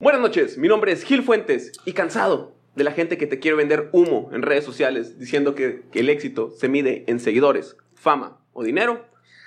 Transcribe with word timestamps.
Buenas 0.00 0.20
noches, 0.20 0.58
mi 0.58 0.68
nombre 0.68 0.92
es 0.92 1.02
Gil 1.02 1.24
Fuentes 1.24 1.72
y 1.84 1.92
cansado 1.92 2.54
de 2.76 2.84
la 2.84 2.92
gente 2.92 3.18
que 3.18 3.26
te 3.26 3.40
quiere 3.40 3.56
vender 3.56 3.88
humo 3.90 4.30
en 4.32 4.42
redes 4.42 4.64
sociales 4.64 5.18
diciendo 5.18 5.56
que, 5.56 5.82
el 5.92 6.08
éxito 6.08 6.52
se 6.52 6.68
mide 6.68 7.02
en 7.08 7.18
seguidores, 7.18 7.76
fama 7.96 8.38
o 8.52 8.62
dinero, 8.62 9.04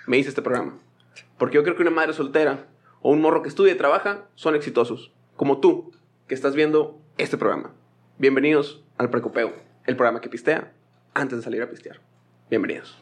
me 0.08 0.18
hice 0.18 0.28
este 0.28 0.42
programa. 0.42 0.78
Porque 1.38 1.56
yo 1.56 1.64
creo 1.64 1.78
que 1.78 1.84
una 1.84 1.92
madre 1.92 2.12
soltera 2.12 2.68
o 3.02 3.12
un 3.12 3.22
morro 3.22 3.44
que 3.44 3.48
estudia 3.48 3.72
y 3.72 3.78
trabaja 3.78 4.28
son 4.36 4.56
exitosos, 4.56 5.14
como 5.38 5.62
tú 5.62 5.94
que 6.28 6.36
estás 6.36 6.54
viendo 6.54 7.02
este 7.18 7.38
programa. 7.38 7.74
Bienvenidos 8.18 8.84
al 8.98 9.10
Precopeo, 9.10 9.54
el 9.86 9.96
programa 9.96 10.20
que 10.20 10.28
pistea 10.28 10.74
antes 11.14 11.38
de 11.38 11.44
salir 11.46 11.62
a 11.62 11.70
pistear. 11.70 12.02
Bienvenidos. 12.50 13.02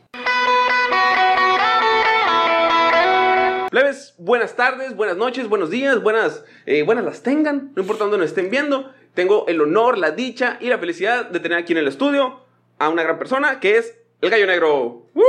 Plebes, 3.69 4.15
buenas 4.17 4.55
tardes, 4.55 4.95
buenas 4.95 5.15
noches, 5.15 5.47
buenos 5.47 5.69
días, 5.69 6.01
buenas, 6.01 6.43
eh, 6.65 6.81
buenas 6.81 7.05
las 7.05 7.21
tengan, 7.21 7.71
no 7.75 7.83
importa 7.83 8.03
dónde 8.05 8.17
nos 8.17 8.27
estén 8.27 8.49
viendo. 8.49 8.91
Tengo 9.13 9.45
el 9.47 9.61
honor, 9.61 9.97
la 9.97 10.09
dicha 10.11 10.57
y 10.59 10.69
la 10.69 10.79
felicidad 10.79 11.25
de 11.29 11.39
tener 11.39 11.57
aquí 11.57 11.73
en 11.73 11.79
el 11.79 11.87
estudio 11.87 12.39
a 12.79 12.89
una 12.89 13.03
gran 13.03 13.19
persona 13.19 13.59
que 13.59 13.77
es 13.77 13.95
el 14.21 14.29
Gallo 14.31 14.47
Negro. 14.47 15.05
¡Woo! 15.13 15.23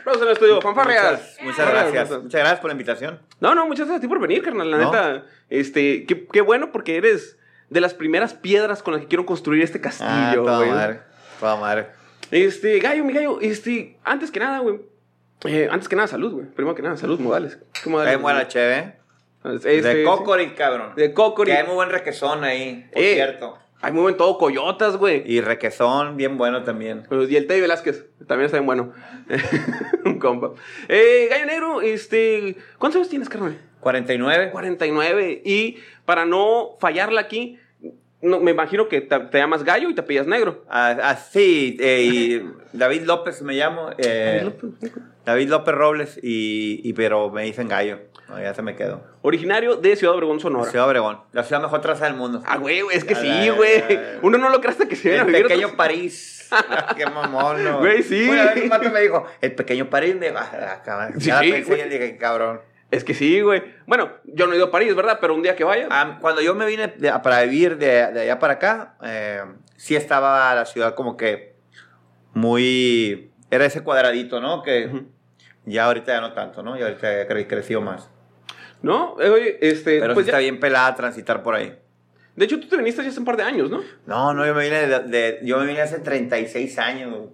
Aplausos 0.00 0.22
en 0.22 0.28
el 0.28 0.32
estudio, 0.34 0.60
fanfarrias. 0.62 1.36
Muchas, 1.42 1.44
muchas 1.44 1.70
gracias. 1.70 2.10
Muchas 2.22 2.40
gracias 2.40 2.60
por 2.60 2.68
la 2.68 2.72
invitación. 2.72 3.20
No, 3.40 3.54
no, 3.54 3.66
muchas 3.66 3.86
gracias 3.86 3.98
a 3.98 4.00
ti 4.00 4.08
por 4.08 4.20
venir, 4.20 4.42
carnal. 4.42 4.70
La 4.70 4.78
No. 4.78 4.84
neta, 4.92 5.24
este, 5.50 6.06
qué, 6.06 6.26
qué 6.26 6.40
bueno 6.40 6.72
porque 6.72 6.96
eres 6.96 7.36
de 7.68 7.80
las 7.82 7.92
primeras 7.92 8.32
piedras 8.32 8.82
con 8.82 8.94
las 8.94 9.02
que 9.02 9.08
quiero 9.08 9.26
construir 9.26 9.62
este 9.62 9.78
Ah, 9.78 9.82
castillo, 9.82 10.42
toda 10.44 10.58
güey. 10.58 10.70
madre. 10.70 11.00
Toda 11.38 11.56
madre. 11.56 11.86
Este, 12.30 12.78
gallo, 12.78 13.04
mi 13.04 13.12
gallo, 13.12 13.40
este, 13.42 13.98
antes 14.04 14.30
que 14.30 14.40
nada, 14.40 14.60
güey. 14.60 14.80
Eh, 15.44 15.68
antes 15.70 15.88
que 15.88 15.96
nada, 15.96 16.08
salud, 16.08 16.32
güey. 16.32 16.46
Primero 16.46 16.74
que 16.74 16.82
nada, 16.82 16.96
salud, 16.96 17.20
modales. 17.20 17.58
¿Qué 17.82 17.90
modales? 17.90 18.20
Buena 18.20 18.48
cheve. 18.48 18.96
Este, 19.44 19.80
de 19.82 19.94
sí. 19.96 20.04
Cocorit, 20.04 20.54
cabrón. 20.54 20.94
De 20.96 21.12
Cocorit. 21.12 21.52
Que 21.54 21.60
hay 21.60 21.66
muy 21.66 21.74
buen 21.76 21.90
requesón 21.90 22.42
ahí, 22.44 22.88
por 22.92 23.02
Eh. 23.02 23.14
cierto. 23.14 23.58
Hay 23.82 23.92
muy 23.92 24.02
buen 24.02 24.16
todo, 24.16 24.38
coyotas, 24.38 24.96
güey. 24.96 25.22
Y 25.30 25.40
requesón 25.42 26.16
bien 26.16 26.38
bueno 26.38 26.64
también. 26.64 27.06
Y 27.28 27.36
el 27.36 27.46
Teddy 27.46 27.60
Velázquez, 27.60 28.06
también 28.26 28.46
está 28.46 28.56
bien 28.56 28.66
bueno. 28.66 28.92
Un 30.04 30.18
compa. 30.18 30.52
Eh, 30.88 31.28
Gallo 31.30 31.46
Negro, 31.46 31.80
este, 31.82 32.56
¿cuántos 32.78 32.96
años 32.96 33.10
tienes, 33.10 33.28
carnal? 33.28 33.60
49. 33.80 34.50
49. 34.50 35.42
Y 35.44 35.76
para 36.06 36.24
no 36.24 36.76
fallarla 36.80 37.20
aquí, 37.20 37.58
no, 38.22 38.40
me 38.40 38.50
imagino 38.50 38.88
que 38.88 39.02
te, 39.02 39.18
te 39.20 39.38
llamas 39.38 39.62
Gallo 39.62 39.90
y 39.90 39.94
te 39.94 40.02
pillas 40.02 40.26
Negro. 40.26 40.64
Ah, 40.68 40.96
ah, 41.02 41.16
sí, 41.16 41.76
eh, 41.78 42.02
y 42.02 42.50
David 42.72 43.02
López 43.02 43.42
me 43.42 43.52
llamo. 43.54 43.90
eh, 43.98 44.40
David 44.42 44.44
López 44.44 44.92
Robles, 45.26 46.18
y, 46.22 46.80
y- 46.84 46.92
pero 46.92 47.30
me 47.30 47.42
dicen 47.42 47.68
gallo. 47.68 47.98
No, 48.28 48.40
ya 48.40 48.54
se 48.54 48.62
me 48.62 48.74
quedó. 48.74 49.04
Originario 49.22 49.76
de 49.76 49.94
Ciudad 49.96 50.14
Obregón, 50.16 50.40
Sonora. 50.40 50.68
Ciudad 50.70 50.86
Obregón, 50.88 51.20
la 51.32 51.44
ciudad 51.44 51.62
mejor 51.62 51.80
traza 51.80 52.06
del 52.06 52.14
mundo. 52.14 52.42
Ah, 52.46 52.56
güey, 52.56 52.82
es 52.92 53.04
que 53.04 53.14
sí, 53.14 53.48
güey. 53.50 53.82
Uno 54.22 54.36
no 54.38 54.48
lo 54.48 54.60
cree 54.60 54.72
hasta 54.72 54.86
que 54.88 54.96
se 54.96 55.10
viene 55.10 55.22
a 55.24 55.26
El 55.26 55.44
a 55.44 55.48
pequeño 55.48 55.66
otros- 55.68 55.76
París. 55.76 56.50
Qué 56.96 57.06
mamón, 57.06 57.62
¿no? 57.64 57.78
Güey, 57.78 58.02
sí. 58.02 58.28
Una 58.28 58.44
vez 58.52 58.62
un 58.64 58.68
vato 58.68 58.90
me 58.90 59.00
dijo, 59.00 59.26
el 59.40 59.52
pequeño 59.54 59.88
París. 59.90 60.14
Me 60.16 60.26
dijo, 60.30 60.38
ah, 60.40 60.80
cabrón. 60.84 61.20
Sí, 61.20 61.26
Ya 61.28 61.40
pensé 61.40 61.62
güey. 61.64 61.86
y 61.86 61.88
dije, 61.88 62.16
cabrón. 62.18 62.60
Es 62.90 63.02
que 63.04 63.14
sí, 63.14 63.40
güey. 63.40 63.62
Bueno, 63.86 64.10
yo 64.24 64.46
no 64.46 64.52
he 64.52 64.56
ido 64.56 64.66
a 64.66 64.70
París, 64.70 64.94
¿verdad? 64.94 65.18
Pero 65.20 65.34
un 65.34 65.42
día 65.42 65.56
que 65.56 65.64
vaya. 65.64 65.88
Ah, 65.90 66.18
cuando 66.20 66.40
yo 66.40 66.54
me 66.54 66.66
vine 66.66 66.86
de- 66.96 67.12
para 67.22 67.42
vivir 67.42 67.78
de, 67.78 68.12
de 68.12 68.20
allá 68.22 68.38
para 68.38 68.54
acá, 68.54 68.96
eh, 69.04 69.42
sí 69.76 69.96
estaba 69.96 70.54
la 70.54 70.66
ciudad 70.66 70.94
como 70.94 71.16
que 71.16 71.56
muy... 72.34 73.32
Era 73.50 73.64
ese 73.64 73.82
cuadradito, 73.82 74.40
¿no? 74.40 74.62
Que. 74.62 74.90
Ya 75.66 75.84
ahorita 75.84 76.12
ya 76.14 76.20
no 76.22 76.32
tanto, 76.32 76.62
¿no? 76.62 76.76
Ya 76.78 76.86
ahorita 76.86 77.02
ya 77.24 77.28
cre- 77.28 77.46
creció 77.46 77.80
más. 77.82 78.08
¿No? 78.82 79.20
Eh, 79.20 79.28
Oye, 79.28 79.58
este. 79.60 80.00
Pero 80.00 80.14
pues 80.14 80.24
sí 80.26 80.32
ya- 80.32 80.38
está 80.38 80.40
bien 80.40 80.58
pelada 80.60 80.94
transitar 80.94 81.42
por 81.42 81.54
ahí. 81.54 81.78
De 82.34 82.44
hecho, 82.44 82.58
tú 82.60 82.68
te 82.68 82.76
viniste 82.76 83.02
ya 83.02 83.08
hace 83.08 83.18
un 83.18 83.24
par 83.24 83.36
de 83.36 83.42
años, 83.44 83.70
¿no? 83.70 83.82
No, 84.06 84.34
no, 84.34 84.44
yo 84.46 84.54
me 84.54 84.64
vine, 84.64 84.86
de, 84.86 85.00
de- 85.00 85.38
yo 85.42 85.58
me 85.58 85.66
vine 85.66 85.80
hace 85.82 85.98
36 85.98 86.78
años. 86.78 87.28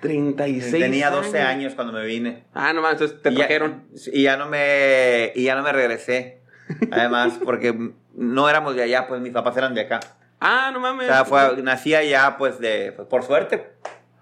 36. 0.00 0.70
Tenía 0.82 1.10
12 1.10 1.40
años 1.40 1.74
cuando 1.74 1.92
me 1.92 2.04
vine. 2.04 2.44
Ah, 2.54 2.72
no 2.72 2.82
mames, 2.82 3.00
entonces 3.00 3.22
te 3.22 3.30
Y 3.30 3.32
ya- 3.32 3.38
trajeron. 3.40 3.84
y 4.12 4.22
ya 4.22 4.36
no 4.36 4.46
me 4.46 5.32
y 5.34 5.44
ya 5.44 5.54
no 5.56 5.62
me 5.62 5.72
regresé. 5.72 6.40
Además, 6.92 7.38
porque 7.44 7.74
no 8.14 8.48
éramos 8.48 8.76
de 8.76 8.82
allá, 8.84 9.06
pues 9.08 9.20
mis 9.20 9.32
papás 9.32 9.56
eran 9.56 9.74
de 9.74 9.82
acá. 9.82 10.00
Ah, 10.38 10.70
no 10.72 10.78
O 10.78 10.82
mames. 10.82 11.06
sea, 11.06 11.24
fue, 11.24 11.62
nací 11.62 11.94
allá, 11.94 12.36
pues, 12.38 12.58
de, 12.60 12.92
pues, 12.94 13.08
por 13.08 13.22
suerte. 13.24 13.70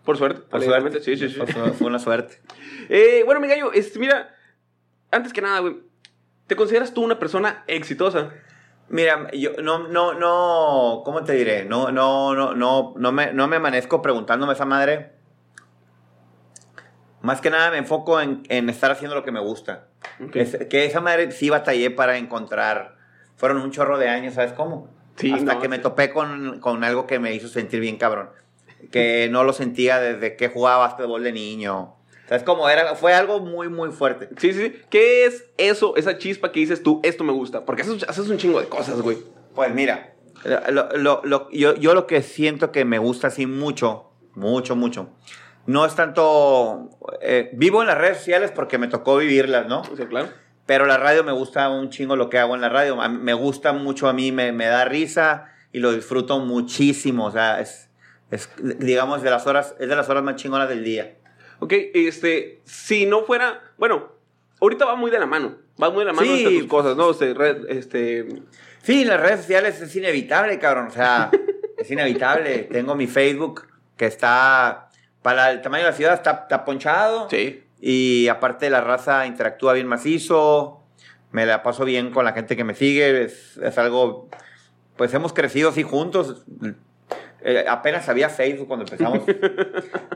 Por 0.05 0.19
suerte. 0.19 0.43
Por 0.43 0.63
suerte. 0.63 1.01
Sí, 1.01 1.17
sí, 1.17 1.29
sí. 1.29 1.41
Fue, 1.47 1.87
una 1.87 1.99
suerte. 1.99 2.41
Eh, 2.89 3.23
bueno, 3.25 3.41
mi 3.41 3.49
gallo, 3.49 3.73
este, 3.73 3.99
mira. 3.99 4.35
Antes 5.11 5.33
que 5.33 5.41
nada, 5.41 5.61
güey. 5.61 5.77
¿Te 6.47 6.57
consideras 6.57 6.93
tú 6.93 7.03
una 7.03 7.19
persona 7.19 7.65
exitosa? 7.67 8.31
Mira, 8.91 9.31
yo 9.33 9.53
no, 9.63 9.89
no, 9.89 10.13
no, 10.13 11.03
¿cómo 11.05 11.25
te 11.25 11.33
diré? 11.33 11.65
No, 11.65 11.91
no, 11.91 12.35
no, 12.35 12.55
no, 12.55 12.93
no 12.97 13.13
me, 13.13 13.33
no 13.33 13.49
me 13.49 13.57
amanezco 13.57 14.03
preguntándome 14.03 14.53
esa 14.53 14.67
madre. 14.67 15.13
Más 17.23 17.41
que 17.41 17.49
nada 17.49 17.71
me 17.71 17.79
enfoco 17.79 18.21
en, 18.21 18.43
en 18.51 18.69
estar 18.69 18.91
haciendo 18.91 19.15
lo 19.15 19.25
que 19.25 19.33
me 19.33 19.41
gusta. 19.41 19.87
Es- 20.35 20.67
que 20.69 20.85
esa 20.85 21.01
madre 21.01 21.33
sí 21.33 21.49
batallé 21.49 21.91
para 21.91 22.19
encontrar. 22.19 22.97
Fueron 23.37 23.63
un 23.63 23.71
chorro 23.71 23.97
de 23.97 24.09
años, 24.11 24.35
¿sabes 24.35 24.53
cómo? 24.53 24.91
Sí, 25.17 25.33
Hasta 25.33 25.55
no, 25.55 25.61
que 25.61 25.69
me 25.69 25.79
topé 25.79 26.11
con, 26.11 26.61
con 26.61 26.85
algo 26.85 27.07
que 27.07 27.19
me 27.19 27.33
hizo 27.33 27.49
sentir 27.49 27.81
bien 27.81 27.97
cabrón. 27.97 28.29
Que 28.91 29.29
no 29.31 29.45
lo 29.45 29.53
sentía 29.53 30.01
desde 30.01 30.37
que 30.37 30.49
jugaba 30.49 30.87
básquetbol 30.87 31.23
de 31.23 31.33
niño. 31.33 31.95
¿Sabes 32.29 32.43
cómo? 32.43 32.69
Era, 32.69 32.95
fue 32.95 33.13
algo 33.13 33.41
muy, 33.41 33.69
muy 33.69 33.91
fuerte. 33.91 34.29
Sí, 34.39 34.53
sí, 34.55 34.61
sí. 34.69 34.83
¿Qué 34.89 35.27
es 35.27 35.45
eso, 35.59 35.95
esa 35.97 36.17
chispa 36.19 36.53
que 36.53 36.61
dices 36.61 36.83
tú, 36.83 37.01
esto 37.03 37.23
me 37.23 37.33
gusta? 37.33 37.65
Porque 37.67 37.83
haces, 37.83 38.05
haces 38.09 38.29
un 38.29 38.39
chingo 38.39 38.61
de 38.61 38.69
cosas, 38.69 39.01
güey. 39.03 39.19
Pues 39.55 39.75
mira, 39.75 40.15
lo- 40.71 40.89
lo- 40.97 41.21
lo- 41.25 41.51
yo, 41.51 41.75
yo 41.75 41.95
lo 41.95 42.07
que 42.07 42.23
siento 42.23 42.73
que 42.73 42.85
me 42.87 42.99
gusta 42.99 43.27
así 43.29 43.45
mucho, 43.47 44.11
mucho, 44.35 44.75
mucho, 44.75 45.11
no 45.67 45.85
es 45.85 45.95
tanto... 45.95 46.91
eh, 47.21 47.51
vivo 47.53 47.83
en 47.83 47.89
las 47.89 47.99
redes 47.99 48.19
sociales 48.19 48.51
porque 48.55 48.79
me 48.79 48.89
tocó 48.89 49.17
vivirlas, 49.19 49.67
¿no? 49.67 49.83
O 49.93 49.97
sea, 49.97 50.07
claro. 50.09 50.29
Pero 50.67 50.87
la 50.87 50.97
radio 50.97 51.25
me 51.25 51.33
gusta 51.33 51.69
un 51.69 51.91
chingo 51.91 52.17
lo 52.17 52.31
que 52.31 52.39
hago 52.39 52.55
en 52.55 52.63
la 52.63 52.71
radio. 52.71 52.97
Me 53.11 53.35
gusta 53.35 53.73
mucho 53.75 54.09
a 54.09 54.15
mí, 54.15 54.33
me, 54.33 54.51
me 54.53 54.65
da 54.67 54.87
risa 54.87 55.49
y 55.73 55.79
lo 55.81 55.93
disfruto 55.93 56.39
muchísimo. 56.41 57.27
O 57.27 57.31
sea, 57.31 57.61
es, 57.61 57.84
es, 58.35 58.49
digamos, 58.79 59.23
de 59.23 59.31
las 59.31 59.47
horas, 59.47 59.75
es 59.79 59.89
de 59.89 59.97
las 59.97 60.09
horas 60.09 60.23
más 60.23 60.37
chingonas 60.37 60.69
del 60.69 60.85
día. 60.85 61.17
Ok, 61.61 61.73
este, 61.95 62.61
si 62.65 63.07
no 63.07 63.23
fuera, 63.25 63.61
bueno, 63.79 64.13
ahorita 64.61 64.85
va 64.85 64.97
muy 64.97 65.11
de 65.11 65.19
la 65.19 65.27
mano, 65.27 65.57
va 65.83 65.91
muy 65.91 66.01
de 66.01 66.07
la 66.07 66.13
mano 66.13 66.27
Sí. 66.27 66.45
entre 66.45 66.59
tus 66.59 66.69
cosas, 66.69 66.97
¿no? 66.97 67.11
Este, 67.11 67.33
red- 67.35 67.65
este, 67.69 68.27
Sí, 68.83 69.05
las 69.05 69.19
redes 69.21 69.41
sociales 69.41 69.81
es 69.81 69.97
inevitable, 69.97 70.59
cabrón. 70.59 70.89
O 70.89 70.91
sea, 70.91 71.31
es 71.79 71.91
inevitable. 71.91 72.69
Tengo 72.71 72.95
mi 72.95 73.07
Facebook 73.07 73.67
que 73.97 74.05
está, 74.07 74.91
para 75.23 75.51
el 75.53 75.63
tamaño 75.63 75.85
de 75.85 75.91
la 75.91 75.97
ciudad, 75.97 76.15
está, 76.15 76.33
está 76.43 76.65
ponchado. 76.67 77.29
sí, 77.31 77.63
Y 77.81 78.29
aparte 78.29 78.69
la 78.69 78.83
raza 78.83 79.27
interactúa 79.27 79.73
bien 79.73 79.87
macizo. 79.87 80.83
Me 81.33 81.47
la 81.47 81.63
paso 81.63 81.85
bien 81.87 82.11
con 82.11 82.25
la 82.27 82.33
gente 82.33 82.57
que 82.57 82.65
me 82.65 82.75
sigue. 82.75 83.25
Es, 83.25 83.57
es 83.57 83.79
algo, 83.79 84.29
pues 84.97 85.15
hemos 85.15 85.33
crecido 85.33 85.71
así 85.71 85.83
juntos. 85.83 86.45
Eh, 87.47 87.65
apenas 87.69 88.09
había 88.09 88.31
Facebook 88.31 88.67
cuando 88.67 88.87
empezamos 88.87 89.21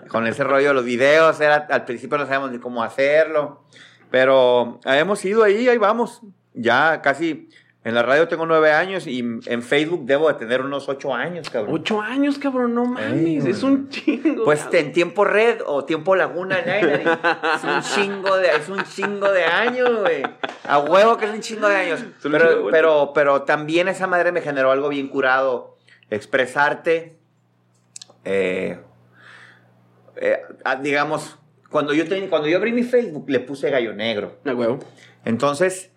con 0.09 0.27
ese 0.27 0.43
rollo 0.45 0.69
de 0.69 0.75
los 0.75 0.85
videos. 0.85 1.41
Era, 1.41 1.67
al 1.71 1.85
principio 1.85 2.17
no 2.17 2.25
sabíamos 2.25 2.51
ni 2.51 2.59
cómo 2.59 2.83
hacerlo. 2.83 3.63
Pero 4.11 4.81
hemos 4.85 5.23
ido 5.25 5.45
ahí, 5.45 5.69
ahí 5.69 5.79
vamos. 5.79 6.23
Ya 6.55 7.03
casi 7.03 7.51
en 7.85 7.95
la 7.95 8.03
radio 8.03 8.27
tengo 8.29 8.45
nueve 8.45 8.73
años 8.73 9.07
y 9.07 9.21
en 9.21 9.63
Facebook 9.63 10.05
debo 10.05 10.29
de 10.29 10.35
tener 10.35 10.63
unos 10.63 10.89
ocho 10.89 11.15
años, 11.15 11.49
cabrón. 11.49 11.75
ocho 11.75 12.01
años, 12.01 12.39
cabrón, 12.39 12.75
no 12.75 12.85
mames, 12.85 13.45
Ey, 13.45 13.51
es 13.51 13.63
un 13.63 13.89
chingo. 13.89 14.45
Pues 14.45 14.65
cabrón. 14.65 14.81
en 14.81 14.93
tiempo 14.93 15.25
red 15.25 15.61
o 15.65 15.85
tiempo 15.85 16.17
laguna, 16.17 16.59
es 16.59 17.65
un 17.65 17.83
chingo 17.83 18.37
de, 18.37 18.49
es 18.49 18.69
un 18.69 18.83
chingo 18.85 19.31
de 19.31 19.45
años, 19.45 20.01
güey. 20.01 20.23
A 20.67 20.79
huevo 20.81 21.19
que 21.19 21.27
es 21.27 21.31
un 21.31 21.41
chingo 21.41 21.69
de 21.69 21.77
años. 21.77 22.05
Pero, 22.23 22.69
pero, 22.71 23.13
pero 23.15 23.43
también 23.43 23.89
esa 23.89 24.07
madre 24.07 24.33
me 24.33 24.41
generó 24.41 24.71
algo 24.71 24.89
bien 24.89 25.09
curado. 25.09 25.77
Expresarte, 26.11 27.18
eh, 28.31 28.79
eh, 30.17 30.43
ah, 30.65 30.77
digamos, 30.77 31.39
cuando 31.71 31.93
yo, 31.95 32.07
ten- 32.09 32.29
cuando 32.29 32.49
yo 32.49 32.57
abrí 32.59 32.73
mi 32.73 32.83
Facebook 32.83 33.29
le 33.31 33.41
puse 33.41 33.71
gallo 33.71 33.93
negro. 33.95 34.39
A 34.45 34.53
huevo. 34.55 34.79
Entonces, 35.25 35.91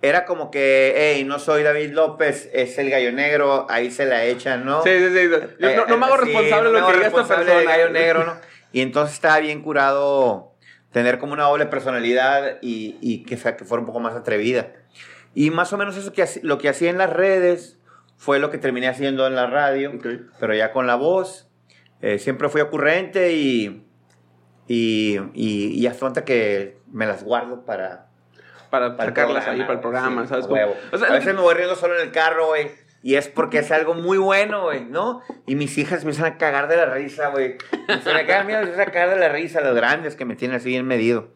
era 0.00 0.24
como 0.24 0.50
que, 0.50 0.94
hey, 0.96 1.24
no 1.24 1.38
soy 1.38 1.62
David 1.62 1.92
López, 1.92 2.50
es 2.52 2.76
el 2.78 2.90
gallo 2.90 3.12
negro, 3.12 3.66
ahí 3.70 3.90
se 3.90 4.04
la 4.04 4.24
echan, 4.24 4.64
¿no? 4.64 4.82
Sí, 4.82 4.90
sí, 4.98 5.08
sí. 5.08 5.30
Yo 5.58 5.76
no, 5.76 5.86
no 5.86 5.96
me 5.96 6.06
hago 6.06 6.16
Eh, 6.16 6.18
Sí, 6.24 6.32
responsable 6.32 6.70
de 6.72 6.80
lo 6.80 6.86
que 6.86 6.92
diga 6.92 7.06
esta 7.06 7.18
responsable 7.18 7.44
persona. 7.44 7.58
del 7.58 7.68
gallo 7.68 7.90
negro, 7.90 8.24
¿no? 8.24 8.36
Y 8.72 8.80
entonces 8.80 9.14
estaba 9.14 9.38
bien 9.38 9.62
curado 9.62 10.52
tener 10.90 11.18
como 11.18 11.32
una 11.32 11.44
doble 11.44 11.66
personalidad 11.66 12.58
y, 12.62 12.96
y 13.00 13.22
que, 13.24 13.36
que 13.36 13.64
fuera 13.64 13.80
un 13.80 13.86
poco 13.86 14.00
más 14.00 14.14
atrevida. 14.14 14.72
Y 15.34 15.50
más 15.50 15.72
o 15.72 15.78
menos 15.78 15.96
eso 15.96 16.12
que 16.12 16.26
lo 16.42 16.58
que 16.58 16.68
hacía 16.68 16.90
en 16.90 16.98
las 16.98 17.10
redes 17.10 17.78
fue 18.16 18.38
lo 18.38 18.50
que 18.50 18.58
terminé 18.58 18.88
haciendo 18.88 19.26
en 19.26 19.34
la 19.34 19.46
radio, 19.46 19.92
Ok. 19.94 20.06
pero 20.38 20.54
ya 20.54 20.72
con 20.72 20.86
la 20.86 20.96
voz. 20.96 21.48
Eh, 22.02 22.18
siempre 22.18 22.48
fui 22.48 22.60
ocurrente 22.60 23.32
y, 23.32 23.86
y, 24.68 25.18
y, 25.34 25.68
y 25.80 25.86
hasta 25.86 26.24
que 26.24 26.78
me 26.90 27.06
las 27.06 27.24
guardo 27.24 27.64
para, 27.64 28.08
para, 28.70 28.96
sacarlas 29.06 29.44
programa, 29.44 29.52
ahí 29.52 29.60
para 29.60 29.72
el 29.74 29.80
programa, 29.80 30.22
sí, 30.22 30.28
¿sabes? 30.28 30.46
a. 30.46 30.74
O 30.92 30.98
sea, 30.98 31.08
veces 31.10 31.28
que- 31.28 31.32
me 31.34 31.40
voy 31.40 31.54
riendo 31.54 31.76
solo 31.76 31.94
en 31.96 32.02
el 32.02 32.12
carro, 32.12 32.48
güey. 32.48 32.70
Y 33.04 33.16
es 33.16 33.26
porque 33.26 33.58
es 33.58 33.72
algo 33.72 33.94
muy 33.94 34.16
bueno, 34.16 34.62
güey, 34.62 34.84
¿no? 34.84 35.22
Y 35.44 35.56
mis 35.56 35.76
hijas 35.76 36.04
me 36.04 36.10
empiezan 36.12 36.32
a 36.34 36.38
cagar 36.38 36.68
de 36.68 36.76
la 36.76 36.86
risa, 36.86 37.30
güey. 37.30 37.56
Me 37.88 37.94
a 38.16 38.26
cagar, 38.26 38.46
mira, 38.46 38.58
me 38.60 38.66
empiezan 38.66 38.88
a 38.88 38.92
cagar 38.92 39.10
de 39.10 39.16
la 39.16 39.28
risa, 39.28 39.60
los 39.60 39.74
grandes 39.74 40.14
que 40.14 40.24
me 40.24 40.36
tienen 40.36 40.56
así 40.56 40.68
bien 40.68 40.86
medido. 40.86 41.32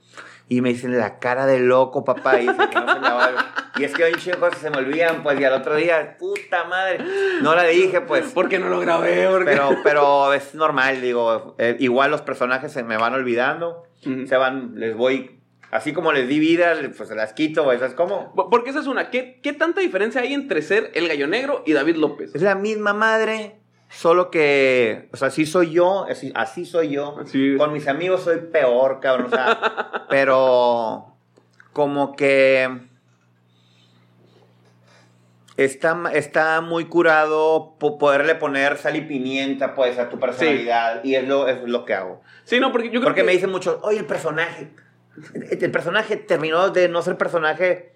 Y 0.49 0.61
me 0.61 0.69
dicen, 0.71 0.97
la 0.97 1.19
cara 1.19 1.47
de 1.47 1.61
loco, 1.61 2.05
papá. 2.05 2.41
Y, 2.41 2.47
dicen 2.47 2.71
que 2.71 2.81
no 2.81 2.95
se 2.95 3.01
la 3.01 3.57
y 3.79 3.85
es 3.85 3.93
que 3.93 4.05
hoy 4.05 4.15
chingo 4.15 4.39
cosas 4.39 4.59
se 4.59 4.71
me 4.71 4.79
olvidan, 4.79 5.23
pues, 5.23 5.39
y 5.39 5.45
al 5.45 5.53
otro 5.53 5.77
día, 5.77 6.17
puta 6.19 6.65
madre. 6.65 6.99
No 7.43 7.55
la 7.55 7.65
dije, 7.65 8.01
pues. 8.01 8.33
¿Por 8.33 8.49
qué 8.49 8.59
no 8.59 8.69
lo 8.69 8.81
grabé? 8.81 9.29
¿Por 9.29 9.45
qué? 9.45 9.51
Pero, 9.51 9.71
pero 9.85 10.33
es 10.33 10.55
normal, 10.55 11.01
digo. 11.03 11.55
eh, 11.59 11.77
igual 11.79 12.11
los 12.11 12.23
personajes 12.23 12.73
se 12.73 12.83
me 12.83 12.97
van 12.97 13.13
olvidando. 13.13 13.85
Ujú. 14.07 14.27
Se 14.27 14.37
van, 14.37 14.73
les 14.77 14.97
voy. 14.97 15.41
Así 15.71 15.93
como 15.93 16.13
les 16.13 16.27
di 16.29 16.39
vida, 16.39 16.75
pues 16.97 17.09
se 17.09 17.15
las 17.15 17.35
quito. 17.35 17.65
¿Sabes 17.65 17.95
cómo? 17.95 18.33
Porque 18.51 18.71
esa 18.71 18.81
es 18.81 18.87
una. 18.87 19.11
¿Qué, 19.11 19.41
¿Qué 19.43 19.53
tanta 19.53 19.81
diferencia 19.83 20.23
hay 20.23 20.33
entre 20.33 20.63
ser 20.63 20.91
el 20.95 21.09
gallo 21.09 21.27
negro 21.27 21.63
y 21.67 21.73
David 21.73 21.97
López? 21.97 22.35
Es 22.35 22.43
la 22.43 22.55
misma 22.55 22.95
madre, 22.95 23.57
solo 23.89 24.31
que, 24.31 25.09
o 25.13 25.17
sea, 25.17 25.29
así 25.29 25.47
soy 25.47 25.71
yo, 25.73 26.05
así, 26.09 26.33
así 26.35 26.65
soy 26.67 26.91
yo. 26.91 27.19
Así. 27.21 27.57
Con 27.57 27.73
mis 27.73 27.87
amigos 27.89 28.23
soy 28.23 28.39
peor, 28.53 29.01
cabrón, 29.01 29.27
o 29.27 29.31
sea, 29.31 30.07
pero 30.11 31.15
como 31.73 32.15
que 32.17 32.69
está, 35.57 36.11
está 36.13 36.61
muy 36.61 36.87
curado 36.87 37.77
po- 37.79 37.99
poderle 37.99 38.35
poner 38.35 38.77
sal 38.77 38.97
y 38.97 39.03
pimienta, 39.03 39.75
pues, 39.75 39.99
a 39.99 40.09
tu 40.09 40.19
personalidad, 40.19 41.03
y 41.05 41.15
es 41.15 41.27
lo, 41.27 41.49
es 41.49 41.63
lo 41.63 41.85
que 41.85 41.95
hago. 41.95 42.23
Sí, 42.45 42.61
no, 42.61 42.73
porque 42.73 42.89
yo 42.89 42.93
creo 43.01 43.05
Porque 43.05 43.21
que. 43.23 43.27
me 43.27 43.33
dicen 43.33 43.51
mucho, 43.51 43.81
oye, 43.83 43.99
el 43.99 44.07
personaje, 44.07 44.71
el 45.51 45.71
personaje 45.71 46.17
terminó 46.17 46.71
de 46.71 46.89
no 46.89 47.03
ser 47.03 47.17
personaje, 47.17 47.95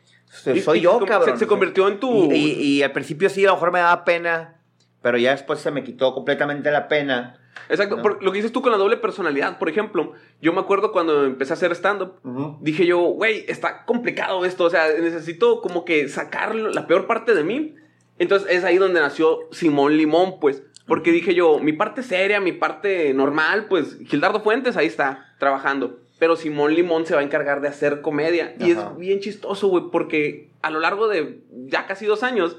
soy 0.65 0.79
y 0.79 0.81
yo, 0.83 0.99
cabrón. 1.05 1.33
Se, 1.35 1.41
se 1.45 1.47
convirtió 1.47 1.89
en 1.89 2.01
tu. 2.01 2.33
Y, 2.33 2.37
y- 2.37 2.63
y 2.79 2.83
al 2.83 2.93
principio 2.93 3.29
sí, 3.29 3.45
a 3.45 3.49
lo 3.49 3.55
mejor 3.55 3.73
me 3.73 3.81
daba 3.81 4.05
pena, 4.05 4.60
pero 5.03 5.19
ya 5.19 5.31
después 5.31 5.61
se 5.61 5.71
me 5.71 5.85
quitó 5.85 6.15
completamente 6.15 6.71
la 6.71 6.89
pena. 6.89 7.39
Exacto, 7.69 7.97
¿no? 7.97 8.03
por 8.03 8.23
lo 8.23 8.33
que 8.33 8.39
dices 8.39 8.53
tú 8.53 8.63
con 8.63 8.73
la 8.73 8.79
doble 8.79 8.97
personalidad. 8.97 9.59
Por 9.59 9.69
ejemplo, 9.69 10.13
yo 10.41 10.53
me 10.53 10.61
acuerdo 10.61 10.93
cuando 10.93 11.25
empecé 11.25 11.53
a 11.53 11.55
hacer 11.55 11.73
stand-up, 11.73 12.15
dije 12.61 12.87
yo, 12.87 12.99
güey, 12.99 13.45
está 13.49 13.85
complicado 13.85 14.45
esto. 14.45 14.65
O 14.65 14.71
sea, 14.71 14.89
necesito 15.01 15.61
como 15.61 15.85
que 15.85 16.09
sacar 16.09 16.55
la 16.55 16.87
peor 16.87 17.07
parte 17.07 17.35
de 17.35 17.45
mí. 17.45 17.77
Entonces 18.19 18.51
es 18.51 18.65
ahí 18.65 18.77
donde 18.77 19.01
nació 19.01 19.39
Simón 19.51 19.97
Limón, 19.97 20.41
pues. 20.41 20.63
Porque 20.87 21.13
dije 21.13 21.35
yo, 21.35 21.59
mi 21.61 21.73
parte 21.73 22.03
seria, 22.03 22.41
mi 22.41 22.53
parte 22.53 23.15
normal, 23.15 23.67
pues 23.69 23.97
Gildardo 24.07 24.41
Fuentes 24.41 24.77
ahí 24.77 24.87
está 24.87 25.35
trabajando. 25.39 26.01
Pero 26.19 26.37
Simón 26.37 26.75
Limón 26.75 27.07
se 27.07 27.15
va 27.15 27.21
a 27.21 27.25
encargar 27.25 27.61
de 27.61 27.69
hacer 27.69 28.03
comedia. 28.03 28.55
Y 28.59 28.73
es 28.73 28.79
bien 28.99 29.21
chistoso, 29.21 29.69
güey, 29.69 29.85
porque 29.91 30.51
a 30.61 30.71
lo 30.71 30.81
largo 30.81 31.09
de 31.09 31.41
ya 31.67 31.87
casi 31.87 32.05
dos 32.07 32.23
años 32.23 32.59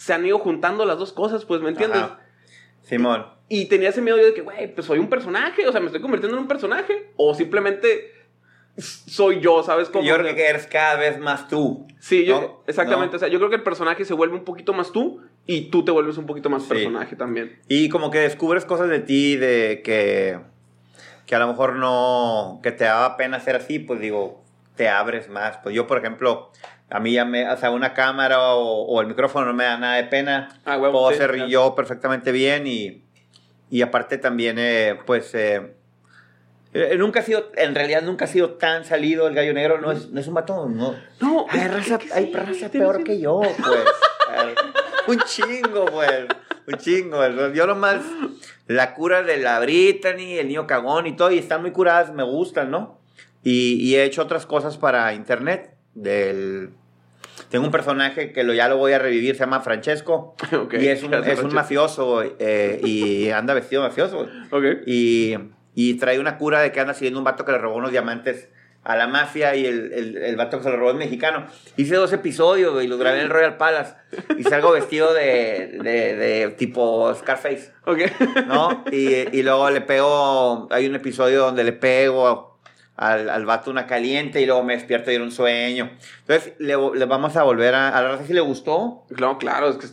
se 0.00 0.14
han 0.14 0.24
ido 0.24 0.38
juntando 0.38 0.86
las 0.86 0.98
dos 0.98 1.12
cosas, 1.12 1.44
pues, 1.44 1.60
¿me 1.60 1.68
entiendes? 1.68 2.00
Ajá. 2.00 2.20
Simón. 2.80 3.26
Y 3.50 3.66
tenía 3.66 3.90
ese 3.90 4.00
miedo 4.00 4.16
yo 4.16 4.24
de 4.24 4.32
que, 4.32 4.40
güey, 4.40 4.74
pues 4.74 4.86
soy 4.86 4.98
un 4.98 5.10
personaje, 5.10 5.66
o 5.68 5.72
sea, 5.72 5.80
me 5.80 5.88
estoy 5.88 6.00
convirtiendo 6.00 6.38
en 6.38 6.42
un 6.44 6.48
personaje, 6.48 7.10
o 7.16 7.34
simplemente 7.34 8.14
soy 8.78 9.40
yo, 9.40 9.62
¿sabes 9.62 9.90
cómo? 9.90 10.02
Yo 10.02 10.16
creo 10.16 10.34
que 10.34 10.46
eres 10.46 10.66
cada 10.66 10.96
vez 10.96 11.18
más 11.18 11.48
tú. 11.48 11.86
Sí, 11.98 12.24
yo, 12.24 12.62
exactamente, 12.66 13.12
¿No? 13.12 13.16
o 13.16 13.18
sea, 13.18 13.28
yo 13.28 13.38
creo 13.38 13.50
que 13.50 13.56
el 13.56 13.62
personaje 13.62 14.06
se 14.06 14.14
vuelve 14.14 14.36
un 14.36 14.44
poquito 14.44 14.72
más 14.72 14.90
tú 14.90 15.20
y 15.44 15.68
tú 15.70 15.84
te 15.84 15.90
vuelves 15.90 16.16
un 16.16 16.24
poquito 16.24 16.48
más 16.48 16.62
Sí. 16.62 16.68
personaje 16.70 17.14
también. 17.14 17.58
Y 17.68 17.90
como 17.90 18.10
que 18.10 18.20
descubres 18.20 18.64
cosas 18.64 18.88
de 18.88 19.00
ti 19.00 19.36
de 19.36 19.82
que, 19.84 20.38
que 21.26 21.34
a 21.34 21.40
lo 21.40 21.46
mejor 21.48 21.76
no, 21.76 22.60
que 22.62 22.72
te 22.72 22.84
daba 22.84 23.18
pena 23.18 23.38
ser 23.40 23.56
así, 23.56 23.78
pues 23.78 24.00
digo, 24.00 24.42
te 24.76 24.88
abres 24.88 25.28
más. 25.28 25.58
Pues 25.58 25.74
yo, 25.74 25.86
por 25.86 25.98
ejemplo, 25.98 26.50
a 26.90 27.00
mí 27.00 27.12
ya 27.12 27.24
me, 27.24 27.48
o 27.48 27.56
sea, 27.56 27.70
una 27.70 27.94
cámara 27.94 28.42
o, 28.54 28.82
o 28.84 29.00
el 29.00 29.06
micrófono 29.06 29.46
no 29.46 29.54
me 29.54 29.64
da 29.64 29.78
nada 29.78 29.96
de 29.96 30.04
pena. 30.04 30.60
Ah, 30.64 30.76
huevo, 30.76 31.00
Puedo 31.00 31.12
sí, 31.12 31.18
ser 31.18 31.32
claro. 31.32 31.48
yo 31.48 31.74
perfectamente 31.74 32.32
bien 32.32 32.66
y, 32.66 33.04
y 33.70 33.82
aparte 33.82 34.18
también, 34.18 34.56
eh, 34.58 34.98
pues, 35.06 35.32
eh, 35.34 35.74
eh, 36.72 36.96
nunca 36.98 37.20
ha 37.20 37.22
sido, 37.22 37.50
en 37.56 37.74
realidad 37.74 38.02
nunca 38.02 38.24
ha 38.24 38.28
sido 38.28 38.50
tan 38.54 38.84
salido 38.84 39.28
el 39.28 39.34
gallo 39.34 39.54
negro, 39.54 39.80
no 39.80 39.92
es, 39.92 40.10
no 40.10 40.20
es 40.20 40.26
un 40.26 40.34
vato, 40.34 40.68
no. 40.68 40.96
No, 41.20 41.46
Hay 41.48 41.68
raza, 41.68 41.98
hay 42.12 42.32
raza 42.32 42.68
peor 42.70 43.04
que 43.04 43.20
yo, 43.20 43.40
pues. 43.40 43.84
Ay, 44.28 44.54
un 45.06 45.18
chingo, 45.20 45.86
pues. 45.86 46.26
Un 46.66 46.78
chingo. 46.78 47.26
Yo 47.52 47.66
nomás, 47.66 48.02
la 48.66 48.94
cura 48.94 49.22
de 49.22 49.38
la 49.38 49.58
Brittany, 49.60 50.38
el 50.38 50.48
niño 50.48 50.66
cagón 50.66 51.06
y 51.06 51.16
todo, 51.16 51.30
y 51.30 51.38
están 51.38 51.62
muy 51.62 51.70
curadas, 51.72 52.12
me 52.12 52.22
gustan, 52.22 52.70
¿no? 52.70 53.00
Y, 53.42 53.74
y 53.80 53.96
he 53.96 54.04
hecho 54.04 54.22
otras 54.22 54.46
cosas 54.46 54.76
para 54.76 55.14
internet. 55.14 55.74
Del, 55.94 56.70
tengo 57.48 57.64
un 57.64 57.70
personaje 57.70 58.32
que 58.32 58.44
lo, 58.44 58.52
ya 58.52 58.68
lo 58.68 58.76
voy 58.76 58.92
a 58.92 58.98
revivir, 58.98 59.34
se 59.34 59.40
llama 59.40 59.60
Francesco. 59.60 60.34
Ok, 60.52 60.74
y 60.74 60.88
es 60.88 61.02
un, 61.02 61.14
es 61.14 61.42
un 61.42 61.52
mafioso 61.54 62.22
eh, 62.38 62.80
y 62.84 63.30
anda 63.30 63.54
vestido 63.54 63.82
de 63.82 63.88
mafioso. 63.88 64.28
Ok. 64.50 64.64
Y, 64.86 65.36
y 65.74 65.94
trae 65.94 66.18
una 66.18 66.36
cura 66.38 66.60
de 66.60 66.72
que 66.72 66.80
anda 66.80 66.94
siguiendo 66.94 67.18
un 67.20 67.24
vato 67.24 67.44
que 67.44 67.52
le 67.52 67.58
robó 67.58 67.76
unos 67.76 67.90
diamantes 67.92 68.48
a 68.82 68.96
la 68.96 69.06
mafia 69.06 69.54
y 69.56 69.66
el, 69.66 69.92
el, 69.92 70.16
el 70.16 70.36
vato 70.36 70.56
que 70.56 70.64
se 70.64 70.70
lo 70.70 70.76
robó 70.78 70.90
es 70.90 70.96
mexicano. 70.96 71.46
Hice 71.76 71.96
dos 71.96 72.12
episodios 72.14 72.82
y 72.82 72.86
los 72.88 72.98
grabé 72.98 73.18
en 73.18 73.24
el 73.24 73.30
Royal 73.30 73.56
Palace 73.58 73.94
y 74.38 74.42
salgo 74.42 74.72
vestido 74.72 75.12
de, 75.12 75.78
de, 75.82 76.16
de 76.16 76.48
tipo 76.56 77.14
Scarface, 77.14 77.72
Ok. 77.84 77.98
¿no? 78.46 78.84
Y, 78.90 79.36
y 79.38 79.42
luego 79.42 79.68
le 79.70 79.82
pego, 79.82 80.66
hay 80.70 80.86
un 80.86 80.94
episodio 80.94 81.40
donde 81.40 81.62
le 81.62 81.72
pego 81.72 82.49
al, 83.00 83.30
al 83.30 83.46
vato 83.46 83.70
una 83.70 83.86
caliente 83.86 84.40
y 84.42 84.46
luego 84.46 84.62
me 84.62 84.74
despierto 84.74 85.10
y 85.10 85.14
era 85.14 85.24
un 85.24 85.32
sueño. 85.32 85.90
Entonces 86.20 86.52
le, 86.58 86.76
le 86.94 87.04
vamos 87.06 87.34
a 87.36 87.42
volver 87.42 87.74
a, 87.74 87.88
a 87.88 88.02
la 88.02 88.08
raza 88.12 88.26
si 88.26 88.34
le 88.34 88.40
gustó. 88.42 89.04
Claro, 89.14 89.38
claro, 89.38 89.68
es 89.70 89.76
que 89.76 89.86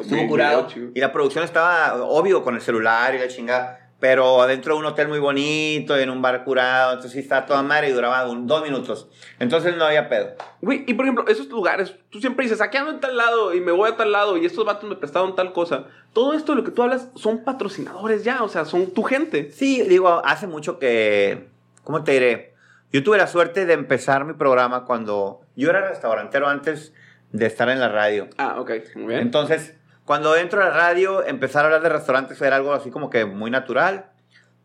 Estuvo 0.00 0.26
curado. 0.28 0.66
chido. 0.66 0.88
Y 0.94 1.00
la 1.00 1.12
producción 1.12 1.44
estaba 1.44 2.02
obvio 2.02 2.42
con 2.42 2.54
el 2.54 2.62
celular 2.62 3.14
y 3.14 3.18
la 3.18 3.28
chingada. 3.28 3.80
Pero 4.00 4.40
adentro 4.42 4.74
de 4.74 4.80
un 4.80 4.86
hotel 4.86 5.08
muy 5.08 5.18
bonito 5.18 5.96
en 5.96 6.08
un 6.08 6.22
bar 6.22 6.42
curado. 6.44 6.92
Entonces 6.92 7.12
sí 7.12 7.18
estaba 7.18 7.44
toda 7.44 7.62
madre 7.62 7.90
y 7.90 7.92
duraba 7.92 8.26
un, 8.28 8.46
dos 8.46 8.62
minutos. 8.62 9.08
Entonces 9.38 9.76
no 9.76 9.84
había 9.84 10.08
pedo. 10.08 10.30
Güey, 10.62 10.84
y 10.86 10.94
por 10.94 11.04
ejemplo, 11.04 11.26
esos 11.28 11.48
lugares, 11.48 11.94
tú 12.10 12.18
siempre 12.20 12.44
dices, 12.44 12.60
aquí 12.62 12.78
ando 12.78 12.92
en 12.92 13.00
tal 13.00 13.16
lado 13.16 13.52
y 13.54 13.60
me 13.60 13.72
voy 13.72 13.90
a 13.90 13.96
tal 13.96 14.10
lado 14.12 14.38
y 14.38 14.46
estos 14.46 14.64
vatos 14.64 14.88
me 14.88 14.96
prestaron 14.96 15.34
tal 15.36 15.52
cosa. 15.52 15.84
Todo 16.14 16.32
esto 16.32 16.52
de 16.52 16.58
lo 16.58 16.64
que 16.64 16.70
tú 16.70 16.82
hablas 16.82 17.08
son 17.14 17.44
patrocinadores 17.44 18.24
ya, 18.24 18.42
o 18.42 18.48
sea, 18.48 18.64
son 18.64 18.86
tu 18.92 19.02
gente. 19.02 19.50
Sí, 19.52 19.82
digo, 19.82 20.22
hace 20.24 20.46
mucho 20.46 20.78
que. 20.78 21.48
¿Cómo 21.82 22.02
te 22.04 22.12
diré? 22.12 22.53
Yo 22.94 23.02
tuve 23.02 23.18
la 23.18 23.26
suerte 23.26 23.66
de 23.66 23.72
empezar 23.72 24.24
mi 24.24 24.34
programa 24.34 24.84
cuando. 24.84 25.40
Yo 25.56 25.68
era 25.68 25.88
restaurantero 25.88 26.46
antes 26.46 26.92
de 27.32 27.46
estar 27.46 27.68
en 27.68 27.80
la 27.80 27.88
radio. 27.88 28.28
Ah, 28.38 28.60
ok, 28.60 28.70
muy 28.94 29.06
bien. 29.06 29.18
Entonces, 29.18 29.74
cuando 30.04 30.36
entro 30.36 30.62
a 30.62 30.66
la 30.66 30.70
radio, 30.70 31.26
empezar 31.26 31.64
a 31.64 31.64
hablar 31.64 31.82
de 31.82 31.88
restaurantes 31.88 32.40
era 32.40 32.54
algo 32.54 32.72
así 32.72 32.92
como 32.92 33.10
que 33.10 33.24
muy 33.24 33.50
natural. 33.50 34.12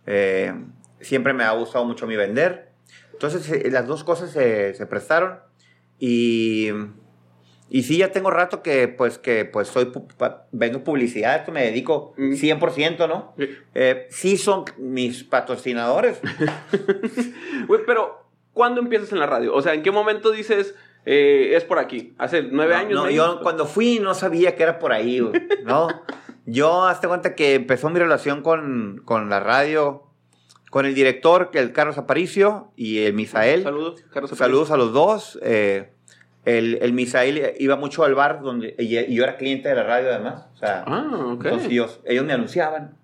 Eh, 0.05 0.53
siempre 1.01 1.33
me 1.33 1.43
ha 1.43 1.49
gustado 1.53 1.85
mucho 1.85 2.05
mi 2.05 2.17
vender. 2.17 2.69
Entonces, 3.13 3.49
eh, 3.49 3.71
las 3.71 3.87
dos 3.87 4.03
cosas 4.03 4.29
se, 4.29 4.75
se 4.75 4.85
prestaron. 4.85 5.39
Y, 5.97 6.69
y 7.69 7.83
sí, 7.83 7.97
ya 7.97 8.11
tengo 8.11 8.31
rato 8.31 8.61
que, 8.63 8.87
pues, 8.87 9.17
que, 9.19 9.45
pues, 9.45 9.67
soy, 9.67 9.91
vendo 10.51 10.83
publicidad, 10.83 11.35
esto 11.37 11.51
me 11.51 11.63
dedico 11.63 12.13
Mm. 12.17 12.33
100%, 12.33 13.07
¿no? 13.07 13.33
Sí. 13.37 13.49
Eh, 13.75 14.07
sí 14.09 14.37
son 14.37 14.65
mis 14.77 15.23
patrocinadores. 15.23 16.19
Güey, 17.67 17.81
pero 17.85 18.25
¿cuándo 18.53 18.81
empiezas 18.81 19.11
en 19.11 19.19
la 19.19 19.25
radio? 19.25 19.53
O 19.53 19.61
sea, 19.61 19.73
¿en 19.73 19.83
qué 19.83 19.91
momento 19.91 20.31
dices, 20.31 20.75
eh, 21.05 21.53
es 21.55 21.63
por 21.63 21.79
aquí? 21.79 22.13
¿Hace 22.17 22.43
nueve 22.43 22.73
No, 22.73 22.79
años? 22.79 22.93
no, 22.93 23.03
¿no? 23.05 23.09
yo 23.11 23.39
cuando 23.41 23.65
fui 23.65 23.99
no 23.99 24.13
sabía 24.13 24.55
que 24.55 24.63
era 24.63 24.79
por 24.79 24.91
ahí, 24.91 25.19
güey, 25.19 25.33
¿no? 25.63 25.87
yo, 26.45 26.85
hazte 26.85 27.07
cuenta 27.07 27.35
que 27.35 27.55
empezó 27.55 27.89
mi 27.89 27.99
relación 27.99 28.41
con, 28.41 29.01
con 29.05 29.29
la 29.29 29.39
radio, 29.39 30.03
con 30.71 30.85
el 30.85 30.93
director, 30.95 31.49
que 31.51 31.59
el 31.59 31.71
Carlos 31.73 31.97
Aparicio 31.97 32.71
y 32.75 32.99
el 32.99 33.13
Misael. 33.13 33.63
Saludos, 33.63 34.03
Carlos. 34.11 34.31
Saludos 34.37 34.71
a 34.71 34.77
los 34.77 34.93
dos. 34.93 35.39
eh, 35.41 35.91
el, 36.57 36.79
el 36.81 36.93
Misael 36.93 37.53
iba 37.59 37.75
mucho 37.75 38.03
al 38.03 38.15
bar 38.15 38.41
donde 38.41 38.75
y, 38.77 38.97
y 38.97 39.13
yo 39.15 39.23
era 39.23 39.37
cliente 39.37 39.69
de 39.69 39.75
la 39.75 39.83
radio 39.83 40.09
además. 40.09 40.45
O 40.55 40.57
sea, 40.57 40.83
Ah, 40.87 41.07
ok. 41.33 41.45
entonces 41.45 41.71
ellos, 41.71 41.99
ellos 42.05 42.25
me 42.25 42.33
anunciaban 42.33 42.95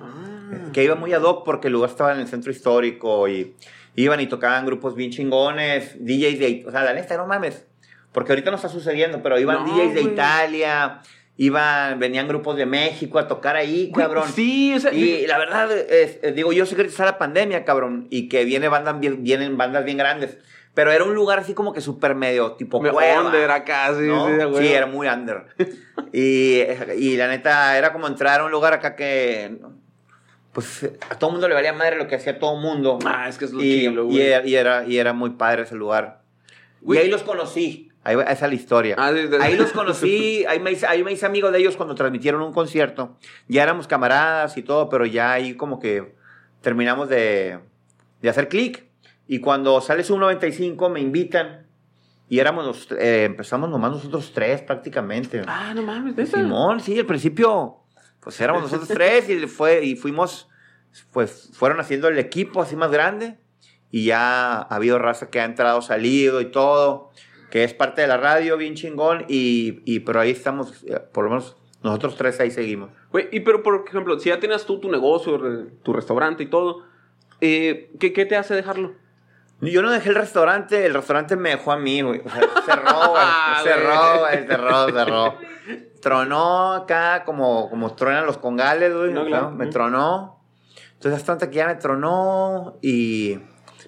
Ah. 0.00 0.70
que 0.72 0.82
iba 0.84 0.94
muy 0.96 1.12
ad 1.12 1.22
hoc 1.22 1.44
porque 1.44 1.68
el 1.68 1.72
lugar 1.74 1.90
estaba 1.90 2.12
en 2.14 2.20
el 2.20 2.26
centro 2.28 2.50
histórico 2.50 3.28
y 3.28 3.54
iban 3.96 4.20
y 4.20 4.26
tocaban 4.26 4.66
grupos 4.66 4.94
bien 4.96 5.10
chingones, 5.10 5.96
DJs 6.04 6.38
de, 6.38 6.64
o 6.66 6.70
sea, 6.72 6.82
la 6.82 6.94
neta, 6.94 7.16
no 7.16 7.26
mames, 7.26 7.64
porque 8.12 8.32
ahorita 8.32 8.50
no 8.50 8.56
está 8.56 8.68
sucediendo, 8.68 9.22
pero 9.22 9.38
iban 9.38 9.64
No, 9.64 9.76
DJs 9.76 9.94
de. 9.94 10.02
Italia, 10.02 11.00
iban, 11.36 11.98
venían 12.00 12.26
grupos 12.26 12.56
de 12.56 12.66
México 12.66 13.18
a 13.20 13.28
tocar 13.28 13.54
ahí, 13.56 13.92
cabrón. 13.92 14.28
Sí, 14.34 14.74
o 14.74 14.80
sea, 14.80 14.92
Y 14.92 15.26
la 15.28 15.38
verdad, 15.38 15.70
es- 15.70 16.18
es- 16.22 16.34
digo, 16.34 16.52
yo 16.52 16.66
sé 16.66 16.74
que 16.76 16.82
está 16.82 17.04
la 17.04 17.18
pandemia, 17.18 17.64
cabrón, 17.64 18.06
y 18.10 18.28
que 18.28 18.44
viene 18.44 18.68
bandas 18.68 18.98
bien, 18.98 19.22
vienen 19.22 19.56
bandas 19.56 19.84
bien 19.84 19.98
grandes, 19.98 20.38
pero 20.74 20.90
era 20.90 21.04
un 21.04 21.14
lugar 21.14 21.38
así 21.38 21.54
como 21.54 21.72
que 21.72 21.80
súper 21.80 22.14
medio, 22.14 22.52
tipo 22.52 22.80
me 22.80 22.90
cueva. 22.90 23.22
under 23.22 23.50
acá, 23.50 23.94
sí, 23.94 24.02
¿no? 24.06 24.26
sí, 24.28 24.66
Sí, 24.66 24.72
era 24.72 24.86
muy 24.86 25.06
under. 25.06 25.46
y, 26.12 26.60
y 26.98 27.16
la 27.16 27.28
neta, 27.28 27.78
era 27.78 27.92
como 27.92 28.06
entrar 28.08 28.40
a 28.40 28.44
un 28.44 28.50
lugar 28.50 28.72
acá 28.74 28.96
que. 28.96 29.56
Pues 30.52 30.88
a 31.10 31.18
todo 31.18 31.30
mundo 31.32 31.48
le 31.48 31.54
valía 31.54 31.72
madre 31.72 31.96
lo 31.96 32.06
que 32.06 32.14
hacía 32.14 32.38
todo 32.38 32.56
mundo. 32.56 32.98
Ah, 33.04 33.28
es 33.28 33.38
que 33.38 33.44
es 33.46 33.52
lo 33.52 33.60
y, 33.62 33.80
chilo, 33.80 34.02
y 34.04 34.06
güey. 34.06 34.20
era, 34.20 34.46
y, 34.46 34.54
era, 34.54 34.84
y 34.86 34.98
era 34.98 35.12
muy 35.12 35.30
padre 35.30 35.62
ese 35.62 35.74
lugar. 35.74 36.22
Y 36.86 36.96
ahí 36.96 37.08
los 37.08 37.22
conocí. 37.24 37.90
Ahí 38.04 38.16
esa 38.20 38.32
es 38.32 38.40
la 38.42 38.54
historia. 38.54 38.96
Ah, 38.98 39.10
sí, 39.14 39.26
sí. 39.26 39.36
Ahí 39.40 39.56
los 39.56 39.72
conocí, 39.72 40.44
ahí 40.46 40.60
me, 40.60 40.70
hice, 40.72 40.86
ahí 40.86 41.02
me 41.02 41.10
hice 41.10 41.24
amigo 41.26 41.50
de 41.50 41.58
ellos 41.58 41.76
cuando 41.76 41.94
transmitieron 41.94 42.42
un 42.42 42.52
concierto. 42.52 43.16
Ya 43.48 43.62
éramos 43.62 43.86
camaradas 43.88 44.56
y 44.58 44.62
todo, 44.62 44.88
pero 44.90 45.06
ya 45.06 45.32
ahí 45.32 45.54
como 45.54 45.80
que 45.80 46.14
terminamos 46.60 47.08
de, 47.08 47.58
de 48.20 48.28
hacer 48.28 48.48
clic. 48.48 48.84
Y 49.26 49.40
cuando 49.40 49.80
sale 49.80 50.04
su 50.04 50.18
95 50.18 50.88
me 50.88 51.00
invitan. 51.00 51.66
Y 52.28 52.38
éramos 52.38 52.64
los, 52.64 52.92
eh, 52.92 53.24
empezamos 53.24 53.68
nomás 53.70 53.92
nosotros 53.92 54.32
tres 54.34 54.62
prácticamente. 54.62 55.42
Ah, 55.46 55.72
no 55.74 55.82
mames, 55.82 56.16
¿neta? 56.16 56.38
Simón, 56.38 56.80
sí, 56.80 56.98
al 56.98 57.06
principio, 57.06 57.76
pues 58.20 58.40
éramos 58.40 58.62
nosotros 58.62 58.88
tres 58.94 59.28
y, 59.28 59.46
fue, 59.46 59.84
y 59.84 59.96
fuimos, 59.96 60.48
pues 61.12 61.50
fueron 61.52 61.80
haciendo 61.80 62.08
el 62.08 62.18
equipo 62.18 62.62
así 62.62 62.76
más 62.76 62.90
grande 62.90 63.38
y 63.90 64.06
ya 64.06 64.56
ha 64.56 64.74
habido 64.74 64.98
raza 64.98 65.30
que 65.30 65.40
ha 65.40 65.44
entrado, 65.44 65.80
salido 65.80 66.40
y 66.40 66.46
todo, 66.46 67.10
que 67.50 67.62
es 67.62 67.74
parte 67.74 68.00
de 68.00 68.08
la 68.08 68.16
radio, 68.16 68.56
bien 68.56 68.74
chingón, 68.74 69.24
y, 69.28 69.82
y 69.84 70.00
pero 70.00 70.18
ahí 70.18 70.32
estamos, 70.32 70.82
eh, 70.88 70.98
por 71.12 71.22
lo 71.22 71.30
menos 71.30 71.56
nosotros 71.84 72.16
tres 72.16 72.40
ahí 72.40 72.50
seguimos. 72.50 72.90
Güey, 73.12 73.28
y 73.30 73.40
pero 73.40 73.62
por 73.62 73.84
ejemplo, 73.86 74.18
si 74.18 74.30
ya 74.30 74.40
tienes 74.40 74.66
tú 74.66 74.80
tu 74.80 74.90
negocio, 74.90 75.38
tu 75.84 75.92
restaurante 75.92 76.42
y 76.42 76.46
todo, 76.46 76.82
eh, 77.40 77.92
¿qué, 78.00 78.12
qué 78.12 78.26
te 78.26 78.34
hace 78.34 78.54
dejarlo? 78.54 78.94
Yo 79.70 79.82
no 79.82 79.90
dejé 79.90 80.10
el 80.10 80.14
restaurante, 80.14 80.86
el 80.86 80.94
restaurante 80.94 81.36
me 81.36 81.50
dejó 81.50 81.72
a 81.72 81.76
mí, 81.76 82.02
güey. 82.02 82.20
O 82.24 82.28
sea, 82.28 82.40
cerró, 82.64 83.10
güey. 83.10 83.22
Ah, 83.26 83.60
cerró, 83.62 84.20
güey. 84.20 84.46
Cerró, 84.46 84.90
cerró. 84.90 85.34
Tronó 86.00 86.72
acá 86.74 87.24
como, 87.24 87.70
como 87.70 87.94
truenan 87.94 88.26
los 88.26 88.38
congales, 88.38 88.94
güey. 88.94 89.12
No, 89.12 89.22
¿no? 89.22 89.26
claro. 89.26 89.50
Me 89.50 89.66
tronó. 89.66 90.40
Entonces, 90.94 91.20
hasta 91.20 91.32
tanto 91.32 91.50
que 91.50 91.56
ya 91.56 91.66
me 91.66 91.74
tronó 91.76 92.78
y 92.82 93.38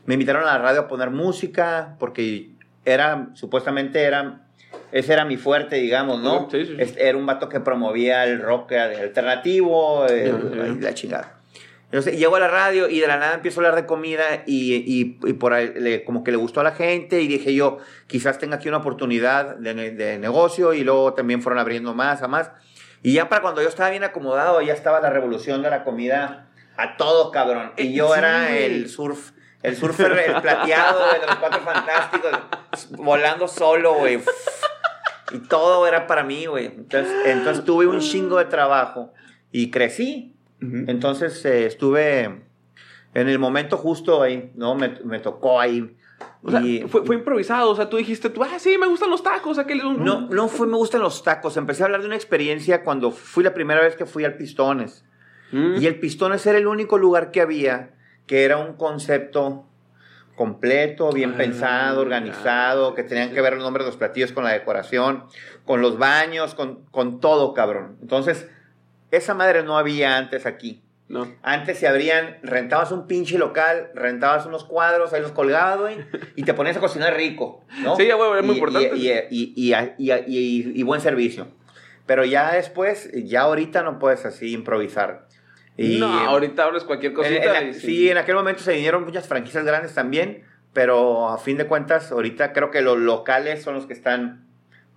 me 0.06 0.14
invitaron 0.14 0.42
a 0.42 0.46
la 0.46 0.58
radio 0.58 0.80
a 0.82 0.88
poner 0.88 1.10
música 1.10 1.96
porque 1.98 2.50
era, 2.84 3.30
supuestamente 3.34 4.02
era, 4.02 4.46
ese 4.92 5.12
era 5.12 5.24
mi 5.24 5.36
fuerte, 5.36 5.76
digamos, 5.76 6.20
¿no? 6.20 6.48
Sí, 6.50 6.64
sí, 6.64 6.76
sí. 6.76 6.94
Era 6.98 7.16
un 7.18 7.26
vato 7.26 7.48
que 7.48 7.60
promovía 7.60 8.24
el 8.24 8.40
rock 8.40 8.72
alternativo, 8.72 10.06
la 10.06 10.94
chingada. 10.94 11.35
Entonces 11.86 12.18
llego 12.18 12.34
a 12.36 12.40
la 12.40 12.48
radio 12.48 12.88
y 12.88 12.98
de 13.00 13.06
la 13.06 13.16
nada 13.16 13.34
empiezo 13.34 13.60
a 13.60 13.64
hablar 13.64 13.80
de 13.80 13.86
comida 13.86 14.42
y, 14.44 14.74
y- 14.74 15.18
y 15.24 15.32
por 15.34 15.52
ahí 15.54 15.72
le- 15.74 16.04
como 16.04 16.24
que 16.24 16.32
le 16.32 16.36
gustó 16.36 16.60
a 16.60 16.64
la 16.64 16.72
gente 16.72 17.20
y 17.22 17.28
dije 17.28 17.54
yo, 17.54 17.78
quizás 18.08 18.38
tenga 18.38 18.56
aquí 18.56 18.68
una 18.68 18.78
oportunidad 18.78 19.54
de, 19.56 19.92
de 19.92 20.18
negocio 20.18 20.72
y 20.74 20.82
luego 20.82 21.14
también 21.14 21.42
fueron 21.42 21.60
abriendo 21.60 21.94
más 21.94 22.22
a 22.22 22.28
más. 22.28 22.50
Y 23.02 23.12
ya 23.12 23.28
para 23.28 23.40
cuando 23.40 23.62
yo 23.62 23.68
estaba 23.68 23.90
bien 23.90 24.02
acomodado, 24.02 24.60
ya 24.62 24.72
estaba 24.72 25.00
la 25.00 25.10
revolución 25.10 25.62
de 25.62 25.70
la 25.70 25.84
comida 25.84 26.48
a 26.76 26.96
todo, 26.96 27.30
cabrón. 27.30 27.72
Y 27.76 27.94
yo 27.94 28.08
Sí, 28.12 28.18
era 28.18 28.56
el 28.56 28.88
surf, 28.88 29.30
el 29.62 29.76
surfer, 29.76 30.12
el 30.26 30.42
plateado 30.42 31.00
de 31.12 31.24
los 31.26 31.36
cuatro 31.36 31.60
fantásticos, 31.60 32.32
volando 32.98 33.46
solo, 33.46 33.94
güey. 33.94 34.18
Y 35.32 35.38
todo 35.38 35.86
era 35.86 36.06
para 36.06 36.22
mí, 36.24 36.46
güey. 36.46 36.66
Entonces, 36.66 37.12
entonces 37.26 37.64
tuve 37.64 37.86
un 37.86 38.00
chingo 38.00 38.38
de 38.38 38.44
trabajo 38.46 39.12
y 39.52 39.70
crecí. 39.70 40.35
Entonces 40.60 41.44
eh, 41.44 41.66
estuve 41.66 42.22
en 43.14 43.28
el 43.28 43.38
momento 43.38 43.76
justo 43.76 44.22
ahí, 44.22 44.52
¿no? 44.54 44.74
Me, 44.74 44.98
me 45.04 45.18
tocó 45.20 45.60
ahí. 45.60 45.96
O 46.42 46.50
sea, 46.50 46.60
Y- 46.62 46.82
fue, 46.88 47.04
fue 47.04 47.16
improvisado, 47.16 47.70
o 47.70 47.76
sea, 47.76 47.88
tú 47.90 47.96
dijiste, 47.96 48.30
tú, 48.30 48.42
ah, 48.42 48.58
sí, 48.58 48.78
me 48.78 48.86
gustan 48.86 49.10
los 49.10 49.22
tacos, 49.22 49.58
aquel... 49.58 49.78
no, 50.02 50.28
no 50.28 50.48
fue 50.48 50.66
me 50.66 50.76
gustan 50.76 51.02
los 51.02 51.22
tacos. 51.22 51.56
Empecé 51.56 51.82
a 51.82 51.86
hablar 51.86 52.00
de 52.00 52.06
una 52.06 52.16
experiencia 52.16 52.82
cuando 52.84 53.10
fui 53.10 53.44
la 53.44 53.52
primera 53.54 53.80
vez 53.82 53.96
que 53.96 54.06
fui 54.06 54.24
al 54.24 54.36
Pistones. 54.36 55.04
Mm. 55.52 55.76
Y 55.80 55.86
el 55.86 55.98
Pistones 56.00 56.46
era 56.46 56.58
el 56.58 56.66
único 56.66 56.98
lugar 56.98 57.30
que 57.30 57.40
había 57.40 57.90
que 58.26 58.44
era 58.44 58.56
un 58.56 58.74
concepto 58.74 59.66
completo, 60.34 61.10
bien 61.12 61.32
Ah, 61.34 61.38
pensado, 61.38 62.00
organizado, 62.00 62.94
que 62.94 63.02
tenían 63.02 63.32
que 63.32 63.40
ver 63.40 63.54
los 63.54 63.62
nombres 63.62 63.84
de 63.86 63.90
los 63.90 63.96
platillos 63.96 64.32
con 64.32 64.44
la 64.44 64.52
decoración, 64.52 65.24
con 65.64 65.80
los 65.80 65.96
baños, 65.98 66.54
con, 66.54 66.84
con 66.90 67.20
todo, 67.20 67.54
cabrón. 67.54 67.96
Entonces, 68.02 68.48
esa 69.10 69.34
madre 69.34 69.62
no 69.62 69.78
había 69.78 70.16
antes 70.16 70.46
aquí. 70.46 70.82
No. 71.08 71.32
Antes 71.42 71.78
se 71.78 71.86
abrían, 71.86 72.38
rentabas 72.42 72.90
un 72.90 73.06
pinche 73.06 73.38
local, 73.38 73.90
rentabas 73.94 74.44
unos 74.44 74.64
cuadros, 74.64 75.12
ahí 75.12 75.22
los 75.22 75.30
colgabas, 75.30 75.78
güey, 75.78 75.98
y 76.34 76.42
te 76.42 76.52
ponías 76.52 76.76
a 76.76 76.80
cocinar 76.80 77.14
rico, 77.14 77.64
¿no? 77.82 77.94
Sí, 77.94 78.10
güey, 78.10 78.38
es 78.40 78.44
muy 78.44 78.56
Y- 78.56 78.58
importante. 78.58 78.96
Y, 78.96 79.12
y- 79.30 80.72
y- 80.74 80.82
buen 80.82 81.00
servicio. 81.00 81.46
Pero 82.06 82.24
ya 82.24 82.52
después, 82.52 83.08
ya 83.14 83.42
ahorita 83.42 83.82
no 83.82 83.98
puedes 84.00 84.24
así 84.26 84.52
improvisar. 84.52 85.26
Y, 85.76 85.98
no, 86.00 86.06
ahorita 86.08 86.64
abres 86.64 86.82
cualquier 86.84 87.12
en- 87.12 87.16
cosita. 87.16 87.62
y 87.62 87.74
sí, 87.74 88.10
en 88.10 88.18
aquel 88.18 88.34
momento 88.34 88.62
se 88.62 88.72
vinieron 88.72 89.04
muchas 89.04 89.28
franquicias 89.28 89.64
grandes 89.64 89.94
también, 89.94 90.42
pero 90.72 91.28
a 91.28 91.38
fin 91.38 91.56
de 91.56 91.66
cuentas, 91.66 92.10
ahorita 92.10 92.52
creo 92.52 92.70
que 92.72 92.80
los 92.82 92.98
locales 92.98 93.62
son 93.62 93.74
los 93.74 93.86
que 93.86 93.92
están 93.92 94.45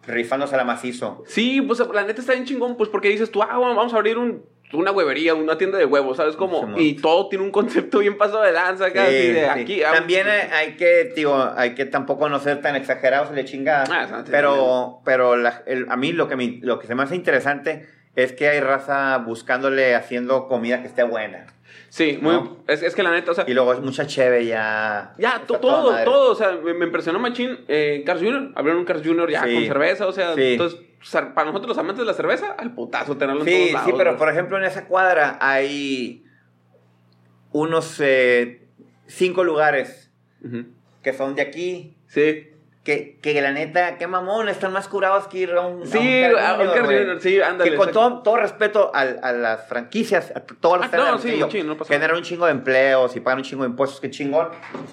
rifándose 0.07 0.55
la 0.57 0.63
macizo. 0.63 1.23
Sí, 1.27 1.61
pues 1.61 1.79
la 1.93 2.03
neta 2.03 2.21
está 2.21 2.33
bien 2.33 2.45
chingón, 2.45 2.77
pues 2.77 2.89
porque 2.89 3.09
dices 3.09 3.31
tú, 3.31 3.41
ah, 3.43 3.57
vamos 3.57 3.93
a 3.93 3.97
abrir 3.97 4.17
un, 4.17 4.43
una 4.73 4.91
huevería, 4.91 5.33
una 5.35 5.57
tienda 5.57 5.77
de 5.77 5.85
huevos, 5.85 6.17
¿sabes 6.17 6.35
cómo? 6.35 6.59
Simón. 6.61 6.75
y 6.79 6.93
todo 6.95 7.27
tiene 7.29 7.43
un 7.45 7.51
concepto 7.51 7.99
bien 7.99 8.17
pasado 8.17 8.41
de 8.43 8.51
lanza 8.51 8.85
acá, 8.87 9.03
así 9.03 9.11
Sí, 9.19 9.27
de 9.27 9.39
sí. 9.41 9.45
aquí. 9.61 9.83
ah, 9.83 9.91
También 9.93 10.27
hay, 10.27 10.41
hay 10.51 10.77
que, 10.77 11.11
digo, 11.15 11.51
hay 11.55 11.75
que 11.75 11.85
tampoco 11.85 12.29
no 12.29 12.39
ser 12.39 12.61
tan 12.61 12.75
exagerados 12.75 13.31
le 13.31 13.45
chingada. 13.45 13.85
Ah, 13.89 14.23
pero 14.29 15.01
pero 15.05 15.35
la- 15.35 15.63
el- 15.65 15.87
a 15.89 15.95
mí 15.97 16.11
lo 16.11 16.27
que, 16.27 16.35
me, 16.35 16.59
lo 16.61 16.79
que 16.79 16.87
se 16.87 16.95
me 16.95 17.03
hace 17.03 17.15
interesante 17.15 17.87
es 18.15 18.33
que 18.33 18.47
hay 18.49 18.59
raza 18.59 19.17
buscándole, 19.19 19.95
haciendo 19.95 20.47
comida 20.47 20.81
que 20.81 20.87
esté 20.87 21.03
buena. 21.03 21.45
Sí, 21.89 22.19
muy, 22.21 22.33
¿no? 22.33 22.57
es, 22.67 22.83
es 22.83 22.93
que 22.95 23.01
la 23.03 23.11
neta, 23.11 23.31
o 23.31 23.33
sea, 23.33 23.45
Y 23.47 23.53
luego 23.53 23.73
es 23.73 23.79
mucha 23.79 24.05
cheve 24.05 24.45
ya. 24.45 25.13
ya, 25.17 25.41
todo, 25.47 25.59
todo, 26.05 26.31
o 26.31 26.35
sea, 26.35 26.51
me, 26.63 26.73
me 26.75 26.85
impresionó 26.85 27.17
Machín, 27.19 27.59
eh, 27.67 28.03
Cars 28.05 28.21
Jr., 28.21 28.51
abrieron 28.55 28.79
un 28.81 28.85
Cars 28.85 29.01
Jr. 29.03 29.29
ya 29.31 29.43
Sí. 29.43 29.53
con 29.55 29.63
cerveza, 29.65 30.07
o 30.07 30.11
sea, 30.11 30.35
Sí. 30.35 30.53
entonces, 30.53 30.79
para 31.33 31.45
nosotros 31.45 31.69
los 31.69 31.77
amantes 31.79 31.99
de 32.01 32.05
la 32.05 32.13
cerveza, 32.13 32.51
al 32.57 32.75
putazo 32.75 33.17
tenerlo 33.17 33.41
en 33.41 33.47
Sí, 33.47 33.53
todos 33.55 33.71
lados. 33.73 33.87
sí, 33.89 33.93
pero 33.97 34.17
por 34.17 34.29
ejemplo 34.29 34.57
en 34.57 34.65
esa 34.65 34.85
cuadra 34.85 35.37
hay 35.41 36.23
unos 37.51 37.99
eh, 38.01 38.67
cinco 39.07 39.43
lugares 39.43 40.11
que 41.01 41.13
son 41.13 41.35
de 41.35 41.41
aquí. 41.41 41.97
Sí, 42.07 42.49
Que, 42.83 43.19
que 43.21 43.39
la 43.41 43.51
neta, 43.51 43.97
qué 43.97 44.07
mamón, 44.07 44.47
están 44.47 44.71
más 44.71 44.87
curados 44.87 45.27
que 45.27 45.39
ir 45.39 45.51
a 45.51 45.61
un, 45.61 45.83
a 45.83 45.85
sí, 45.85 46.23
a 46.23 46.53
un 46.55 47.19
sí, 47.21 47.41
ándale. 47.41 47.71
que 47.71 47.75
con 47.77 47.91
todo, 47.91 48.21
todo 48.23 48.37
respeto 48.37 48.89
al- 48.95 49.19
a, 49.21 49.33
las 49.33 49.67
franquicias, 49.67 50.31
a 50.33 50.39
todas 50.39 50.79
las 50.81 50.93
Ah, 50.93 50.97
no, 51.11 51.19
sí, 51.19 51.37
no 51.63 51.77
generan 51.85 52.15
un 52.15 52.23
chingo 52.23 52.45
de 52.45 52.51
empleos 52.53 53.15
y 53.17 53.19
pagan 53.19 53.39
un 53.39 53.43
chingo 53.43 53.63
de 53.63 53.69
impuestos, 53.71 53.99
qué 53.99 54.09
chingón. 54.09 54.47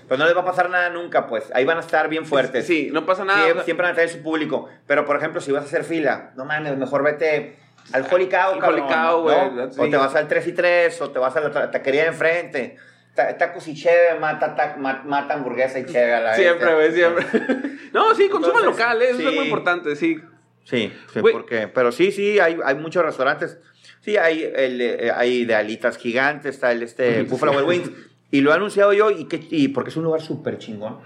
Pero 0.09 0.19
no 0.19 0.27
les 0.27 0.37
va 0.37 0.41
a 0.41 0.45
pasar 0.45 0.69
nada 0.69 0.91
nunca, 0.91 1.29
pues. 1.29 1.51
Ahí 1.55 1.65
van 1.65 1.77
a 1.77 1.81
estar 1.81 2.09
bien 2.09 2.27
fuertes. 2.27 2.67
Sí, 2.67 2.91
no 2.93 3.07
pasa 3.07 3.25
nada. 3.25 3.47
Sie- 3.47 3.51
o 3.53 3.55
sea, 3.55 3.63
siempre 3.65 3.85
van 3.85 3.93
a 3.93 3.95
tener 3.95 4.11
su 4.11 4.21
público. 4.21 4.69
Pero, 4.89 5.05
por 5.07 5.17
ejemplo, 5.17 5.41
si 5.41 5.53
vas 5.53 5.63
a 5.63 5.67
hacer 5.67 5.85
fila, 5.85 6.33
no 6.37 6.45
mames, 6.45 6.77
mejor 6.77 7.05
vete 7.05 7.57
al 7.93 8.05
Holy 8.11 8.27
Cow, 8.29 8.59
cabrón, 8.59 8.81
Holy 8.81 8.93
Cow, 8.93 9.29
¿no? 9.57 9.73
sí. 9.73 9.81
O 9.81 9.89
te 9.89 9.97
vas 9.97 10.15
al 10.17 10.27
3 10.27 10.45
y 10.49 10.53
3, 10.53 11.01
o 11.03 11.11
te 11.13 11.21
vas 11.21 11.37
a 11.37 11.41
la 11.41 11.51
ta- 11.53 11.71
taquería 11.71 12.03
de 12.03 12.09
enfrente. 12.09 12.77
Ta- 13.17 13.37
Tacos 13.37 13.67
y 13.67 13.75
cheve, 13.75 14.19
mata, 14.21 14.55
ta- 14.55 14.77
ma- 14.79 15.03
mata 15.05 15.35
hamburguesa 15.35 15.81
y 15.81 15.87
cheve 15.87 16.15
a 16.15 16.21
la 16.21 16.31
vez. 16.31 16.39
Siempre, 16.39 16.75
güey, 16.75 16.93
siempre. 16.93 17.27
no, 17.93 18.15
sí, 18.15 18.29
consuman 18.29 18.65
local, 18.65 19.03
¿eh? 19.03 19.11
eso 19.11 19.21
es 19.23 19.29
sí. 19.31 19.35
muy 19.35 19.45
importante, 19.47 19.97
sí. 19.97 20.21
Sí, 20.65 20.93
sí, 21.13 21.21
porque, 21.33 21.69
pero 21.69 21.91
sí, 21.93 22.13
sí, 22.13 22.39
hay, 22.39 22.59
hay 22.65 22.75
muchos 22.77 23.05
restaurantes. 23.05 23.59
Sí, 24.01 24.17
hay, 24.17 24.43
el, 24.43 24.81
eh, 24.81 25.11
hay 25.13 25.45
de 25.45 25.55
alitas 25.55 25.97
gigantes, 25.97 26.55
está 26.57 26.71
el 26.73 26.83
este 26.83 27.23
Buffalo 27.25 27.67
Wings. 27.67 27.91
Y 28.29 28.41
lo 28.41 28.51
he 28.51 28.55
anunciado 28.55 28.93
yo 28.93 29.13
y, 29.13 29.27
que, 29.27 29.41
y 29.51 29.69
porque 29.69 29.91
es 29.91 29.97
un 29.97 30.03
lugar 30.03 30.21
súper 30.21 30.59
chingón. 30.59 30.99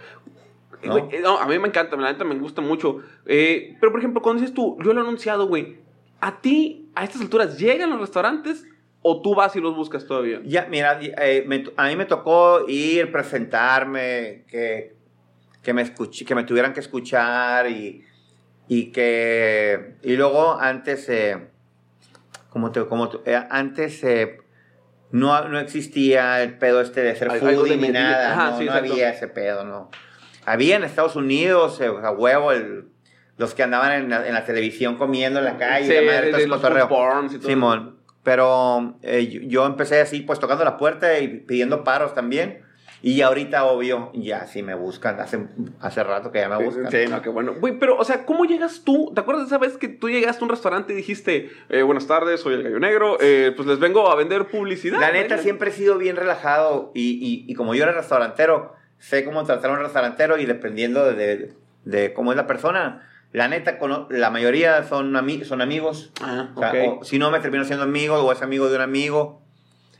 ¿no? 0.82 0.96
Eh, 1.12 1.20
no, 1.22 1.38
a 1.38 1.46
mí 1.46 1.58
me 1.58 1.68
encanta, 1.68 1.94
la 1.96 2.10
neta 2.10 2.24
me 2.24 2.34
gusta 2.36 2.62
mucho. 2.62 3.02
Eh, 3.26 3.76
pero, 3.78 3.92
por 3.92 4.00
ejemplo, 4.00 4.22
cuando 4.22 4.40
dices 4.40 4.54
tú, 4.54 4.78
yo 4.82 4.94
lo 4.94 5.00
he 5.00 5.04
anunciado, 5.04 5.46
güey, 5.46 5.76
¿a 6.20 6.40
ti, 6.40 6.88
a 6.94 7.04
estas 7.04 7.20
alturas, 7.20 7.58
llegan 7.58 7.90
los 7.90 8.00
restaurantes 8.00 8.64
o 9.02 9.22
tú 9.22 9.34
vas 9.34 9.54
y 9.56 9.60
los 9.60 9.74
buscas 9.74 10.06
todavía? 10.06 10.40
Ya, 10.44 10.66
mira, 10.70 10.98
eh, 11.00 11.44
me 11.46 11.64
a 11.76 11.86
mí 11.88 11.96
me 11.96 12.04
tocó 12.04 12.64
ir, 12.68 13.10
presentarme, 13.10 14.44
que, 14.48 14.94
que, 15.62 15.72
me 15.72 15.82
escuch- 15.82 16.26
que 16.26 16.34
me 16.34 16.44
tuvieran 16.44 16.72
que 16.72 16.80
escuchar 16.80 17.68
y, 17.70 18.04
y 18.68 18.92
que... 18.92 19.94
Y 20.02 20.16
luego 20.16 20.58
antes, 20.60 21.08
eh, 21.08 21.48
como 22.50 22.72
te, 22.72 22.84
como 22.86 23.08
te- 23.08 23.32
eh, 23.32 23.42
antes 23.50 24.02
eh, 24.04 24.38
no, 25.12 25.48
no 25.48 25.58
existía 25.58 26.42
el 26.42 26.58
pedo 26.58 26.80
este 26.80 27.00
de 27.02 27.16
ser 27.16 27.30
foodie 27.32 27.76
ni 27.76 27.88
nada, 27.88 28.32
Ajá, 28.32 28.50
no, 28.50 28.58
sí, 28.58 28.64
no 28.66 28.70
exacto. 28.72 28.92
había 28.92 29.10
ese 29.10 29.28
pedo, 29.28 29.64
no. 29.64 29.90
Había 30.46 30.76
en 30.76 30.84
Estados 30.84 31.16
Unidos, 31.16 31.80
a 31.80 32.10
huevo, 32.10 32.52
el- 32.52 32.88
los 33.38 33.54
que 33.54 33.62
andaban 33.62 33.92
en 33.92 34.10
la, 34.10 34.26
en 34.26 34.34
la 34.34 34.44
televisión 34.44 34.96
comiendo 34.96 35.38
en 35.38 35.46
la 35.46 35.56
calle, 35.56 35.86
Sí, 35.86 35.94
la 36.06 36.12
madre, 36.12 36.32
de- 36.32 36.38
de 36.38 36.46
los 36.46 36.60
cotorreo. 36.60 36.86
food 36.88 36.96
porns 36.96 37.32
y 37.34 37.38
todo. 37.38 37.48
Simón. 37.48 37.99
Pero 38.22 38.94
eh, 39.02 39.44
yo, 39.48 39.64
empecé 39.66 40.00
así, 40.00 40.20
pues 40.20 40.38
tocando 40.38 40.64
la 40.64 40.76
puerta 40.76 41.18
y 41.18 41.28
pidiendo 41.28 41.84
paros 41.84 42.14
también. 42.14 42.62
Y 43.02 43.22
ahorita, 43.22 43.64
obvio, 43.64 44.10
ya 44.12 44.46
sí 44.46 44.62
me 44.62 44.74
buscan. 44.74 45.18
Hace, 45.20 45.46
hace 45.80 46.04
rato 46.04 46.30
que 46.30 46.40
ya 46.40 46.50
me 46.50 46.62
buscan. 46.62 46.90
Sí, 46.90 46.98
no, 47.08 47.22
qué 47.22 47.30
bueno. 47.30 47.54
Güey, 47.58 47.78
pero, 47.78 47.96
o 47.96 48.04
sea, 48.04 48.26
¿cómo 48.26 48.44
llegas 48.44 48.82
tú? 48.84 49.10
¿Te 49.14 49.22
acuerdas 49.22 49.44
de 49.44 49.46
esa 49.46 49.56
vez 49.58 49.78
que 49.78 49.88
tú 49.88 50.10
llegaste 50.10 50.42
a 50.42 50.44
un 50.44 50.50
restaurante 50.50 50.92
y 50.92 50.96
dijiste, 50.96 51.50
eh, 51.70 51.80
buenas 51.80 52.06
tardes, 52.06 52.40
soy 52.40 52.54
el 52.54 52.62
gallo 52.62 52.78
negro, 52.78 53.16
eh, 53.20 53.54
pues 53.56 53.66
les 53.66 53.78
vengo 53.78 54.10
a 54.10 54.16
vender 54.16 54.48
publicidad? 54.48 55.00
La 55.00 55.12
neta, 55.12 55.28
venga"? 55.36 55.42
siempre 55.42 55.70
he 55.70 55.72
sido 55.72 55.96
bien 55.96 56.16
relajado. 56.16 56.92
Y, 56.94 57.12
y- 57.12 57.50
y 57.50 57.54
como 57.54 57.74
yo 57.74 57.84
era 57.84 57.92
restaurantero, 57.92 58.74
sé 58.98 59.24
cómo 59.24 59.44
tratar 59.44 59.70
a 59.70 59.74
un 59.74 59.80
restaurantero 59.80 60.36
y 60.36 60.44
dependiendo 60.44 61.10
de, 61.10 61.52
de 61.86 62.12
cómo 62.12 62.32
es 62.32 62.36
la 62.36 62.46
persona. 62.46 63.06
La 63.32 63.46
neta, 63.48 63.78
la 64.10 64.30
mayoría 64.30 64.82
son, 64.84 65.12
ami- 65.14 65.44
son 65.44 65.60
amigos. 65.62 66.10
Ah, 66.20 66.48
O 66.54 66.60
sea, 66.60 66.72
o 67.00 67.04
si 67.04 67.18
no, 67.18 67.30
me 67.30 67.38
termino 67.40 67.64
siendo 67.64 67.84
amigo 67.84 68.16
o 68.16 68.32
es 68.32 68.42
amigo 68.42 68.68
de 68.68 68.76
un 68.76 68.82
amigo. 68.82 69.40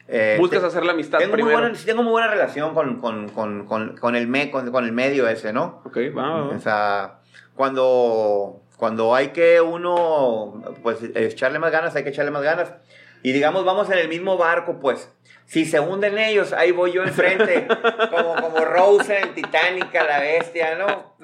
Eh, 0.08 0.37
Buscas 0.40 0.60
te- 0.62 0.66
hacer 0.66 0.84
la 0.84 0.92
amistad 0.92 1.18
tengo 1.18 1.30
muy, 1.30 1.37
primero. 1.42 1.60
buena, 1.60 1.75
sí 1.76 1.87
tengo 1.87 2.02
muy 2.02 2.10
buena 2.10 2.26
relación 2.26 2.75
con, 2.75 3.00
con, 3.00 3.28
con, 3.28 3.66
con, 3.96 4.16
el, 4.16 4.26
me, 4.26 4.50
con, 4.50 4.84
el 4.84 4.90
medio 4.92 5.28
ese, 5.28 5.52
¿no? 5.52 5.80
Ok, 5.84 5.96
va, 6.16 6.30
va. 6.40 6.49
O 6.49 6.58
sea, 6.58 7.18
cuando, 7.54 8.62
cuando 8.76 9.14
hay 9.14 9.28
que 9.28 9.60
uno, 9.60 10.62
pues, 10.82 10.99
echarle 11.14 11.60
más 11.60 11.70
ganas, 11.70 11.94
hay 11.94 12.02
que 12.02 12.10
echarle 12.10 12.32
más 12.32 12.42
ganas. 12.42 12.72
Y 13.22 13.32
digamos, 13.32 13.64
vamos 13.64 13.90
en 13.90 13.98
el 13.98 14.08
mismo 14.08 14.36
barco, 14.38 14.78
pues. 14.80 15.12
Si 15.46 15.64
se 15.64 15.80
hunden 15.80 16.16
ellos, 16.16 16.52
ahí 16.52 16.70
voy 16.70 16.92
yo 16.92 17.02
enfrente, 17.02 17.66
como, 18.10 18.36
como 18.36 18.64
Rose 18.64 19.18
en 19.18 19.28
el 19.28 19.34
Titanic, 19.34 19.94
a 19.96 20.04
la 20.04 20.20
bestia, 20.20 20.76
¿no? 20.78 21.16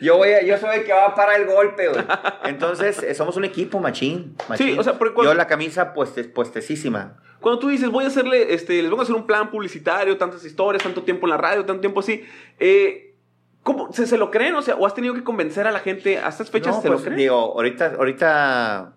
Yo, 0.00 0.16
voy 0.16 0.32
a- 0.32 0.42
yo 0.42 0.58
soy 0.58 0.78
el 0.80 0.84
que 0.84 0.92
va 0.92 1.14
para 1.14 1.36
el 1.36 1.46
golpe, 1.46 1.88
güey. 1.88 2.04
Entonces, 2.44 3.02
eh, 3.02 3.14
somos 3.14 3.36
un 3.36 3.44
equipo, 3.44 3.78
machín. 3.78 4.36
machín. 4.48 4.78
o 4.78 4.82
sea, 4.82 4.94
cuando- 4.94 5.24
Yo 5.24 5.34
la 5.34 5.46
camisa 5.46 5.92
pueste, 5.94 6.24
puestecísima. 6.24 7.18
Cuando 7.40 7.58
tú 7.60 7.68
dices, 7.68 7.88
voy 7.88 8.04
a 8.04 8.08
hacerle, 8.08 8.52
este, 8.52 8.82
les 8.82 8.90
voy 8.90 9.00
a 9.00 9.02
hacer 9.04 9.14
un 9.14 9.26
plan 9.26 9.50
publicitario, 9.50 10.18
tantas 10.18 10.44
historias, 10.44 10.82
tanto 10.82 11.02
tiempo 11.04 11.26
en 11.26 11.30
la 11.30 11.36
radio, 11.38 11.64
tanto 11.64 11.80
tiempo 11.80 12.00
así, 12.00 12.24
eh, 12.58 13.14
¿cómo? 13.62 13.92
¿Se, 13.92 14.06
se 14.06 14.18
lo 14.18 14.30
creen? 14.30 14.54
O 14.56 14.62
sea, 14.62 14.74
¿o 14.74 14.86
has 14.86 14.94
tenido 14.94 15.14
que 15.14 15.24
convencer 15.24 15.66
a 15.66 15.70
la 15.70 15.78
gente 15.80 16.18
a 16.18 16.28
estas 16.28 16.50
fechas? 16.50 16.76
No, 16.76 16.82
¿Se 16.82 16.88
pues, 16.88 17.00
lo 17.00 17.04
creen? 17.04 17.18
Digo, 17.18 17.36
ahorita, 17.36 17.94
ahorita 17.96 18.92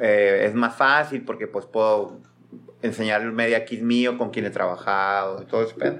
eh, 0.00 0.44
es 0.46 0.54
más 0.54 0.76
fácil 0.76 1.24
porque 1.24 1.46
pues 1.46 1.66
puedo 1.66 2.20
enseñar 2.82 3.22
el 3.22 3.32
media 3.32 3.64
kit 3.64 3.82
mío 3.82 4.18
con 4.18 4.30
quien 4.30 4.44
he 4.46 4.50
trabajado 4.50 5.42
y 5.42 5.46
todo 5.46 5.62
eso. 5.62 5.76
pedo. 5.76 5.98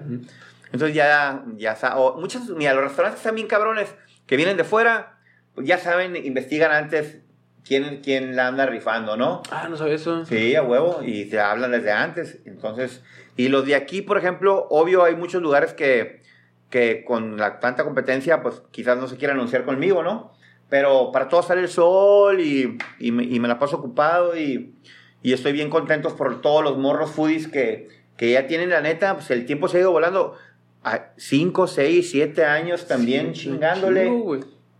Entonces 0.72 0.94
ya, 0.94 1.44
ya 1.56 1.76
o 1.96 2.20
muchos, 2.20 2.48
mira, 2.50 2.74
los 2.74 2.84
restaurantes 2.84 3.20
están 3.20 3.34
bien 3.34 3.46
cabrones 3.46 3.94
que 4.26 4.36
vienen 4.36 4.56
de 4.56 4.64
fuera, 4.64 5.18
pues, 5.54 5.66
ya 5.66 5.78
saben, 5.78 6.16
investigan 6.16 6.72
antes 6.72 7.18
quién, 7.66 8.00
quién 8.02 8.36
la 8.36 8.48
anda 8.48 8.66
rifando, 8.66 9.16
¿no? 9.16 9.42
Ah, 9.50 9.68
no 9.68 9.76
sabía 9.76 9.94
eso. 9.94 10.24
Sí, 10.26 10.54
a 10.54 10.62
huevo, 10.62 11.00
y 11.02 11.26
te 11.26 11.40
hablan 11.40 11.70
desde 11.72 11.92
antes. 11.92 12.38
Entonces, 12.44 13.02
y 13.36 13.48
los 13.48 13.64
de 13.66 13.74
aquí, 13.74 14.02
por 14.02 14.18
ejemplo, 14.18 14.66
obvio, 14.70 15.04
hay 15.04 15.14
muchos 15.16 15.42
lugares 15.42 15.72
que, 15.72 16.22
que 16.70 17.04
con 17.04 17.36
la 17.36 17.60
tanta 17.60 17.84
competencia, 17.84 18.42
pues 18.42 18.62
quizás 18.70 18.98
no 18.98 19.08
se 19.08 19.16
quieran 19.16 19.36
anunciar 19.36 19.64
conmigo, 19.64 20.02
¿no? 20.02 20.35
Pero 20.68 21.12
para 21.12 21.28
todos 21.28 21.46
sale 21.46 21.60
el 21.62 21.68
sol 21.68 22.40
y, 22.40 22.76
y, 22.98 23.12
me, 23.12 23.22
y 23.24 23.38
me 23.40 23.46
la 23.48 23.58
paso 23.58 23.76
ocupado 23.76 24.36
y, 24.36 24.74
y 25.22 25.32
estoy 25.32 25.52
bien 25.52 25.70
contento 25.70 26.16
por 26.16 26.40
todos 26.40 26.64
los 26.64 26.76
morros 26.76 27.10
foodies 27.12 27.46
que, 27.48 27.88
que 28.16 28.32
ya 28.32 28.46
tienen, 28.48 28.70
la 28.70 28.80
neta, 28.80 29.14
pues 29.14 29.30
el 29.30 29.46
tiempo 29.46 29.68
se 29.68 29.76
ha 29.78 29.80
ido 29.80 29.92
volando. 29.92 30.34
A 30.82 31.10
5, 31.16 31.66
6, 31.66 32.10
7 32.10 32.44
años 32.44 32.86
también 32.86 33.34
Sí, 33.34 33.42
chingándole. 33.42 34.08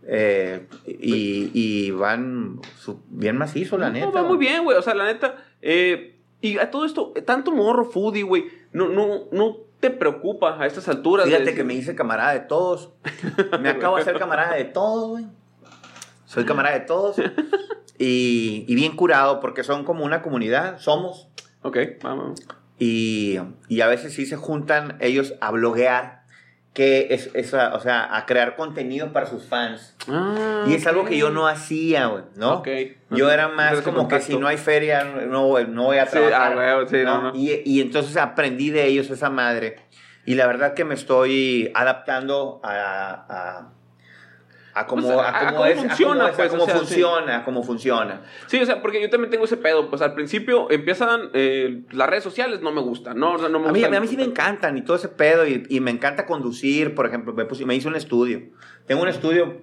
eh, 0.05 0.65
y, 0.85 1.51
y 1.53 1.91
van 1.91 2.61
bien 3.09 3.37
macizo, 3.37 3.77
la 3.77 3.87
No, 3.87 3.93
neta. 3.93 4.09
va 4.09 4.23
muy 4.23 4.37
bien, 4.37 4.63
güey. 4.63 4.77
O 4.77 4.81
sea, 4.81 4.93
la 4.95 5.05
neta. 5.05 5.35
eh, 5.61 6.13
y 6.39 6.59
a 6.59 6.69
todo 6.69 6.85
esto, 6.85 7.13
tanto 7.25 7.51
morro, 7.51 7.83
foodie, 7.85 8.23
güey. 8.23 8.45
No, 8.71 8.87
no, 8.89 9.23
no 9.31 9.57
te 9.79 9.89
preocupa 9.89 10.61
a 10.61 10.65
estas 10.67 10.87
alturas. 10.87 11.25
Fíjate 11.25 11.55
que 11.55 11.63
me 11.63 11.73
hice 11.73 11.95
camarada 11.95 12.33
de 12.33 12.41
todos. 12.41 12.91
Me 13.61 13.69
acabo 13.69 13.97
de 13.97 14.03
ser 14.03 14.17
camarada 14.19 14.55
de 14.55 14.65
todos, 14.65 15.09
güey. 15.09 15.25
Soy 16.27 16.45
camarada 16.45 16.77
de 16.77 16.85
todos. 16.85 17.15
Y, 17.99 18.63
y 18.67 18.75
bien 18.75 18.95
curado 18.95 19.39
porque 19.39 19.63
son 19.63 19.83
como 19.83 20.05
una 20.05 20.21
comunidad, 20.21 20.77
somos. 20.77 21.29
Ok, 21.63 21.77
vamos. 22.03 22.39
Y, 22.77 23.39
y 23.69 23.81
a 23.81 23.87
veces 23.87 24.13
sí 24.13 24.27
se 24.27 24.35
juntan 24.35 24.97
ellos 24.99 25.33
a 25.41 25.49
bloguear, 25.49 26.21
que 26.73 27.07
es, 27.09 27.31
es 27.33 27.55
a- 27.55 27.73
o 27.73 27.79
sea, 27.79 28.15
a 28.15 28.27
crear 28.27 28.55
contenido 28.55 29.11
para 29.13 29.25
sus 29.25 29.45
fans. 29.45 29.95
Ah, 30.07 30.63
Y 30.67 30.75
es 30.75 30.85
algo 30.85 31.05
que 31.05 31.17
yo 31.17 31.31
no 31.31 31.47
hacía, 31.47 32.05
güey, 32.05 32.23
¿no? 32.35 32.57
Ok. 32.57 32.67
Yo 33.09 33.31
era 33.31 33.47
más 33.47 33.81
como 33.81 34.07
que 34.07 34.21
si 34.21 34.37
no 34.37 34.45
hay 34.47 34.57
feria, 34.57 35.03
no, 35.03 35.59
no 35.65 35.83
voy 35.85 35.97
a 35.97 36.05
Sí, 36.05 36.11
trabajar. 36.11 36.59
ah, 36.59 36.75
güey, 36.75 36.87
sí, 36.89 36.97
no, 37.03 37.21
no. 37.23 37.31
Y, 37.35 37.63
y 37.65 37.81
entonces 37.81 38.15
aprendí 38.15 38.69
de 38.69 38.85
ellos 38.85 39.09
esa 39.09 39.31
madre. 39.31 39.77
Y 40.23 40.35
la 40.35 40.45
verdad 40.45 40.75
que 40.75 40.85
me 40.85 40.93
estoy 40.93 41.71
adaptando 41.73 42.59
a, 42.63 43.25
a, 43.27 43.73
a 44.79 44.85
cómo, 44.87 45.01
funciona, 45.75 46.25
a 46.27 46.31
pues, 46.33 46.49
cómo 46.49 46.67
funciona, 46.67 47.43
cómo 47.43 47.63
funciona. 47.63 48.21
Sí, 48.47 48.59
o 48.61 48.65
sea, 48.65 48.81
porque 48.81 49.01
yo 49.01 49.09
también 49.09 49.29
tengo 49.31 49.45
ese 49.45 49.57
pedo. 49.57 49.89
Pues 49.89 50.01
al 50.01 50.13
principio 50.13 50.69
empiezan 50.69 51.29
eh, 51.33 51.81
las 51.91 52.09
redes 52.09 52.23
sociales, 52.23 52.61
no 52.61 52.71
me 52.71 52.81
gustan, 52.81 53.17
¿no? 53.19 53.33
O 53.33 53.37
sea, 53.39 53.49
no 53.49 53.59
me 53.59 53.69
A 53.69 53.71
mí, 53.71 53.83
a 53.83 53.99
mí 53.99 54.07
sí 54.07 54.17
me 54.17 54.23
encantan 54.23 54.77
y 54.77 54.81
todo 54.81 54.95
ese 54.97 55.09
pedo 55.09 55.45
y, 55.47 55.65
y 55.69 55.79
me 55.79 55.91
encanta 55.91 56.25
conducir, 56.25 56.95
por 56.95 57.05
ejemplo, 57.07 57.33
me, 57.33 57.45
puse- 57.45 57.65
me 57.65 57.75
hice 57.75 57.87
un 57.87 57.95
estudio. 57.95 58.41
Tengo 58.85 59.01
un 59.01 59.07
estudio 59.09 59.61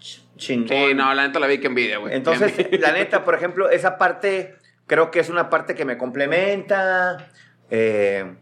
ch- 0.00 0.20
chingón. 0.36 0.68
Sí, 0.68 0.94
no, 0.94 1.12
la 1.14 1.26
neta 1.26 1.38
la 1.40 1.46
vi 1.46 1.58
que 1.58 1.66
envidia, 1.68 1.98
güey. 1.98 2.14
Entonces, 2.14 2.54
la 2.80 2.92
neta, 2.92 3.24
por 3.24 3.34
ejemplo, 3.34 3.70
esa 3.70 3.98
parte 3.98 4.56
creo 4.86 5.10
que 5.10 5.20
es 5.20 5.28
una 5.30 5.48
parte 5.50 5.74
que 5.74 5.84
me 5.84 5.96
complementa. 5.98 7.28
Eh, 7.70 8.34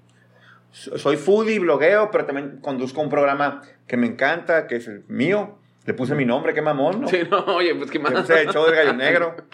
so- 0.70 0.98
soy 0.98 1.16
foodie, 1.16 1.58
blogueo, 1.58 2.10
pero 2.10 2.24
también 2.26 2.58
conduzco 2.60 3.00
un 3.00 3.08
programa 3.08 3.62
que 3.86 3.96
me 3.96 4.06
encanta, 4.06 4.66
que 4.66 4.76
es 4.76 4.88
el 4.88 5.04
mío. 5.08 5.58
Le 5.86 5.94
puse 5.94 6.14
mi 6.14 6.24
nombre, 6.24 6.54
qué 6.54 6.62
mamón, 6.62 7.02
¿no? 7.02 7.08
Sí, 7.08 7.20
no, 7.30 7.38
oye, 7.46 7.74
pues 7.74 7.90
qué 7.90 7.98
Le 7.98 8.04
más. 8.04 8.12
puse 8.22 8.42
el 8.42 8.48
show 8.50 8.64
del 8.66 8.74
gallo 8.76 8.92
negro. 8.94 9.36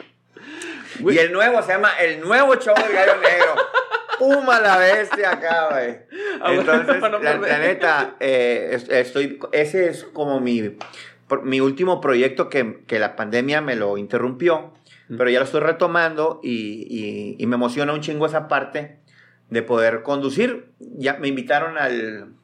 Y 1.00 1.16
el 1.16 1.32
nuevo 1.32 1.62
se 1.62 1.72
llama 1.72 1.92
El 2.00 2.20
Nuevo 2.20 2.56
Show 2.56 2.74
del 2.74 2.92
Gallo 2.92 3.14
Negro. 3.22 3.54
Puma 4.18 4.60
la 4.60 4.76
bestia 4.76 5.30
acá, 5.32 5.68
güey. 5.70 5.96
Ah, 6.42 6.52
Entonces, 6.52 7.00
no 7.00 7.18
la, 7.20 7.36
la 7.38 7.58
neta, 7.58 8.16
eh, 8.20 8.70
es- 8.72 8.88
estoy, 8.90 9.38
ese 9.52 9.88
es 9.88 10.04
como 10.04 10.40
mi, 10.40 10.76
mi 11.44 11.60
último 11.60 12.00
proyecto 12.02 12.50
que, 12.50 12.80
que 12.86 12.98
la 12.98 13.16
pandemia 13.16 13.62
me 13.62 13.76
lo 13.76 13.96
interrumpió, 13.96 14.74
pero 15.16 15.30
ya 15.30 15.38
lo 15.38 15.46
estoy 15.46 15.60
retomando 15.60 16.40
y, 16.42 16.86
y- 16.90 17.36
y 17.38 17.46
me 17.46 17.54
emociona 17.54 17.94
un 17.94 18.00
chingo 18.02 18.26
esa 18.26 18.46
parte 18.48 18.98
de 19.48 19.62
poder 19.62 20.02
conducir. 20.02 20.72
Ya 20.80 21.14
me 21.14 21.28
invitaron 21.28 21.78
al... 21.78 22.34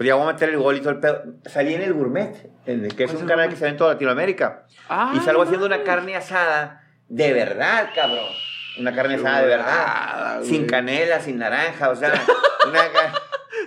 Pues 0.00 0.08
ya 0.08 0.14
voy 0.14 0.24
a 0.30 0.32
meter 0.32 0.48
el 0.48 0.56
gol 0.56 0.78
y 0.78 0.80
todo 0.80 0.92
el 0.92 0.98
pedo. 0.98 1.22
Salí 1.44 1.74
en 1.74 1.82
el 1.82 1.92
Gourmet, 1.92 2.50
en 2.64 2.86
el- 2.86 2.96
que 2.96 3.04
es 3.04 3.10
¿Cuál 3.10 3.16
es 3.18 3.22
un 3.22 3.28
canal 3.28 3.50
que 3.50 3.56
se 3.56 3.64
ve 3.64 3.68
en 3.72 3.76
toda 3.76 3.92
Latinoamérica. 3.92 4.64
Ah, 4.88 5.12
y 5.14 5.20
salgo 5.20 5.40
no 5.42 5.44
haciendo 5.44 5.66
una 5.66 5.82
carne 5.82 6.16
asada 6.16 6.88
de 7.06 7.34
verdad, 7.34 7.90
cabrón. 7.94 8.24
Una 8.78 8.94
carne 8.94 9.16
asada 9.16 9.42
de 9.42 9.46
verdad. 9.48 10.40
Sin 10.42 10.64
canela, 10.66 11.20
sin 11.20 11.36
naranja, 11.36 11.90
o 11.90 11.96
sea, 11.96 12.14
una, 12.66 12.80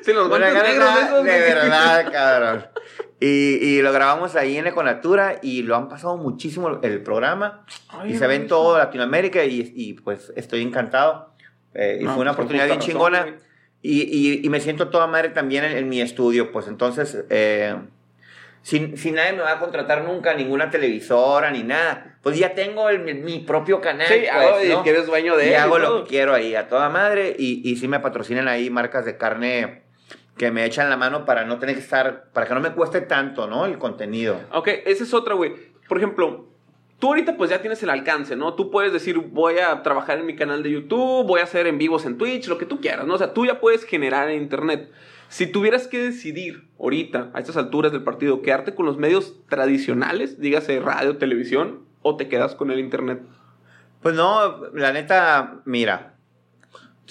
Sí, 0.02 0.12
los 0.12 0.26
una 0.26 0.52
carne 0.52 0.70
negros 0.70 0.90
esos. 1.04 1.24
de 1.24 1.30
güey. 1.30 1.42
verdad, 1.54 2.06
cabrón. 2.12 2.66
Y, 3.20 3.28
y 3.62 3.82
lo 3.84 3.94
grabamos 3.94 4.36
ahí 4.36 4.58
en 4.58 4.66
Econatura 4.66 5.36
y 5.44 5.62
lo 5.62 5.76
han 5.76 5.88
pasado 5.88 6.18
muchísimo 6.18 6.80
el 6.82 7.04
programa. 7.04 7.64
Ay, 7.90 8.14
y 8.14 8.18
se 8.18 8.26
ve 8.26 8.34
en 8.38 8.48
todo 8.48 8.76
Latinoamérica 8.80 9.44
y, 9.44 9.72
y, 9.76 9.94
pues 9.94 10.34
estoy 10.36 10.64
encantado. 10.64 11.36
Eh, 11.76 12.00
y 12.02 12.06
No, 12.06 12.14
fue 12.16 12.24
una 12.24 12.32
pues, 12.32 12.40
oportunidad 12.40 12.66
bien 12.66 12.80
chingona. 12.80 13.20
razón. 13.20 13.53
Y, 13.84 14.02
y- 14.04 14.42
y 14.46 14.50
me 14.50 14.60
siento 14.62 14.88
toda 14.90 15.06
madre 15.08 15.30
también 15.30 15.64
en, 15.66 15.78
en 15.78 15.90
mi 15.90 16.02
estudio, 16.02 16.52
pues 16.52 16.68
entonces, 16.68 17.26
eh, 17.30 17.76
sin, 18.62 18.98
sin 18.98 19.16
nadie 19.16 19.34
me 19.34 19.42
va 19.44 19.52
a 19.52 19.60
contratar 19.60 20.06
nunca, 20.06 20.34
ninguna 20.34 20.70
televisora 20.70 21.52
ni 21.52 21.64
nada. 21.64 22.18
Pues 22.24 22.38
ya 22.40 22.54
tengo 22.56 22.88
el- 22.90 23.02
mi, 23.22 23.40
propio 23.40 23.82
canal. 23.82 24.08
Sí, 24.08 24.20
pues, 24.20 24.30
hago- 24.32 24.74
¿no? 24.78 24.84
que 24.84 24.90
eres 24.92 25.06
dueño 25.06 25.36
de 25.36 25.44
y 25.44 25.48
él. 25.50 25.54
y 25.54 25.56
hago 25.56 25.78
lo 25.80 25.88
todo. 25.88 26.04
que 26.06 26.10
quiero 26.10 26.34
ahí 26.34 26.56
a 26.56 26.70
toda 26.70 26.88
madre 26.90 27.36
y, 27.38 27.62
y 27.70 27.76
sí 27.76 27.88
me 27.90 28.00
patrocinan 28.00 28.48
ahí 28.48 28.70
marcas 28.70 29.04
de 29.06 29.18
carne 29.18 29.84
que 30.38 30.50
me 30.50 30.64
echan 30.66 30.90
la 30.90 30.96
mano 30.98 31.26
para 31.26 31.44
no 31.44 31.60
tener 31.60 31.76
que 31.76 31.82
estar, 31.82 32.30
para 32.34 32.48
que 32.48 32.54
no 32.54 32.62
me 32.62 32.72
cueste 32.72 33.02
tanto, 33.02 33.48
¿no? 33.48 33.66
El 33.66 33.78
contenido. 33.78 34.40
Ok, 34.54 34.70
esa 34.86 35.04
es 35.04 35.14
otra, 35.14 35.36
güey. 35.36 35.54
Por 35.90 35.98
ejemplo, 35.98 36.48
tú 37.00 37.08
ahorita 37.08 37.36
pues 37.38 37.50
ya 37.50 37.60
tienes 37.62 37.82
el 37.84 37.90
alcance, 37.90 38.36
¿no? 38.36 38.54
Tú 38.54 38.72
puedes 38.72 38.94
decir, 38.94 39.18
voy 39.18 39.60
a 39.60 39.84
trabajar 39.84 40.20
en 40.20 40.26
mi 40.26 40.36
canal 40.36 40.64
de 40.64 40.72
YouTube, 40.72 41.26
voy 41.28 41.42
a 41.42 41.44
hacer 41.44 41.68
en 41.68 41.78
vivos 41.78 42.06
en 42.06 42.18
Twitch, 42.18 42.48
lo 42.48 42.58
que 42.58 42.66
tú 42.66 42.80
quieras, 42.80 43.06
¿no? 43.06 43.16
O 43.16 43.18
sea, 43.18 43.34
tú 43.34 43.46
ya 43.46 43.60
puedes 43.60 43.84
generar 43.86 44.30
en 44.30 44.42
Internet. 44.42 44.90
Si 45.30 45.48
tuvieras 45.48 45.88
que 45.88 46.00
decidir 46.00 46.68
ahorita, 46.80 47.32
a 47.34 47.40
estas 47.40 47.58
alturas 47.58 47.92
del 47.92 48.04
partido, 48.04 48.42
quedarte 48.42 48.76
con 48.76 48.86
los 48.86 48.98
medios 48.98 49.36
tradicionales, 49.50 50.40
dígase 50.40 50.80
radio, 50.80 51.18
televisión, 51.18 51.86
o 52.04 52.16
te 52.18 52.28
quedas 52.30 52.54
con 52.56 52.70
el 52.72 52.80
Internet. 52.80 53.22
Pues 54.02 54.16
no, 54.16 54.68
la 54.74 54.92
neta, 54.94 55.62
mira, 55.66 56.16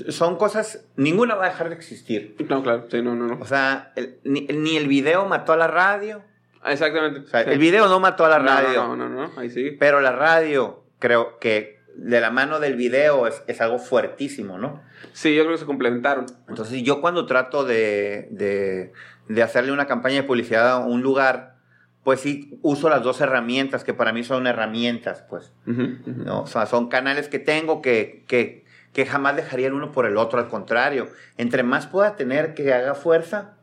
son 0.09 0.37
cosas, 0.37 0.87
ninguna 0.97 1.35
va 1.35 1.47
a 1.47 1.49
dejar 1.49 1.69
de 1.71 1.75
existir. 1.75 2.37
No, 2.49 2.63
claro, 2.63 2.87
sí, 2.91 3.03
no, 3.03 3.15
no, 3.15 3.27
no. 3.27 3.39
O 3.41 3.45
sea, 3.47 3.93
el- 3.97 4.19
ni, 4.25 4.43
ni 4.43 4.77
el 4.77 4.87
video 4.89 5.27
mató 5.27 5.53
a 5.53 5.57
la 5.57 5.67
radio. 5.67 6.23
Exactamente. 6.65 7.21
O 7.21 7.27
sea, 7.27 7.45
sí. 7.45 7.51
el 7.51 7.59
video 7.59 7.89
no 7.89 8.01
mató 8.01 8.25
a 8.25 8.29
la 8.29 8.39
radio. 8.39 8.85
No, 8.85 8.97
no, 8.97 9.09
no, 9.09 9.29
no, 9.29 9.41
ahí 9.41 9.51
sí. 9.51 9.77
Pero 9.79 10.01
la 10.01 10.13
radio, 10.13 10.85
creo 10.99 11.39
que 11.39 11.81
de 11.95 12.21
la 12.21 12.31
mano 12.31 12.61
del 12.61 12.77
video 12.77 13.27
es, 13.27 13.43
es 13.47 13.61
algo 13.61 13.79
fuertísimo, 13.79 14.59
¿no? 14.59 14.83
Sí, 15.13 15.35
yo 15.35 15.43
creo 15.43 15.55
que 15.55 15.61
se 15.61 15.67
complementaron. 15.67 16.27
Entonces 16.49 16.83
yo 16.83 17.01
cuando 17.01 17.27
trato 17.27 17.65
de, 17.65 18.29
de, 18.31 18.93
de 19.29 19.43
hacerle 19.43 19.73
una 19.73 19.87
campaña 19.87 20.17
de 20.17 20.23
publicidad 20.23 20.71
a 20.71 20.79
un 20.79 21.03
lugar, 21.03 21.57
pues 22.05 22.21
sí 22.21 22.59
uso 22.63 22.89
las 22.89 23.03
dos 23.03 23.21
herramientas 23.21 23.85
que 23.85 23.95
para 23.95 24.13
mí 24.13 24.25
son 24.25 24.47
herramientas, 24.47 25.25
pues. 25.29 25.53
¿no? 25.67 26.43
O 26.43 26.47
sea, 26.47 26.67
son 26.67 26.89
canales 26.89 27.29
que 27.29 27.39
tengo 27.39 27.83
que, 27.83 28.25
que, 28.27 28.65
que 28.93 29.07
jamás 29.07 29.37
dejaría 29.37 29.69
el 29.69 29.75
uno 29.75 29.93
por 29.93 30.07
el 30.07 30.17
otro, 30.17 30.39
al 30.39 30.49
contrario. 30.49 31.09
Entre 31.37 31.63
más 31.63 31.87
pueda 31.87 32.17
tener 32.17 32.55
que 32.55 32.73
haga 32.73 32.95
fuerza, 32.95 33.55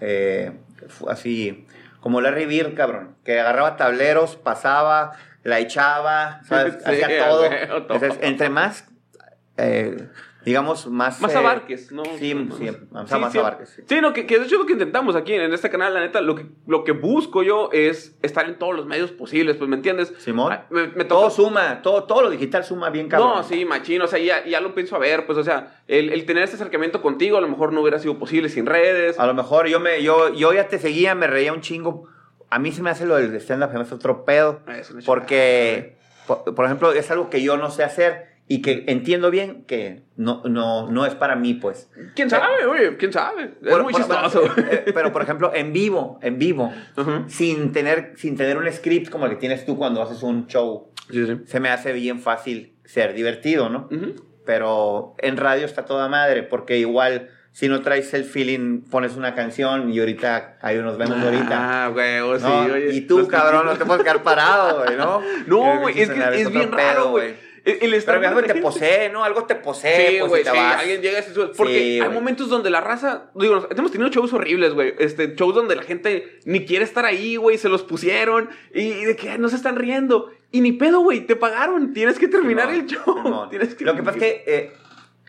eh, 0.00 0.52
así 1.08 1.66
como 2.06 2.20
Larry 2.20 2.46
Bird, 2.46 2.76
cabrón, 2.76 3.16
que 3.24 3.40
agarraba 3.40 3.74
tableros, 3.74 4.36
pasaba, 4.36 5.16
la 5.42 5.58
echaba, 5.58 6.40
¿sabes? 6.44 6.74
Sí, 6.86 7.02
hacía 7.02 7.26
todo. 7.26 7.46
Entonces, 7.50 8.14
entre 8.20 8.48
más, 8.48 8.84
eh, 9.56 10.06
digamos, 10.46 10.86
más... 10.86 11.20
Más 11.20 11.34
eh, 11.34 11.38
abarques, 11.38 11.90
¿no? 11.92 12.04
Sí, 12.18 12.34
Más- 12.34 12.56
sí, 12.56 12.70
más, 12.92 13.10
Sí, 13.10 13.18
más 13.18 13.32
sí. 13.32 13.38
abarques. 13.38 13.68
sí. 13.70 13.82
Sí, 13.84 14.00
no, 14.00 14.12
que, 14.12 14.24
que 14.26 14.38
de 14.38 14.44
hecho 14.46 14.54
es 14.54 14.60
lo 14.60 14.66
que 14.66 14.74
intentamos 14.74 15.16
aquí 15.16 15.34
en 15.34 15.52
este 15.52 15.68
canal, 15.68 15.92
la 15.92 16.00
neta, 16.00 16.20
lo 16.20 16.36
que, 16.36 16.46
lo 16.68 16.84
que 16.84 16.92
busco 16.92 17.42
yo 17.42 17.68
es 17.72 18.16
estar 18.22 18.46
en 18.48 18.56
todos 18.56 18.74
los 18.76 18.86
medios 18.86 19.10
posibles, 19.10 19.56
pues, 19.56 19.68
¿me 19.68 19.74
entiendes? 19.76 20.14
Simón. 20.18 20.52
Ah, 20.52 20.66
Me, 20.70 20.86
me 20.86 21.04
Todo 21.04 21.28
suma, 21.30 21.82
todo, 21.82 22.04
todo 22.04 22.22
lo 22.22 22.30
digital 22.30 22.64
suma 22.64 22.88
bien, 22.90 23.08
cabrón. 23.08 23.34
No, 23.36 23.42
sí, 23.42 23.64
machín, 23.64 24.00
o 24.02 24.06
sea, 24.06 24.20
ya, 24.20 24.44
ya 24.46 24.60
lo 24.60 24.72
pienso 24.72 24.94
a 24.96 25.00
ver, 25.00 25.26
pues, 25.26 25.36
o 25.36 25.42
sea, 25.42 25.82
el, 25.88 26.10
el 26.12 26.24
tener 26.24 26.44
este 26.44 26.54
acercamiento 26.54 27.02
contigo 27.02 27.36
a 27.38 27.40
lo 27.40 27.48
mejor 27.48 27.72
no 27.72 27.80
hubiera 27.82 27.98
sido 27.98 28.16
posible 28.16 28.48
sin 28.48 28.66
redes. 28.66 29.18
A 29.18 29.26
lo 29.26 29.34
mejor 29.34 29.66
yo 29.66 29.80
me, 29.80 30.00
yo, 30.02 30.32
yo 30.32 30.52
ya 30.52 30.68
te 30.68 30.78
seguía, 30.78 31.14
me 31.16 31.26
reía 31.26 31.52
un 31.52 31.60
chingo. 31.60 32.08
A 32.50 32.60
mí 32.60 32.70
se 32.70 32.80
me 32.82 32.90
hace 32.90 33.04
lo 33.06 33.16
del 33.16 33.34
stand-up, 33.40 33.70
se 33.72 33.76
me 33.78 33.82
hace 33.82 33.94
otro 33.96 34.24
pedo. 34.24 34.60
Ah, 34.68 34.76
Porque, 35.04 35.96
por, 36.28 36.54
por 36.54 36.64
ejemplo, 36.64 36.92
es 36.92 37.10
algo 37.10 37.28
que 37.30 37.42
yo 37.42 37.56
no 37.56 37.70
sé 37.70 37.82
hacer 37.82 38.35
y 38.48 38.62
que 38.62 38.84
entiendo 38.86 39.30
bien 39.30 39.64
que 39.64 40.02
no, 40.16 40.42
no, 40.44 40.90
no 40.90 41.04
es 41.04 41.14
para 41.14 41.34
mí, 41.36 41.54
pues. 41.54 41.90
¿Quién 42.14 42.30
sabe, 42.30 42.64
oye? 42.66 42.96
¿Quién 42.96 43.12
sabe? 43.12 43.54
Es 43.62 43.68
Por- 43.70 43.82
muy 43.82 43.92
por- 43.92 44.02
chistoso. 44.02 44.44
eh, 44.56 44.84
Pero, 44.94 45.12
por 45.12 45.22
ejemplo, 45.22 45.50
en 45.54 45.72
vivo, 45.72 46.18
en 46.22 46.38
vivo, 46.38 46.72
Ujú. 46.96 47.24
sin 47.28 47.72
tener, 47.72 48.12
sin 48.16 48.36
tener 48.36 48.56
un 48.56 48.70
script 48.72 49.10
como 49.10 49.24
el 49.26 49.32
que 49.32 49.36
tienes 49.38 49.66
tú 49.66 49.76
cuando 49.76 50.00
haces 50.02 50.22
un 50.22 50.46
show, 50.46 50.92
Sí, 51.10 51.26
sí. 51.26 51.40
se 51.46 51.60
me 51.60 51.70
hace 51.70 51.92
bien 51.92 52.20
fácil 52.20 52.74
ser 52.84 53.14
divertido, 53.14 53.68
¿no? 53.68 53.88
Ujú. 53.90 54.14
Pero 54.44 55.14
en 55.18 55.36
radio 55.36 55.64
está 55.66 55.84
toda 55.84 56.08
madre, 56.08 56.42
porque 56.44 56.78
igual 56.78 57.30
si 57.50 57.68
no 57.68 57.80
traes 57.80 58.12
el 58.14 58.24
feeling, 58.24 58.82
pones 58.82 59.16
una 59.16 59.34
canción 59.34 59.90
y 59.90 59.98
ahorita 59.98 60.58
ahí 60.60 60.76
nos 60.76 60.98
vemos 60.98 61.18
ahorita. 61.18 61.84
Ah, 61.86 61.88
güey, 61.88 62.20
oh, 62.20 62.38
sí, 62.38 62.44
¿no? 62.44 62.74
oye. 62.74 62.94
y 62.94 63.00
tú, 63.00 63.26
cabrón, 63.26 63.66
no 63.66 63.72
te 63.76 63.84
puedes 63.86 64.02
quedar 64.04 64.22
parado, 64.22 64.84
güey, 64.84 64.96
¿no? 64.96 65.20
No, 65.46 65.80
güey, 65.80 65.98
es 66.00 66.10
que 66.10 66.40
es 66.42 66.50
bien 66.52 66.70
pedo, 66.70 66.76
raro, 66.76 67.10
güey. 67.10 67.45
El, 67.66 67.78
el 67.82 67.94
estar 67.94 68.16
Pero 68.16 68.28
algo 68.28 68.40
te 68.40 68.46
gente- 68.46 68.62
posee, 68.62 69.10
¿no? 69.10 69.22
Algo 69.24 69.44
te 69.44 69.56
posee, 69.56 70.06
Sí, 70.12 70.16
pues, 70.20 70.28
güey, 70.30 70.40
y 70.40 70.44
te 70.44 70.50
sí, 70.52 70.56
vas. 70.56 70.76
alguien 70.80 71.02
llega 71.02 71.16
a 71.18 71.20
ese 71.20 71.34
suelo. 71.34 71.52
Porque 71.54 71.72
Sí, 71.78 71.84
hay 71.94 71.98
güey. 72.00 72.10
momentos 72.12 72.48
donde 72.48 72.70
la 72.70 72.80
raza, 72.80 73.30
digo, 73.34 73.68
hemos 73.76 73.90
tenido 73.92 74.08
shows 74.10 74.32
horribles, 74.32 74.72
güey. 74.72 74.94
Este, 74.98 75.34
shows 75.34 75.54
donde 75.54 75.76
la 75.76 75.82
gente 75.82 76.38
ni 76.44 76.64
quiere 76.64 76.84
estar 76.84 77.04
ahí, 77.04 77.36
güey, 77.36 77.58
se 77.58 77.68
los 77.68 77.82
pusieron 77.82 78.48
y, 78.72 78.82
y 78.82 79.04
de 79.04 79.16
que 79.16 79.36
no 79.36 79.48
se 79.48 79.56
están 79.56 79.76
riendo. 79.76 80.30
Y 80.52 80.60
ni 80.62 80.72
pedo, 80.72 81.00
güey, 81.00 81.26
te 81.26 81.34
pagaron, 81.36 81.92
tienes 81.92 82.18
que 82.18 82.28
terminar 82.28 82.70
el 82.72 82.86
show. 82.86 83.20
Simón. 83.22 83.50
Tienes 83.50 83.74
que... 83.74 83.84
Lo 83.84 83.94
que 83.96 84.02
pasa 84.02 84.16
es 84.18 84.22
que, 84.24 84.44
eh, 84.46 84.72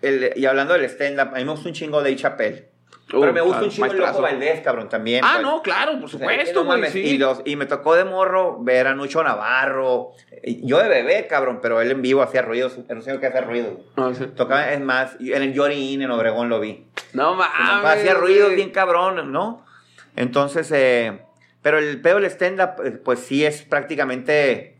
el- 0.01 0.33
y 0.35 0.45
hablando 0.45 0.73
del 0.73 0.85
stand-up, 0.85 1.29
a 1.33 1.37
mí 1.39 1.43
me 1.43 1.51
gusta 1.51 1.67
un 1.69 1.73
chingo 1.73 2.03
de 2.03 2.15
Chappelle. 2.15 2.69
Uh, 3.13 3.21
pero 3.21 3.31
me 3.33 3.39
gusta 3.41 3.63
un 3.63 3.69
chingo 3.69 3.91
el. 3.91 3.97
Loco 3.99 4.21
Valdés, 4.21 4.59
cabrón, 4.61 4.89
también. 4.89 5.23
Ah, 5.23 5.35
pues. 5.35 5.43
no, 5.43 5.61
claro, 5.61 5.99
por 5.99 6.09
supuesto, 6.09 6.65
güey, 6.65 6.91
sí. 6.91 6.99
y, 6.99 7.17
los- 7.17 7.41
y 7.45 7.55
me 7.55 7.65
tocó 7.65 7.95
de 7.95 8.03
morro 8.03 8.57
ver 8.61 8.87
a 8.87 8.93
Nucho 8.95 9.23
Navarro. 9.23 10.11
Yo 10.43 10.79
de 10.79 10.89
bebé, 10.89 11.25
cabrón, 11.27 11.59
pero 11.61 11.79
él 11.81 11.89
en 11.91 12.01
vivo 12.01 12.21
hacía 12.21 12.41
ruidos. 12.41 12.77
Era 12.85 12.95
un 12.95 13.01
señor 13.03 13.19
que 13.21 13.27
hacía 13.27 13.41
ruidos. 13.41 13.75
Sí. 14.17 14.25
Tocaba, 14.35 14.71
es 14.73 14.81
más, 14.81 15.15
en 15.21 15.41
el 15.41 15.57
Jorin 15.57 16.01
en 16.01 16.11
Obregón 16.11 16.49
lo 16.49 16.59
vi. 16.59 16.85
No 17.13 17.33
mames. 17.35 17.85
hacía 17.91 18.13
ruidos 18.13 18.53
bien 18.53 18.71
cabrón, 18.71 19.31
¿no? 19.31 19.65
Entonces, 20.17 20.69
eh, 20.73 21.21
pero 21.61 21.77
el 21.77 22.01
pedo 22.01 22.15
del 22.15 22.25
stand-up, 22.25 22.83
eh, 22.85 22.91
pues 22.91 23.19
sí 23.19 23.45
es 23.45 23.61
prácticamente, 23.63 24.76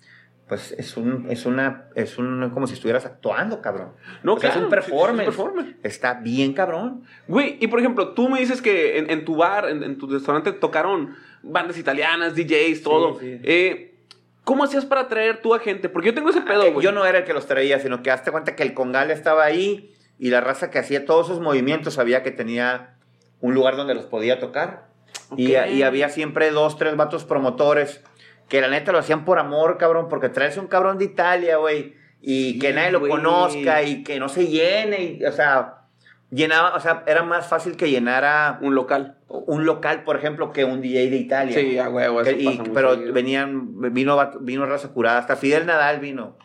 pues 0.47 0.71
es 0.77 0.95
un, 0.97 1.25
es 1.29 1.45
una, 1.45 1.89
es 1.95 2.17
un, 2.17 2.49
como 2.51 2.67
si 2.67 2.73
estuvieras 2.75 3.05
actuando, 3.05 3.61
cabrón. 3.61 3.91
No, 4.23 4.35
O 4.35 4.39
sea, 4.39 4.49
claro, 4.51 4.59
es 4.59 4.63
un 4.65 4.69
performance. 4.69 5.17
sí, 5.17 5.21
es 5.23 5.27
un 5.27 5.43
performance. 5.45 5.75
Está 5.83 6.13
bien 6.15 6.53
cabrón. 6.53 7.03
Güey, 7.27 7.57
y 7.59 7.67
por 7.67 7.79
ejemplo, 7.79 8.13
tú 8.13 8.29
me 8.29 8.39
dices 8.39 8.61
que 8.61 8.97
en, 8.97 9.09
en 9.09 9.25
tu 9.25 9.35
bar, 9.35 9.67
en, 9.69 9.83
en 9.83 9.97
tu 9.97 10.07
restaurante, 10.07 10.53
tocaron 10.53 11.15
bandas 11.43 11.77
italianas, 11.77 12.35
DJs, 12.35 12.81
todo. 12.83 13.19
sí. 13.19 13.39
Eh, 13.43 13.93
¿Cómo 14.43 14.63
hacías 14.63 14.85
para 14.85 15.09
traer 15.09 15.41
tú 15.41 15.53
a 15.53 15.59
gente? 15.59 15.89
Porque 15.89 16.07
yo 16.07 16.13
tengo 16.13 16.29
ese 16.29 16.39
pedo, 16.39 16.63
Eh, 16.63 16.71
güey. 16.71 16.81
Yo 16.85 16.93
no 16.93 17.05
era 17.05 17.17
el 17.17 17.23
que 17.25 17.33
los 17.33 17.47
traía, 17.47 17.79
sino 17.81 18.01
que 18.01 18.11
hazte 18.11 18.31
cuenta 18.31 18.55
que 18.55 18.63
el 18.63 18.73
congal 18.73 19.11
estaba 19.11 19.43
ahí 19.43 19.93
y 20.17 20.29
la 20.29 20.39
raza 20.39 20.69
que 20.71 20.79
hacía 20.79 21.03
todos 21.05 21.25
esos 21.27 21.41
movimientos 21.41 21.95
sabía 21.95 22.23
que 22.23 22.31
tenía 22.31 22.95
un 23.41 23.53
lugar 23.53 23.75
donde 23.75 23.93
los 23.93 24.05
podía 24.05 24.39
tocar. 24.39 24.87
Y, 25.35 25.53
Ok. 25.57 25.67
y 25.73 25.83
había 25.83 26.07
siempre 26.07 26.49
dos, 26.51 26.77
tres 26.77 26.95
vatos 26.95 27.25
promotores 27.25 28.01
que 28.49 28.61
la 28.61 28.67
neta 28.69 28.91
lo 28.91 28.99
hacían 28.99 29.25
por 29.25 29.39
amor, 29.39 29.77
cabrón, 29.77 30.07
porque 30.09 30.29
traes 30.29 30.57
un 30.57 30.67
cabrón 30.67 30.97
de 30.97 31.05
Italia, 31.05 31.57
güey, 31.57 31.95
y 32.21 32.53
Sí, 32.53 32.59
que 32.59 32.73
nadie 32.73 32.91
lo 32.91 33.01
conozca 33.07 33.83
y 33.83 34.03
que 34.03 34.19
no 34.19 34.29
se 34.29 34.47
llene, 34.47 35.03
y, 35.19 35.25
o 35.25 35.31
sea, 35.31 35.81
llenaba, 36.31 36.75
o 36.75 36.79
sea, 36.79 37.03
era 37.07 37.23
más 37.23 37.47
fácil 37.47 37.77
que 37.77 37.89
llenara 37.89 38.57
Un 38.61 38.75
local. 38.75 39.17
un 39.27 39.65
local, 39.65 40.03
por 40.03 40.15
ejemplo, 40.17 40.51
que 40.53 40.63
un 40.65 40.81
DJ 40.81 41.09
de 41.09 41.17
Italia. 41.17 41.53
Sí, 41.59 41.77
a 41.77 41.89
huevo, 41.89 42.21
eso 42.21 42.37
Que- 42.37 42.43
pasa 42.45 42.63
pero 42.73 42.93
seguido. 42.95 43.13
venían, 43.13 43.93
vino, 43.93 44.31
vino 44.41 44.65
raza 44.65 44.89
curada, 44.89 45.19
hasta 45.19 45.35
Fidel 45.35 45.65
Nadal 45.65 45.99
vino. 45.99 46.37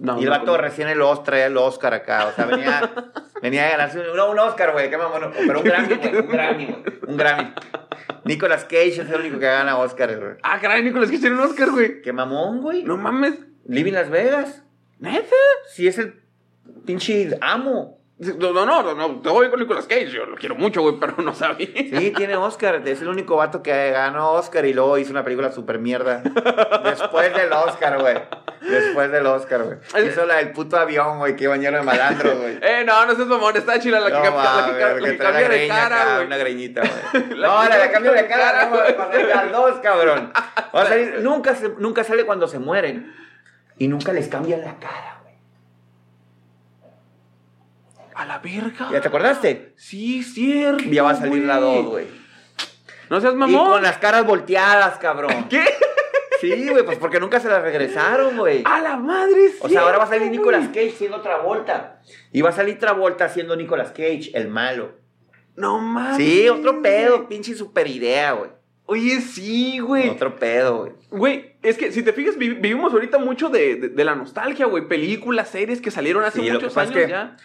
No, 0.00 0.18
y 0.18 0.24
el 0.24 0.30
vato 0.30 0.46
no. 0.52 0.56
recién 0.56 0.88
el 0.88 1.02
Oscar, 1.02 1.24
traía 1.26 1.46
el 1.46 1.56
Oscar 1.58 1.92
acá. 1.92 2.28
O 2.28 2.32
sea, 2.32 2.46
venía, 2.46 2.90
venía 3.42 3.66
a 3.66 3.70
ganarse 3.72 4.00
un, 4.00 4.16
no, 4.16 4.30
un 4.30 4.38
Oscar, 4.38 4.72
güey. 4.72 4.88
Qué 4.88 4.96
mamón. 4.96 5.30
Pero 5.36 5.58
un 5.58 5.64
Grammy, 5.64 5.94
güey. 5.96 6.16
Un 6.20 6.26
Grammy, 6.28 6.64
güey. 6.66 6.82
Un 7.06 7.16
Grammy. 7.18 7.52
Nicolas 8.24 8.64
Cage 8.64 8.88
es 8.88 8.98
el 8.98 9.20
único 9.20 9.38
que 9.38 9.46
gana 9.46 9.78
Oscar, 9.78 10.18
güey. 10.18 10.32
Ah, 10.42 10.58
caray, 10.60 10.82
Nicolás, 10.82 11.10
que 11.10 11.18
tiene 11.18 11.36
un 11.36 11.42
Oscar, 11.42 11.70
güey. 11.70 12.02
Qué 12.02 12.12
mamón, 12.12 12.60
güey. 12.60 12.84
No 12.84 12.96
mames. 12.96 13.38
Living 13.66 13.92
Las 13.92 14.10
Vegas. 14.10 14.64
¿Neta? 14.98 15.36
Sí, 15.68 15.86
es 15.86 15.98
el 15.98 16.20
pinche 16.84 17.38
amo. 17.40 17.99
No, 18.20 18.52
no, 18.52 18.66
no, 18.82 18.94
no, 18.94 19.20
te 19.22 19.30
voy 19.30 19.48
con 19.48 19.58
Nicolás 19.60 19.86
Cage. 19.86 20.10
Yo 20.10 20.26
lo 20.26 20.36
quiero 20.36 20.54
mucho, 20.54 20.82
güey, 20.82 20.96
pero 21.00 21.14
no 21.22 21.32
sabía. 21.34 21.66
Sí, 21.74 22.12
tiene 22.14 22.36
Oscar. 22.36 22.86
Es 22.86 23.00
el 23.00 23.08
único 23.08 23.36
vato 23.36 23.62
que 23.62 23.92
ganó 23.92 24.32
Oscar 24.32 24.66
y 24.66 24.74
luego 24.74 24.98
hizo 24.98 25.10
una 25.12 25.24
película 25.24 25.50
super 25.52 25.78
mierda. 25.78 26.22
Después 26.84 27.34
del 27.34 27.50
Oscar, 27.50 27.98
güey. 27.98 28.16
Después 28.60 29.10
del 29.10 29.24
Oscar, 29.26 29.62
güey. 29.62 30.06
Hizo 30.06 30.26
la 30.26 30.36
del 30.36 30.52
puto 30.52 30.76
avión, 30.76 31.16
güey, 31.16 31.34
que 31.34 31.44
iba 31.44 31.56
lleno 31.56 31.78
de 31.78 31.82
malandros, 31.82 32.36
güey. 32.38 32.58
Eh, 32.60 32.84
no, 32.84 33.06
no 33.06 33.14
seas 33.14 33.26
mamón, 33.26 33.56
está 33.56 33.80
chila 33.80 34.00
la 34.00 34.08
que, 34.08 34.12
No, 34.12 34.36
la 34.36 34.66
que, 34.66 35.00
la 35.00 35.08
que 35.10 35.16
cambia 35.16 35.48
de 35.48 35.68
cara, 35.68 36.14
güey. 36.16 36.26
Una 36.26 36.36
greñita, 36.36 36.82
güey. 36.82 37.24
No, 37.40 37.64
la 37.64 37.78
de 37.78 37.90
cambia 37.90 37.92
cambio 37.92 38.12
de 38.12 38.26
cara, 38.26 38.66
güey. 38.66 39.26
las 39.28 39.50
dos, 39.50 39.78
cabrón. 39.82 40.30
Va 40.76 40.82
a 40.82 40.86
salir- 40.86 41.20
nunca, 41.22 41.54
se- 41.54 41.70
nunca 41.78 42.04
sale 42.04 42.26
cuando 42.26 42.46
se 42.48 42.58
mueren. 42.58 43.14
Y 43.78 43.88
nunca 43.88 44.12
les 44.12 44.28
cambian 44.28 44.60
la 44.60 44.74
cara, 44.78 45.20
güey. 45.22 45.34
A 48.20 48.26
la 48.26 48.38
verga. 48.38 48.90
¿Ya 48.92 49.00
te 49.00 49.08
acordaste? 49.08 49.72
Sí, 49.76 50.22
cierto. 50.22 50.84
Ya 50.84 51.02
va 51.02 51.12
a 51.12 51.16
salir 51.16 51.42
la 51.44 51.58
dos, 51.58 51.86
güey. 51.86 52.06
No 53.08 53.18
seas 53.18 53.32
Y 53.32 53.36
mamón. 53.36 53.70
con 53.70 53.82
las 53.82 53.96
caras 53.96 54.26
volteadas, 54.26 54.98
cabrón. 54.98 55.48
¿Qué? 55.48 55.64
Sí, 56.38 56.68
güey, 56.68 56.84
pues 56.84 56.98
porque 56.98 57.18
nunca 57.18 57.40
se 57.40 57.48
las 57.48 57.62
regresaron, 57.62 58.36
güey. 58.36 58.62
A 58.66 58.80
la 58.82 58.96
madre, 58.96 59.52
O 59.60 59.68
sea, 59.70 59.80
ahora 59.82 59.96
va 59.98 60.04
a 60.04 60.08
salir 60.08 60.30
Nicolas. 60.30 60.68
Cage 60.68 60.90
siendo 60.98 61.22
Travolta. 61.22 62.00
Y 62.30 62.42
va 62.42 62.50
a 62.50 62.52
salir 62.52 62.78
Travolta 62.78 63.28
siendo 63.30 63.56
Nicolas 63.56 63.88
Cage, 63.90 64.30
el 64.34 64.48
malo. 64.48 64.92
No 65.56 65.78
mames. 65.80 66.16
Sí, 66.18 66.46
otro 66.50 66.82
pedo, 66.82 67.26
pinche 67.26 67.54
super 67.54 67.86
idea, 67.86 68.32
güey. 68.32 68.50
Oye, 68.84 69.20
sí, 69.22 69.78
güey. 69.78 70.08
Otro 70.10 70.36
pedo, 70.36 70.78
güey. 70.80 70.92
Güey, 71.10 71.56
es 71.62 71.78
que 71.78 71.90
si 71.92 72.02
te 72.02 72.12
fijas, 72.12 72.36
vi- 72.36 72.54
vivimos 72.54 72.92
ahorita 72.92 73.18
mucho 73.18 73.48
de, 73.48 73.76
de- 73.76 73.88
de 73.88 74.04
la 74.04 74.14
nostalgia, 74.14 74.66
güey. 74.66 74.88
Películas, 74.88 75.48
series 75.48 75.80
que 75.80 75.90
salieron 75.90 76.22
hace 76.24 76.40
Sí, 76.42 76.50
muchos 76.50 76.74
pasa 76.74 76.90
es 76.90 76.96
años 76.96 77.04
que- 77.06 77.10
ya. 77.10 77.36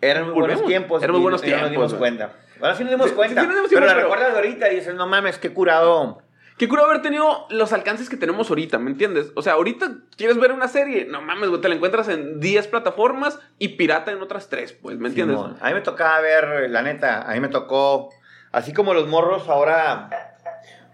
Eran 0.00 0.24
muy 0.30 0.34
buenos 0.34 0.64
tiempos. 0.64 1.02
Eran 1.02 1.12
muy 1.12 1.20
y 1.20 1.22
buenos 1.22 1.44
y 1.44 1.50
no 1.50 1.56
nos 1.56 1.68
tiempos, 1.70 1.88
dimos 1.90 1.94
cuenta. 1.98 2.32
Ahora 2.60 2.74
sí 2.74 2.82
nos 2.84 2.90
dimos 2.92 3.08
Sí, 3.08 3.14
cuenta. 3.14 3.40
sí 3.40 3.46
nos 3.46 3.56
dimos 3.56 3.70
pero 3.72 3.86
la 3.86 3.94
recuerdas 3.94 4.34
ahorita 4.34 4.72
y 4.72 4.76
dices, 4.76 4.94
no 4.94 5.06
mames, 5.06 5.38
qué 5.38 5.52
curado. 5.52 6.22
Qué 6.56 6.66
cura 6.66 6.82
haber 6.82 7.02
tenido 7.02 7.46
los 7.50 7.72
alcances 7.72 8.08
que 8.08 8.16
tenemos 8.16 8.50
ahorita, 8.50 8.78
¿me 8.80 8.90
entiendes? 8.90 9.30
O 9.36 9.42
sea, 9.42 9.52
ahorita 9.52 9.92
quieres 10.16 10.38
ver 10.40 10.50
una 10.50 10.66
serie, 10.66 11.04
no 11.04 11.22
mames, 11.22 11.50
güey, 11.50 11.60
te 11.60 11.68
la 11.68 11.76
encuentras 11.76 12.08
en 12.08 12.40
10 12.40 12.66
plataformas 12.66 13.38
y 13.60 13.68
pirata 13.76 14.10
en 14.10 14.20
otras 14.20 14.48
3, 14.48 14.72
pues, 14.72 14.98
¿me 14.98 15.06
entiendes? 15.08 15.38
A 15.60 15.68
mí 15.68 15.74
me 15.74 15.82
tocaba 15.82 16.20
ver, 16.20 16.68
la 16.68 16.82
neta, 16.82 17.22
a 17.22 17.32
mí 17.34 17.38
me 17.38 17.46
tocó, 17.46 18.10
así 18.50 18.72
como 18.72 18.92
los 18.92 19.06
morros 19.06 19.48
ahora, 19.48 20.10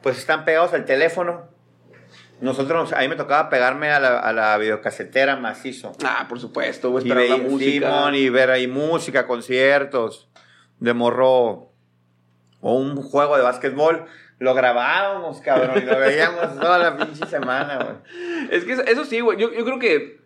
pues 0.02 0.18
están 0.18 0.44
pegados 0.44 0.74
al 0.74 0.84
teléfono. 0.84 1.48
Nosotros, 2.40 2.92
a 2.92 2.99
mí 3.01 3.09
me 3.09 3.16
tocaba 3.16 3.49
pegarme 3.49 3.90
a 3.90 4.01
la, 4.01 4.18
a 4.18 4.33
la 4.33 4.59
videocasetera 4.59 5.37
macizo. 5.37 5.92
Ah, 6.05 6.27
por 6.29 6.40
supuesto, 6.40 6.90
güey, 6.90 7.05
Y, 7.05 7.09
esperar 7.11 7.29
la 7.31 7.37
veía- 7.37 7.51
música. 7.51 7.87
Simón, 7.87 8.14
y 8.14 8.29
ver 8.29 8.51
ahí 8.51 8.66
música, 8.66 9.27
conciertos, 9.27 10.29
de 10.81 10.92
morro, 10.94 11.70
o 12.61 12.75
un 12.75 12.97
juego 12.97 13.37
de 13.37 13.42
básquetbol. 13.42 14.07
Lo 14.40 14.53
grabábamos, 14.53 15.40
cabrón, 15.40 15.79
y 15.79 15.87
lo 15.87 15.99
veíamos 15.99 16.57
toda 16.61 16.79
la 16.79 16.97
pinche 16.97 17.25
semana, 17.27 17.77
güey. 17.83 18.49
Es 18.51 18.64
que 18.64 18.73
eso 18.73 19.05
sí, 19.05 19.20
güey, 19.20 19.38
yo, 19.38 19.53
yo 19.53 19.64
creo 19.64 19.79
que 19.79 20.20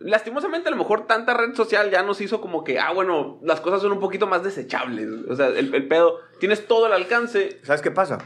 lastimosamente 0.00 0.68
a 0.68 0.72
lo 0.72 0.76
mejor 0.76 1.06
tanta 1.06 1.34
red 1.34 1.54
social 1.54 1.88
ya 1.90 2.02
nos 2.02 2.20
hizo 2.20 2.40
como 2.40 2.64
que, 2.64 2.80
ah, 2.80 2.92
bueno, 2.92 3.38
las 3.42 3.60
cosas 3.60 3.80
son 3.80 3.92
un 3.92 4.00
poquito 4.00 4.26
más 4.26 4.42
desechables. 4.42 5.08
O 5.30 5.36
sea, 5.36 5.46
el, 5.46 5.72
el 5.72 5.86
pedo, 5.88 6.18
tienes 6.40 6.66
todo 6.66 6.88
el 6.88 6.92
alcance. 6.92 7.60
¿Sabes 7.62 7.80
qué 7.80 7.92
pasa? 7.92 8.18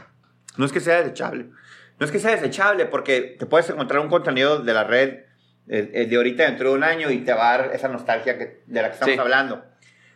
No 0.57 0.65
es 0.65 0.71
que 0.73 0.79
sea 0.79 0.97
desechable. 0.97 1.51
No 1.99 2.05
es 2.05 2.11
que 2.11 2.19
sea 2.19 2.31
desechable 2.31 2.85
porque 2.85 3.35
te 3.37 3.45
puedes 3.45 3.69
encontrar 3.69 3.99
un 4.01 4.09
contenido 4.09 4.59
de 4.59 4.73
la 4.73 4.83
red 4.83 5.09
eh, 5.67 5.91
eh, 5.93 6.05
de 6.07 6.15
ahorita 6.15 6.43
dentro 6.43 6.69
de 6.69 6.75
un 6.75 6.83
año 6.83 7.11
y 7.11 7.19
te 7.19 7.33
va 7.33 7.53
a 7.53 7.57
dar 7.59 7.71
esa 7.75 7.87
nostalgia 7.89 8.37
que, 8.37 8.63
de 8.65 8.81
la 8.81 8.87
que 8.89 8.93
estamos 8.95 9.13
Sí. 9.15 9.19
hablando. 9.19 9.63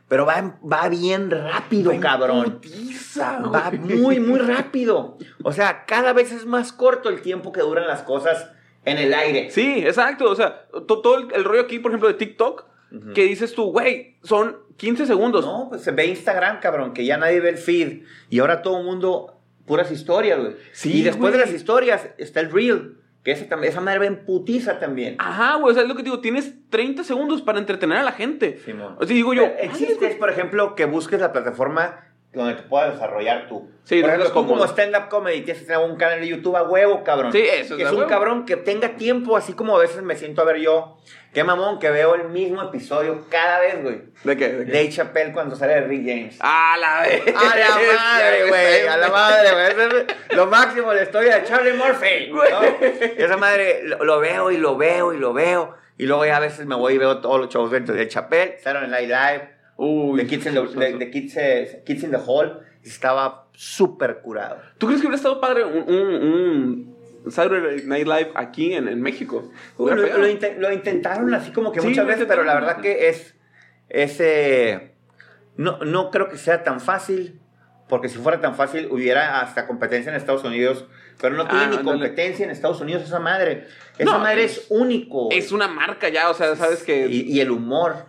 pero 0.07 0.25
va, 0.25 0.59
va 0.61 0.89
bien 0.89 1.29
rápido, 1.31 1.91
en 1.91 1.99
cabrón. 2.01 2.59
putiza, 2.61 3.39
Va 3.39 3.71
muy, 3.71 4.19
muy 4.19 4.39
rápido. 4.39 5.17
O 5.43 5.51
sea, 5.51 5.85
cada 5.85 6.13
vez 6.13 6.31
es 6.31 6.45
más 6.45 6.71
corto 6.73 7.09
el 7.09 7.21
tiempo 7.21 7.51
que 7.51 7.61
duran 7.61 7.87
las 7.87 8.03
cosas 8.03 8.49
en 8.85 8.97
el 8.97 9.13
aire. 9.13 9.49
Sí, 9.49 9.83
exacto. 9.85 10.29
O 10.29 10.35
sea, 10.35 10.65
to- 10.87 11.01
todo 11.01 11.17
el, 11.17 11.33
el 11.33 11.43
rollo 11.43 11.61
aquí, 11.61 11.79
por 11.79 11.91
ejemplo, 11.91 12.07
de 12.09 12.15
TikTok, 12.15 12.65
Ujú. 12.91 13.13
que 13.13 13.23
dices 13.23 13.53
tú, 13.55 13.71
güey, 13.71 14.17
son 14.23 14.57
15 14.77 15.05
segundos. 15.07 15.45
No, 15.45 15.67
pues 15.69 15.81
se 15.81 15.91
ve 15.91 16.05
Instagram, 16.05 16.59
cabrón, 16.59 16.93
que 16.93 17.05
ya 17.05 17.17
nadie 17.17 17.39
ve 17.39 17.49
el 17.49 17.57
feed. 17.57 18.03
Y 18.29 18.39
ahora 18.39 18.61
todo 18.61 18.79
el 18.79 18.85
mundo, 18.85 19.39
puras 19.65 19.91
historias, 19.91 20.39
güey. 20.39 20.56
Sí, 20.71 20.99
y 20.99 21.02
después 21.04 21.32
güey. 21.32 21.39
de 21.39 21.45
las 21.45 21.54
historias 21.56 22.10
está 22.17 22.39
el 22.39 22.52
reel, 22.52 22.97
que 23.23 23.32
ese 23.32 23.47
tam- 23.49 23.63
esa 23.63 23.80
madre 23.82 23.99
va 23.99 24.06
en 24.08 24.26
putiza 24.26 24.80
también. 24.80 25.15
Ajá, 25.19 25.56
güey, 25.56 25.71
o 25.71 25.73
sea, 25.73 25.84
es 25.84 25.89
lo 25.89 25.95
que 25.95 26.04
digo, 26.04 26.19
tienes 26.19 26.54
30 26.69 27.04
segundos 27.04 27.41
para 27.41 27.60
entretener 27.60 27.97
a 27.97 28.04
la 28.04 28.12
gente. 28.12 28.60
Simón. 28.65 28.95
O 28.99 29.06
sea, 29.06 29.15
digo 29.15 29.34
yo, 29.34 29.43
es, 29.45 30.15
por 30.15 30.30
ejemplo, 30.30 30.76
que 30.76 30.86
busques 30.86 31.19
la 31.21 31.32
plataforma 31.32 32.08
donde 32.33 32.55
te 32.55 32.63
puedas 32.63 32.93
desarrollar 32.93 33.47
tú. 33.47 33.69
Sí, 33.83 34.01
por 34.01 34.09
ejemplo, 34.09 34.31
tú 34.31 34.47
como 34.47 34.65
stand-up 34.65 35.09
comedy 35.09 35.41
tienes 35.41 35.61
que 35.63 35.67
tener 35.67 35.87
un 35.87 35.97
canal 35.97 36.19
de 36.21 36.27
YouTube 36.27 36.55
a 36.55 36.63
huevo, 36.63 37.03
cabrón. 37.03 37.31
Sí, 37.31 37.41
eso 37.41 37.73
es 37.73 37.77
Que 37.77 37.83
es 37.83 37.89
un 37.91 37.97
huevo. 37.97 38.09
cabrón 38.09 38.45
que 38.45 38.55
tenga 38.57 38.95
tiempo, 38.95 39.37
así 39.37 39.53
como 39.53 39.75
a 39.75 39.79
veces 39.79 40.01
me 40.01 40.15
siento 40.15 40.41
a 40.41 40.45
ver 40.45 40.57
yo. 40.57 40.97
Qué 41.33 41.43
mamón 41.43 41.79
que 41.79 41.89
veo 41.89 42.13
el 42.15 42.29
mismo 42.29 42.61
episodio 42.61 43.25
cada 43.29 43.59
vez, 43.59 43.81
güey. 43.81 44.01
¿de 44.23 44.37
qué? 44.37 44.49
¿De 44.49 44.65
qué? 44.65 44.71
Dave 44.71 44.89
Chappelle 44.89 45.31
cuando 45.33 45.55
sale 45.55 45.73
de 45.73 45.81
Rick 45.81 46.07
James. 46.07 46.37
A 46.39 46.75
la 46.79 47.01
vez. 47.07 47.23
A 47.35 47.55
la 47.57 47.69
madre, 47.95 48.47
güey. 48.47 48.87
A 48.87 48.97
la 48.97 49.09
madre, 49.09 49.51
güey. 49.51 50.05
Es 50.29 50.35
lo 50.37 50.45
máximo 50.45 50.93
la 50.93 51.01
historia 51.03 51.37
de 51.39 51.43
Charlie 51.43 51.73
Murphy. 51.73 52.31
¿no? 52.31 52.61
Esa 53.17 53.37
madre 53.37 53.81
lo, 53.83 54.03
lo 54.03 54.19
veo 54.19 54.51
y 54.51 54.57
lo 54.57 54.77
veo 54.77 55.13
y 55.13 55.17
lo 55.17 55.33
veo. 55.33 55.75
Y 55.97 56.05
luego 56.05 56.25
ya 56.25 56.37
a 56.37 56.39
veces 56.39 56.65
me 56.65 56.75
voy 56.75 56.93
y 56.93 56.97
veo 56.99 57.19
todos 57.19 57.39
los 57.39 57.49
shows 57.49 57.69
de 57.71 58.07
Chappelle. 58.07 58.57
Saturday 58.59 58.89
Night 58.89 59.09
Live. 59.09 59.52
Uy. 59.77 60.17
De 60.19 60.27
Kids 60.27 60.45
in 60.45 60.53
the, 60.53 60.62
de- 60.79 60.97
de 60.97 61.12
Kids, 61.12 61.38
eh, 61.38 61.83
Kids 61.86 62.03
in 62.03 62.12
the 62.12 62.17
Hall. 62.25 62.59
Estaba 62.83 63.47
súper 63.53 64.19
curado. 64.21 64.57
¿Tú 64.77 64.88
crees 64.88 65.01
que 65.01 65.07
hubiera 65.07 65.15
estado 65.17 65.39
padre 65.39 65.63
un, 65.63 65.83
un, 65.93 66.95
un 67.25 67.31
Saturday 67.31 67.83
Night 67.86 68.05
Live 68.05 68.31
aquí 68.36 68.73
en, 68.73 68.88
en 68.89 69.01
México? 69.01 69.49
Hubiera 69.77 70.01
lo, 70.17 70.27
inte- 70.27 70.57
lo 70.57 70.71
intentaron 70.71 71.33
así 71.33 71.51
como 71.51 71.71
que 71.71 71.79
Sí, 71.79 71.88
muchas 71.88 72.03
lo 72.05 72.09
veces, 72.12 72.25
pero 72.27 72.43
la 72.43 72.55
verdad 72.55 72.81
que 72.81 73.07
es, 73.07 73.36
es 73.89 74.19
eh, 74.19 74.91
no, 75.55 75.77
no 75.79 76.12
creo 76.12 76.27
que 76.29 76.38
sea 76.38 76.63
tan 76.63 76.81
fácil, 76.81 77.39
porque 77.88 78.09
si 78.09 78.17
fuera 78.17 78.41
tan 78.41 78.55
fácil 78.55 78.88
hubiera 78.91 79.39
hasta 79.39 79.65
competencia 79.65 80.09
en 80.09 80.17
Estados 80.17 80.43
Unidos, 80.43 80.86
pero 81.21 81.36
no 81.36 81.45
tiene 81.47 81.63
Ah, 81.63 81.67
ni 81.69 81.77
ándale. 81.77 81.99
competencia 81.99 82.43
en 82.43 82.51
Estados 82.51 82.81
Unidos 82.81 83.03
esa 83.03 83.19
madre. 83.19 83.67
Esa 83.97 84.12
No, 84.12 84.19
madre 84.19 84.43
es- 84.43 84.57
es, 84.57 84.65
único. 84.69 85.29
Es 85.31 85.53
una 85.53 85.67
marca 85.69 86.09
ya, 86.09 86.29
o 86.29 86.33
sea, 86.33 86.53
sabes 86.57 86.83
que... 86.83 87.07
y, 87.07 87.21
y 87.31 87.39
el 87.39 87.51
humor, 87.51 88.07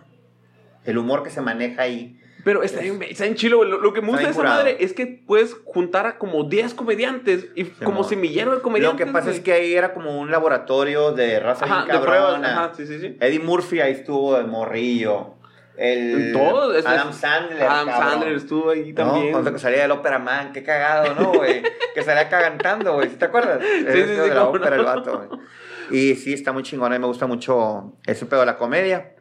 el 0.85 0.97
humor 0.97 1.23
que 1.23 1.29
se 1.29 1.41
maneja 1.41 1.81
ahí. 1.83 2.19
Pero 2.43 2.61
está 2.61 2.79
bien, 2.81 3.01
está 3.01 3.23
bien 3.23 3.35
chilo. 3.35 3.63
Lo, 3.63 3.81
lo 3.81 3.91
que 3.91 4.01
me 4.01 4.09
gusta 4.09 4.23
de 4.25 4.29
esa 4.29 4.39
curado. 4.39 4.57
madre 4.57 4.77
es 4.79 4.93
que 4.93 5.07
puedes 5.07 5.55
juntar 5.65 6.05
a 6.05 6.17
como 6.19 6.43
10 6.43 6.75
comediantes 6.75 7.47
y 7.55 7.63
como 7.65 7.91
amor. 7.99 8.05
semillero 8.05 8.51
de 8.51 8.57
Lo 8.57 8.61
comediantes. 8.61 9.03
que 9.05 9.11
pasa 9.11 9.25
güey. 9.25 9.37
es 9.37 9.43
que 9.43 9.51
ahí 9.53 9.73
era 9.73 9.95
como 9.95 10.19
un 10.19 10.29
laboratorio 10.29 11.11
de 11.11 11.39
raza 11.39 11.65
Ajá, 11.65 11.85
bien 11.85 11.97
de 11.97 12.03
pruebas. 12.05 12.33
cabrona. 12.33 12.51
Ajá, 12.65 12.71
sí, 12.77 12.85
sí, 12.85 12.99
sí. 12.99 13.17
Eddie 13.19 13.39
Murphy 13.39 13.79
ahí 13.81 13.93
estuvo 13.93 14.37
de 14.37 14.43
morrillo. 14.43 15.31
El, 15.75 16.31
todo, 16.33 16.73
es- 16.73 16.85
Adam 16.85 17.09
es- 17.09 17.15
Sandler. 17.17 17.63
Adam 17.63 17.87
cabrón. 17.87 18.09
Sandler 18.11 18.33
estuvo 18.35 18.69
ahí 18.69 18.93
No, 18.93 18.95
también. 18.95 19.31
cuando 19.31 19.51
que 19.51 19.59
salía 19.59 19.81
del 19.81 19.91
Opera 19.91 20.19
Man, 20.19 20.51
qué 20.53 20.61
cagado, 20.63 21.15
¿no, 21.15 21.33
güey? 21.33 21.63
que 21.95 22.03
salía 22.03 22.29
cagantando, 22.29 22.93
güey, 22.93 23.09
¿sí 23.09 23.15
¿te 23.17 23.25
acuerdas? 23.25 23.59
sí, 23.61 23.85
Ese 23.87 24.05
sí, 24.05 24.13
de 24.21 24.27
la 24.35 24.45
ópera, 24.47 24.69
no. 24.69 24.75
el 24.75 24.83
vato, 24.85 25.17
güey. 25.27 25.39
Y 25.91 26.15
sí, 26.15 26.31
está 26.33 26.51
muy 26.53 26.61
chingón, 26.63 26.93
a 26.93 26.95
mí 26.95 26.99
me 27.01 27.07
gusta 27.07 27.25
mucho 27.27 27.97
ese 28.05 28.25
pedo 28.27 28.41
de 28.41 28.45
la 28.45 28.57
comedia, 28.57 29.14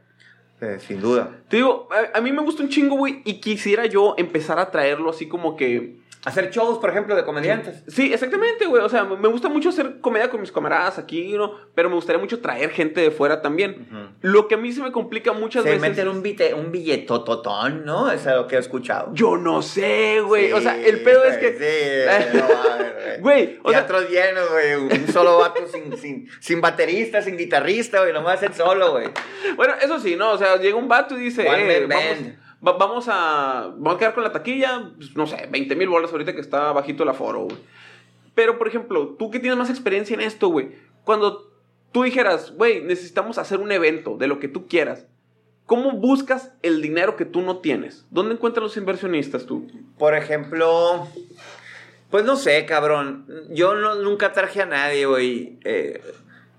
eh, 0.64 0.78
sin 0.80 1.00
duda. 1.00 1.42
Te 1.48 1.56
digo, 1.58 1.88
a, 1.92 2.18
a 2.18 2.20
mí 2.20 2.32
me 2.32 2.42
gusta 2.42 2.62
un 2.62 2.68
chingo, 2.68 2.96
güey, 2.96 3.22
y 3.24 3.40
quisiera 3.40 3.86
yo 3.86 4.14
empezar 4.16 4.58
a 4.58 4.70
traerlo 4.70 5.10
así 5.10 5.28
como 5.28 5.56
que... 5.56 6.02
Hacer 6.24 6.50
shows, 6.50 6.78
por 6.78 6.90
ejemplo, 6.90 7.14
de 7.14 7.24
comediantes. 7.24 7.82
Sí, 7.86 8.12
exactamente, 8.12 8.66
güey. 8.66 8.82
O 8.82 8.88
sea, 8.88 9.04
me 9.04 9.28
gusta 9.28 9.48
mucho 9.48 9.68
hacer 9.68 10.00
comedia 10.00 10.30
con 10.30 10.40
mis 10.40 10.50
camaradas 10.50 10.98
aquí, 10.98 11.32
¿no? 11.32 11.52
Pero 11.74 11.88
me 11.90 11.96
gustaría 11.96 12.20
mucho 12.20 12.40
traer 12.40 12.70
gente 12.70 13.00
de 13.00 13.10
fuera 13.10 13.42
también. 13.42 13.86
Ujú. 13.90 14.08
Lo 14.22 14.48
que 14.48 14.54
a 14.54 14.58
mí 14.58 14.72
se 14.72 14.82
me 14.82 14.90
complica 14.90 15.32
muchas 15.32 15.64
Se 15.64 15.70
veces... 15.70 15.82
meten 15.82 16.08
un, 16.08 16.22
bite, 16.22 16.54
un 16.54 16.72
billetototón, 16.72 17.84
¿no? 17.84 18.10
Eso 18.10 18.30
es 18.30 18.36
lo 18.36 18.46
que 18.46 18.56
he 18.56 18.58
escuchado. 18.58 19.10
Yo 19.12 19.36
no 19.36 19.60
sé, 19.62 20.20
güey. 20.20 20.52
o 20.52 20.60
sea, 20.60 20.74
Sí, 20.76 20.82
el 20.86 21.02
pedo 21.02 21.24
es 21.24 21.36
que... 21.36 21.52
Sí, 21.52 22.38
no 22.38 22.44
Güey, 23.20 23.58
o 23.62 23.70
sea- 23.70 23.86
llenos, 24.08 24.50
güey. 24.50 24.74
Un 24.74 25.08
solo 25.08 25.38
vato 25.38 25.66
sin, 25.68 25.96
sin, 25.96 26.28
sin 26.40 26.60
baterista, 26.60 27.22
sin 27.22 27.36
guitarrista, 27.36 28.00
güey. 28.00 28.12
Nomás 28.12 28.42
el 28.42 28.54
solo, 28.54 28.92
güey. 28.92 29.08
Bueno, 29.56 29.74
eso 29.80 29.98
sí, 30.00 30.16
¿no? 30.16 30.32
O 30.32 30.38
sea, 30.38 30.56
llega 30.56 30.76
un 30.76 30.88
vato 30.88 31.16
y 31.16 31.24
dice, 31.24 31.48
One 31.48 31.76
eh, 31.76 31.86
man 31.86 31.88
vamos. 31.88 32.43
Va- 32.66 32.72
vamos 32.78 33.06
a 33.08 33.72
vamos 33.76 33.96
a 33.96 33.98
quedar 33.98 34.14
con 34.14 34.24
la 34.24 34.32
taquilla, 34.32 34.92
pues, 34.96 35.14
no 35.16 35.26
sé, 35.26 35.48
20 35.50 35.76
mil 35.76 35.88
bolas 35.88 36.10
ahorita 36.12 36.34
que 36.34 36.40
está 36.40 36.72
bajito 36.72 37.02
el 37.02 37.08
aforo, 37.10 37.42
güey. 37.44 37.56
Pero, 38.34 38.58
por 38.58 38.66
ejemplo, 38.68 39.14
tú 39.18 39.30
que 39.30 39.38
tienes 39.38 39.58
más 39.58 39.70
experiencia 39.70 40.14
en 40.14 40.20
esto, 40.20 40.48
güey, 40.48 40.70
cuando 41.04 41.50
tú 41.92 42.02
dijeras, 42.02 42.52
güey, 42.56 42.82
necesitamos 42.82 43.38
hacer 43.38 43.60
un 43.60 43.70
evento 43.70 44.16
de 44.16 44.26
lo 44.26 44.40
que 44.40 44.48
tú 44.48 44.66
quieras, 44.66 45.06
¿cómo 45.66 45.92
buscas 45.92 46.52
el 46.62 46.82
dinero 46.82 47.16
que 47.16 47.24
tú 47.24 47.42
no 47.42 47.58
tienes? 47.58 48.06
¿Dónde 48.10 48.34
encuentras 48.34 48.62
los 48.64 48.76
inversionistas 48.76 49.46
tú? 49.46 49.68
Por 49.98 50.14
ejemplo, 50.16 51.06
pues 52.10 52.24
no 52.24 52.36
sé, 52.36 52.66
cabrón. 52.66 53.26
Yo 53.50 53.74
no- 53.74 53.94
nunca 53.96 54.32
traje 54.32 54.62
a 54.62 54.66
nadie, 54.66 55.06
güey. 55.06 55.58
Eh, 55.64 56.02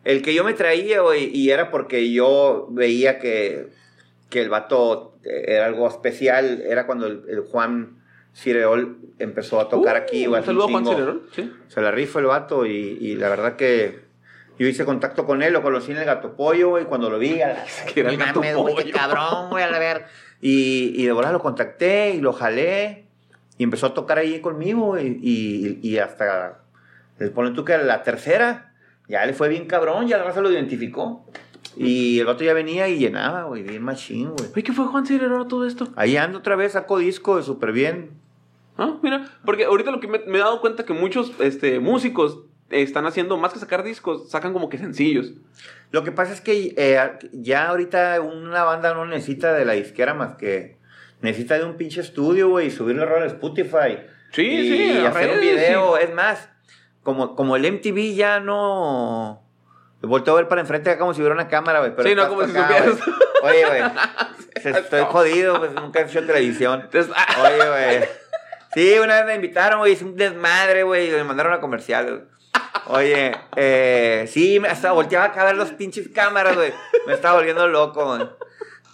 el 0.05 0.21
que 0.21 0.33
yo 0.33 0.43
me 0.43 0.53
traía, 0.53 1.01
güey, 1.01 1.29
y 1.35 1.49
era 1.51 1.71
porque 1.71 2.11
yo 2.11 2.67
veía 2.71 3.19
que, 3.19 3.67
que 4.29 4.41
el 4.41 4.49
vato 4.49 5.17
eh, 5.23 5.45
era 5.47 5.65
algo 5.65 5.87
especial, 5.87 6.61
era 6.67 6.85
cuando 6.85 7.07
el, 7.07 7.23
el 7.29 7.41
Juan 7.41 7.97
Cireol 8.33 8.97
empezó 9.19 9.59
a 9.61 9.69
tocar 9.69 9.95
Uh, 9.95 9.99
aquí. 9.99 10.27
Un 10.27 10.43
saludo 10.43 10.65
a 10.65 10.71
Juan. 10.71 10.85
Celerón, 10.85 11.21
¿sí? 11.33 11.51
Se 11.67 11.81
la 11.81 11.91
rifa 11.91 12.19
el 12.19 12.25
vato 12.25 12.65
y, 12.65 12.97
y 12.99 13.15
la 13.15 13.29
verdad 13.29 13.55
que 13.55 14.03
yo 14.59 14.67
hice 14.67 14.85
contacto 14.85 15.25
con 15.25 15.41
él, 15.43 15.53
lo 15.53 15.61
conocí 15.61 15.91
en 15.91 15.97
el 15.97 16.05
Gato 16.05 16.35
Pollo, 16.35 16.69
güey, 16.69 16.85
cuando 16.85 17.09
lo 17.09 17.19
vi. 17.19 17.41
a 17.41 17.47
la- 17.49 17.65
Que 17.93 18.01
era 18.01 18.09
el 18.09 18.17
Gato 18.17 18.39
mames, 18.39 18.55
güey, 18.55 18.75
qué 18.75 18.81
Pollo. 18.83 18.93
cabrón, 18.95 19.49
güey, 19.49 19.63
a 19.63 19.79
ver. 19.79 20.05
Y, 20.41 20.93
y 21.01 21.05
de 21.05 21.13
verdad 21.13 21.31
lo 21.31 21.39
contacté 21.39 22.11
y 22.11 22.19
lo 22.21 22.33
jalé 22.33 23.05
y 23.57 23.63
empezó 23.63 23.87
a 23.87 23.93
tocar 23.93 24.17
ahí 24.17 24.41
conmigo 24.41 24.99
y, 24.99 25.17
y, 25.21 25.79
y 25.81 25.97
hasta, 25.97 26.59
les 27.19 27.29
ponen 27.29 27.53
tú 27.53 27.63
que 27.63 27.77
la 27.77 28.03
tercera, 28.03 28.73
ya 29.07 29.25
le 29.25 29.33
fue 29.33 29.47
bien 29.47 29.65
cabrón, 29.65 30.07
ya 30.07 30.17
la 30.17 30.25
raza 30.25 30.41
lo 30.41 30.51
identificó. 30.51 31.25
Y 31.77 32.19
el 32.19 32.25
vato 32.25 32.43
ya 32.43 32.53
venía 32.53 32.87
y 32.87 32.97
llenaba, 32.97 33.43
güey, 33.43 33.63
bien 33.63 33.83
machín, 33.83 34.31
güey. 34.31 34.49
Oye, 34.53 34.63
¿qué 34.63 34.73
fue 34.73 34.85
Juan 34.85 35.05
Celerón 35.05 35.41
a 35.41 35.47
todo 35.47 35.65
esto? 35.67 35.89
Ahí 35.95 36.17
ando 36.17 36.39
otra 36.39 36.55
vez, 36.55 36.73
sacó 36.73 36.97
disco 36.99 37.37
de 37.37 37.43
súper 37.43 37.71
bien. 37.71 38.11
Ah, 38.77 38.97
mira, 39.01 39.29
porque 39.45 39.65
ahorita 39.65 39.91
lo 39.91 39.99
que 39.99 40.07
me, 40.07 40.19
me 40.19 40.37
he 40.37 40.41
dado 40.41 40.61
cuenta 40.61 40.85
que 40.85 40.93
muchos 40.93 41.33
este, 41.39 41.79
músicos 41.79 42.39
están 42.69 43.05
haciendo, 43.05 43.37
más 43.37 43.53
que 43.53 43.59
sacar 43.59 43.83
discos, 43.83 44.29
sacan 44.29 44.53
como 44.53 44.69
que 44.69 44.77
sencillos. 44.77 45.33
Lo 45.91 46.03
que 46.03 46.11
pasa 46.11 46.33
es 46.33 46.41
que 46.41 46.73
eh, 46.77 46.99
ya 47.31 47.69
ahorita 47.69 48.19
una 48.21 48.63
banda 48.63 48.93
no 48.93 49.05
necesita 49.05 49.53
de 49.53 49.65
la 49.65 49.73
disquera 49.73 50.13
más 50.13 50.35
que 50.35 50.77
necesita 51.21 51.57
de 51.57 51.65
un 51.65 51.77
pinche 51.77 52.01
estudio, 52.01 52.49
güey, 52.49 52.67
y 52.67 52.71
rol 52.71 53.23
a 53.23 53.27
Spotify. 53.27 53.99
Sí, 54.31 54.45
y 54.45 54.93
sí, 54.93 54.97
hacer 54.99 55.31
un 55.35 55.41
video. 55.41 55.97
Es 55.97 56.13
más, 56.13 56.49
como, 57.03 57.35
como 57.35 57.55
el 57.55 57.71
MTV 57.71 58.15
ya 58.15 58.39
no. 58.39 59.44
Volteo 60.05 60.33
a 60.33 60.37
ver 60.37 60.47
para 60.47 60.61
enfrente 60.61 60.97
como 60.97 61.13
si 61.13 61.21
hubiera 61.21 61.35
una 61.35 61.47
cámara, 61.47 61.79
güey. 61.79 61.93
Sí, 62.07 62.15
no, 62.15 62.27
como 62.27 62.45
si 62.45 62.51
acá, 62.57 62.67
supieras. 62.83 62.99
Oye, 63.43 63.65
güey. 63.65 63.81
Estoy 64.75 65.01
jodido, 65.09 65.59
pues 65.59 65.71
nunca 65.73 65.99
he 65.99 66.03
hecho 66.05 66.25
televisión. 66.25 66.87
Ah, 67.15 67.35
Oye, 67.43 67.69
güey. 67.69 68.09
Sí, 68.73 68.97
una 68.99 69.15
vez 69.17 69.25
me 69.25 69.35
invitaron, 69.35 69.79
güey, 69.79 69.93
hice 69.93 70.03
un 70.05 70.15
desmadre, 70.15 70.83
güey, 70.83 71.11
me 71.11 71.23
mandaron 71.23 71.53
a 71.53 71.59
comercial, 71.61 72.05
güey. 72.05 72.21
Oye, 72.87 73.35
eh, 73.55 74.25
sí, 74.27 74.59
me- 74.59 74.67
hasta 74.67 74.91
volteaba 74.91 75.25
acá 75.25 75.41
a 75.41 75.45
ver 75.45 75.55
los 75.55 75.71
pinches 75.71 76.09
cámaras, 76.09 76.55
güey. 76.55 76.73
Me 77.07 77.13
estaba 77.13 77.35
volviendo 77.35 77.67
loco, 77.67 78.05
güey. 78.17 78.27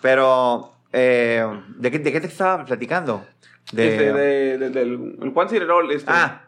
Pero, 0.02 0.74
eh, 0.93 1.45
¿de, 1.78 1.91
qué, 1.91 2.00
¿de 2.00 2.12
qué 2.12 2.21
te 2.21 2.28
estaba 2.28 2.63
platicando? 2.65 3.26
De, 3.71 3.88
este, 3.88 4.13
de- 4.13 4.58
de- 4.58 4.69
del 4.69 5.32
Juan 5.34 5.50
Cirerol, 5.50 5.91
este. 5.91 6.12
Ah, 6.13 6.43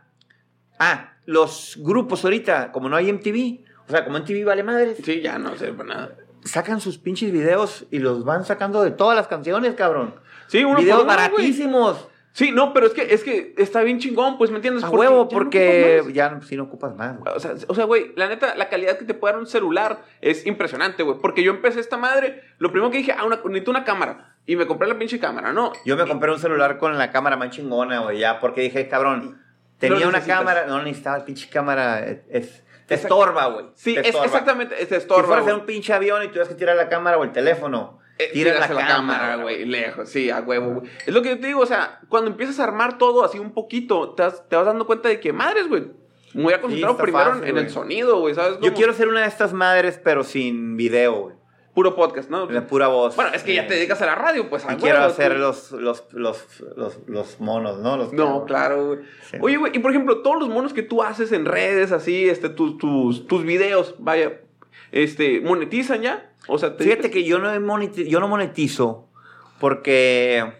ah, 0.80 1.14
los 1.26 1.76
grupos 1.80 2.24
ahorita, 2.24 2.72
como 2.72 2.90
no 2.90 2.96
hay 2.96 3.10
MTV, 3.12 3.64
o 3.88 3.92
sea, 3.92 4.04
como 4.06 4.18
MTV 4.20 4.46
vale 4.46 4.64
madres, 4.64 4.98
Sí, 5.04 5.22
ya 5.22 5.38
no 5.38 5.56
sé 5.56 5.74
para 5.74 5.90
nada. 5.90 6.16
sacan 6.44 6.82
sus 6.82 6.98
pinches 6.98 7.32
videos 7.32 7.86
y 7.92 8.00
los 8.00 8.24
van 8.26 8.46
sacando 8.46 8.84
de 8.84 8.92
todas 8.92 9.16
las 9.16 9.28
canciones, 9.28 9.74
cabrón. 9.76 10.16
Sí, 10.48 10.64
uno 10.64 10.78
videos 10.80 10.98
por 11.04 11.06
uno, 11.06 11.16
baratísimos. 11.16 12.08
Sí, 12.36 12.52
no, 12.52 12.74
pero 12.74 12.88
es 12.88 12.94
que, 12.94 13.14
es 13.14 13.24
que 13.24 13.54
está 13.60 13.82
bien 13.84 14.00
chingón, 14.00 14.40
pues, 14.40 14.50
¿me 14.50 14.56
entiendes? 14.56 14.84
A 14.84 14.90
Porque 14.90 15.02
huevo, 15.08 15.18
ya 15.18 15.24
no 15.24 15.30
porque 15.30 16.04
ya 16.14 16.42
si 16.42 16.58
no 16.58 16.64
ocupas 16.64 16.96
más. 16.96 17.16
güey. 17.20 17.32
O 17.36 17.40
sea, 17.40 17.54
o 17.68 17.76
sea, 17.76 17.86
güey, 17.86 18.12
la 18.16 18.28
neta, 18.28 18.56
la 18.56 18.70
calidad 18.70 18.98
que 18.98 19.06
te 19.06 19.14
puede 19.14 19.34
dar 19.34 19.40
un 19.40 19.46
celular 19.48 20.04
es 20.20 20.46
impresionante, 20.48 21.04
güey. 21.04 21.20
Porque 21.22 21.44
yo 21.44 21.52
empecé 21.52 21.80
esta 21.80 21.96
madre, 21.98 22.42
lo 22.58 22.72
primero 22.72 22.90
que 22.90 22.98
dije, 22.98 23.12
ah, 23.16 23.24
una, 23.24 23.36
necesito 23.46 23.70
una 23.70 23.84
cámara. 23.84 24.36
Y 24.48 24.56
me 24.56 24.66
compré 24.66 24.88
la 24.88 24.98
pinche 24.98 25.20
cámara, 25.20 25.54
¿no? 25.54 25.74
Yo 25.86 25.96
me 25.96 26.08
compré 26.08 26.32
un 26.32 26.40
celular 26.40 26.80
con 26.80 26.98
la 26.98 27.12
cámara 27.12 27.38
más 27.38 27.52
chingona, 27.52 28.00
güey, 28.00 28.18
ya, 28.18 28.40
porque 28.40 28.62
dije, 28.62 28.88
cabrón, 28.90 29.40
tenía 29.78 30.08
una 30.08 30.22
cámara, 30.22 30.66
no 30.66 30.82
necesitaba 30.82 31.24
pinche 31.26 31.48
cámara, 31.50 32.00
es- 32.30 32.64
te 32.88 32.96
estorba, 32.96 33.48
güey. 33.48 33.66
Sí, 33.76 33.94
te 33.94 34.02
es 34.02 34.08
estorba. 34.08 34.26
exactamente, 34.26 34.82
es 34.82 34.90
Si 34.90 34.96
estorba. 34.96 35.28
fueras 35.28 35.48
en 35.48 35.56
un 35.56 35.66
pinche 35.66 35.94
avión 35.94 36.24
y 36.24 36.28
tuvieras 36.28 36.50
que 36.50 36.56
tirar 36.56 36.76
la 36.76 36.90
cámara 36.90 37.18
o 37.18 37.24
el 37.24 37.32
teléfono 37.32 38.00
Eh, 38.20 38.30
tiras 38.32 38.70
la, 38.70 38.88
cámara, 38.88 39.38
güey, 39.38 39.66
lejos, 39.66 40.08
sí, 40.10 40.30
a 40.30 40.40
huevo, 40.42 40.76
güey. 40.82 40.90
Es 41.06 41.14
lo 41.14 41.22
que 41.22 41.30
yo 41.30 41.40
te 41.40 41.48
digo, 41.48 41.62
o 41.62 41.66
sea, 41.66 42.00
cuando 42.10 42.30
empiezas 42.30 42.60
a 42.60 42.66
armar 42.66 42.98
todo 42.98 43.24
así 43.24 43.40
un 43.40 43.54
poquito, 43.54 44.14
te 44.14 44.24
vas, 44.24 44.48
te 44.48 44.56
vas 44.56 44.66
dando 44.66 44.86
cuenta 44.86 45.10
de 45.10 45.20
que, 45.20 45.34
madres, 45.34 45.68
güey, 45.68 45.88
me 46.34 46.44
voy 46.44 46.54
a 46.54 46.62
concentrar 46.62 46.96
primero 46.98 47.32
fácil, 47.32 47.48
en 47.48 47.58
el 47.58 47.70
sonido, 47.70 48.20
güey, 48.20 48.36
¿sabes? 48.36 48.60
Yo 48.62 48.74
quiero 48.74 48.94
ser 48.94 49.08
una 49.08 49.22
de 49.22 49.28
estas 49.28 49.54
madres, 49.54 50.00
pero 50.04 50.24
sin 50.24 50.78
video, 50.78 51.14
güey. 51.22 51.36
Puro 51.74 51.96
podcast, 51.96 52.30
¿no? 52.30 52.48
La 52.50 52.68
pura 52.68 52.88
voz. 52.88 53.16
Bueno, 53.16 53.32
es 53.34 53.42
que 53.42 53.56
ya 53.56 53.66
te 53.66 53.74
Eh, 53.74 53.78
dedicas 53.78 54.00
a 54.04 54.06
la 54.06 54.14
radio, 54.16 54.48
pues, 54.50 54.64
Y 54.72 54.76
quiero 54.76 55.00
hacer 55.00 55.38
los, 55.40 55.72
los, 55.72 56.04
los, 56.12 56.46
los, 56.76 57.00
los 57.08 57.40
monos, 57.40 57.80
¿no? 57.80 57.98
Los 57.98 58.14
No, 58.14 58.46
claro, 58.46 58.86
güey. 58.88 59.00
Oye, 59.42 59.58
güey, 59.58 59.76
y 59.76 59.80
por 59.80 59.90
ejemplo, 59.90 60.22
todos 60.22 60.40
los 60.40 60.50
monos 60.50 60.72
que 60.74 60.84
tú 60.84 61.02
haces 61.02 61.32
en 61.32 61.46
redes, 61.46 61.92
así, 61.92 62.30
este, 62.30 62.50
tus, 62.50 62.78
tus, 62.78 63.26
tus 63.26 63.44
videos, 63.44 63.96
vaya, 63.98 64.42
este, 64.92 65.42
¿monetizan 65.42 66.02
ya? 66.04 66.32
O 66.48 66.60
sea, 66.60 66.78
te 66.78 66.84
Fíjate 66.84 67.10
que 67.10 67.24
yo 67.24 67.40
no, 67.40 67.52
he 67.52 67.60
moneti- 67.60 68.08
yo 68.08 68.20
no 68.20 68.28
monetizo 68.28 69.10
porque... 69.60 70.54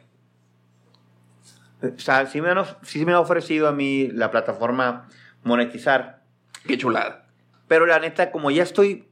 O 1.84 2.00
sea, 2.00 2.26
sí 2.28 2.42
me, 2.42 2.50
sí 2.84 3.06
me 3.06 3.12
ha 3.12 3.20
ofrecido 3.20 3.68
a 3.68 3.72
mí 3.74 4.08
la 4.08 4.32
plataforma 4.32 5.10
monetizar. 5.44 6.24
Qué 6.66 6.78
chulada. 6.78 7.28
Pero 7.68 7.86
la 7.86 8.00
neta, 8.00 8.32
como 8.32 8.52
ya 8.52 8.64
estoy 8.64 9.10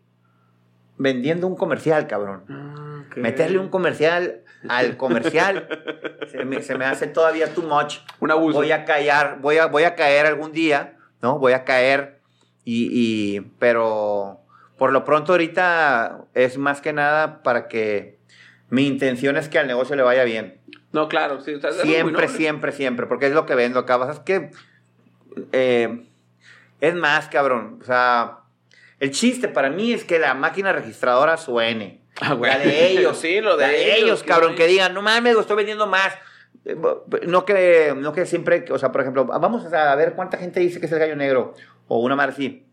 vendiendo 1.02 1.48
un 1.48 1.56
comercial, 1.56 2.08
cabrón. 2.08 2.44
Meterle 3.16 3.58
un 3.60 3.70
comercial 3.70 4.42
al 4.70 4.96
comercial 5.04 5.68
se, 6.32 6.46
me, 6.46 6.62
se 6.62 6.78
me 6.78 6.86
hace 6.86 7.08
todavía 7.08 7.54
too 7.54 7.64
much. 7.64 7.98
Un 8.20 8.32
abuso. 8.32 8.60
Voy 8.60 8.72
a 8.72 8.86
caer, 8.86 9.38
voy 9.42 9.58
a, 9.58 9.66
voy 9.66 9.84
a 9.84 9.96
caer 9.96 10.26
algún 10.28 10.52
día, 10.52 10.98
¿no? 11.22 11.40
Voy 11.40 11.54
a 11.54 11.64
caer 11.66 12.20
y, 12.64 12.90
y- 12.92 13.42
pero 13.60 14.40
por 14.78 14.92
lo 14.92 15.04
pronto 15.04 15.34
ahorita 15.34 16.26
es 16.34 16.58
más 16.58 16.80
que 16.82 16.94
nada 16.94 17.42
para 17.44 17.68
que 17.68 18.20
mi 18.70 18.88
intención 18.88 19.36
es 19.38 19.50
que 19.50 19.60
al 19.60 19.68
negocio 19.68 19.96
le 19.96 20.04
vaya 20.04 20.24
bien. 20.24 20.60
No, 20.94 21.08
claro, 21.08 21.42
sí. 21.42 21.54
o 21.56 21.60
sea, 21.60 21.72
Siempre, 21.72 22.28
siempre, 22.28 22.72
siempre, 22.72 23.06
porque 23.08 23.26
es 23.28 23.34
lo 23.34 23.46
que 23.46 23.56
vendo 23.56 23.80
acá. 23.80 24.10
Es 24.12 24.20
que 24.20 24.52
eh, 25.52 26.08
es 26.80 26.96
más, 26.96 27.28
cabrón. 27.30 27.80
O 27.82 27.86
sea, 27.86 28.40
el 29.02 29.12
chiste 29.12 29.50
para 29.50 29.70
mí 29.70 29.92
es 29.92 30.06
que 30.06 30.18
la 30.20 30.34
máquina 30.34 30.72
registradora 30.72 31.36
suene. 31.36 32.02
Ah, 32.22 32.34
güey. 32.34 32.52
La 32.52 32.58
de 32.60 32.88
ellos. 32.92 33.18
Sí, 33.22 33.42
lo 33.42 33.58
de 33.58 33.64
La 33.66 33.70
de 33.74 33.84
ellos, 33.96 34.04
ellos, 34.04 34.24
que 34.24 34.30
cabrón, 34.30 34.52
no 34.52 34.58
que 34.58 34.68
digan, 34.68 34.94
no 34.94 35.02
mames, 35.02 35.34
lo 35.34 35.42
estoy 35.42 35.58
vendiendo 35.58 35.88
más. 35.88 36.14
Eh, 36.66 36.76
No 37.28 37.44
que, 37.46 37.94
no 37.98 38.14
que 38.14 38.26
siempre, 38.26 38.66
o 38.72 38.78
sea, 38.78 38.92
por 38.92 39.02
ejemplo, 39.02 39.26
vamos 39.26 39.66
a 39.74 39.96
ver 39.96 40.14
cuánta 40.14 40.38
gente 40.38 40.60
dice 40.60 40.80
que 40.80 40.86
es 40.86 40.92
el 40.92 41.00
gallo 41.00 41.16
negro 41.16 41.56
o 41.88 42.00
una 42.00 42.16
madre 42.16 42.32
así. 42.34 42.66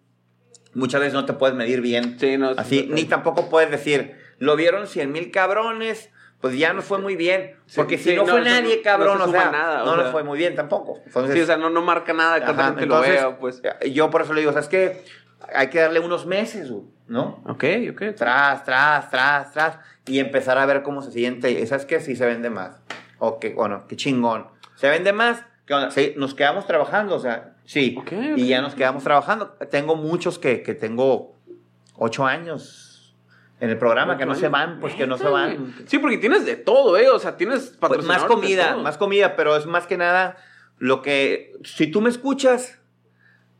Muchas 0.75 1.01
veces 1.01 1.15
no 1.15 1.25
te 1.25 1.33
puedes 1.33 1.57
medir 1.57 1.81
bien. 1.81 2.19
Sí, 2.21 2.37
no. 2.37 2.51
Así, 2.57 2.81
sí, 2.81 2.89
ni 2.93 3.05
tampoco 3.05 3.49
puedes 3.49 3.71
decir, 3.71 4.17
lo 4.39 4.55
vieron 4.55 4.87
100 4.87 5.11
mil 5.11 5.31
cabrones, 5.31 6.11
pues 6.43 6.57
ya 6.59 6.73
no 6.75 6.83
fue 6.83 6.99
muy 6.99 7.17
bien. 7.17 7.57
Sí, 7.67 7.77
Porque 7.77 7.97
si 7.97 8.11
sí, 8.11 8.17
no, 8.17 8.25
no, 8.27 8.33
fue 8.33 8.41
eso 8.43 8.51
nadie, 8.51 8.77
no- 8.77 8.83
cabrón, 8.83 9.19
no 9.19 9.25
se 9.25 9.31
o 9.31 9.33
sea, 9.33 9.51
nada, 9.51 9.83
o 9.83 9.87
no 9.87 9.95
sea. 9.95 10.03
nos 10.03 10.13
fue 10.13 10.23
muy 10.25 10.39
bien 10.39 10.55
tampoco. 10.55 11.01
Entonces, 11.07 11.35
Sí, 11.35 11.41
o 11.41 11.47
sea, 11.47 11.57
no, 11.57 11.71
no 11.71 11.81
marca 11.81 12.13
nada 12.13 12.39
cuánta 12.45 12.53
ajá, 12.53 12.65
gente 12.71 12.83
entonces, 12.85 13.15
lo 13.23 13.29
vea, 13.31 13.39
pues. 13.39 13.63
Yo 13.91 14.11
por 14.11 14.21
eso 14.23 14.35
le 14.35 14.41
digo, 14.41 14.53
¿sabes 14.53 14.69
qué? 14.69 15.03
Hay 15.55 15.69
que 15.69 15.81
darle 15.81 16.01
unos 16.01 16.27
meses, 16.27 16.71
güey, 16.71 16.85
¿no? 17.07 17.43
Ok, 17.47 17.65
ok. 17.93 18.03
Tras, 18.17 18.65
tras, 18.65 19.11
tras, 19.11 19.53
tras, 19.53 19.79
y 20.07 20.19
empezar 20.19 20.59
a 20.59 20.67
ver 20.67 20.83
cómo 20.83 21.03
se 21.03 21.13
siente. 21.13 21.65
¿Sabes 21.67 21.87
qué? 21.87 22.01
Si 22.01 22.17
se 22.17 22.27
vende 22.27 22.51
más. 22.51 22.81
O 23.19 23.39
que, 23.39 23.55
bueno, 23.55 23.85
qué 23.89 23.97
chingón. 23.97 24.47
¿Se 24.75 24.89
vende 24.89 25.13
más? 25.13 25.45
¿Qué 25.67 25.75
onda? 25.75 25.91
Sí, 25.91 26.15
nos 26.17 26.35
quedamos 26.35 26.67
trabajando, 26.67 27.15
o 27.17 27.21
sea, 27.21 27.55
sí. 27.65 27.97
Ok, 27.99 28.13
Y 28.37 28.49
ya 28.49 28.61
nos 28.63 28.75
quedamos 28.75 29.05
trabajando. 29.05 29.57
Tengo 29.71 29.97
muchos 29.97 30.39
que, 30.39 30.63
que 30.63 30.75
tengo 30.75 31.35
ocho 31.97 32.27
años 32.27 33.17
en 33.61 33.71
el 33.71 33.79
programa, 33.79 34.17
que 34.17 34.25
no 34.25 34.35
se 34.37 34.49
van, 34.49 34.79
pues 34.81 34.95
que 34.95 35.07
no 35.07 35.19
se 35.19 35.29
van. 35.29 35.75
Sí, 35.87 35.99
porque 35.99 36.19
tienes 36.19 36.47
de 36.47 36.57
todo, 36.57 36.97
¿eh? 36.97 37.09
O 37.11 37.19
sea, 37.19 37.37
tienes 37.37 37.77
Pues, 37.81 38.05
más 38.05 38.25
comida, 38.25 38.77
más 38.77 38.97
comida, 38.97 39.35
pero 39.35 39.57
es 39.57 39.67
más 39.67 39.87
que 39.87 39.97
nada 39.97 40.37
lo 40.79 41.03
que, 41.03 41.57
si 41.65 41.89
tú 41.89 42.01
me 42.01 42.09
escuchas, 42.09 42.79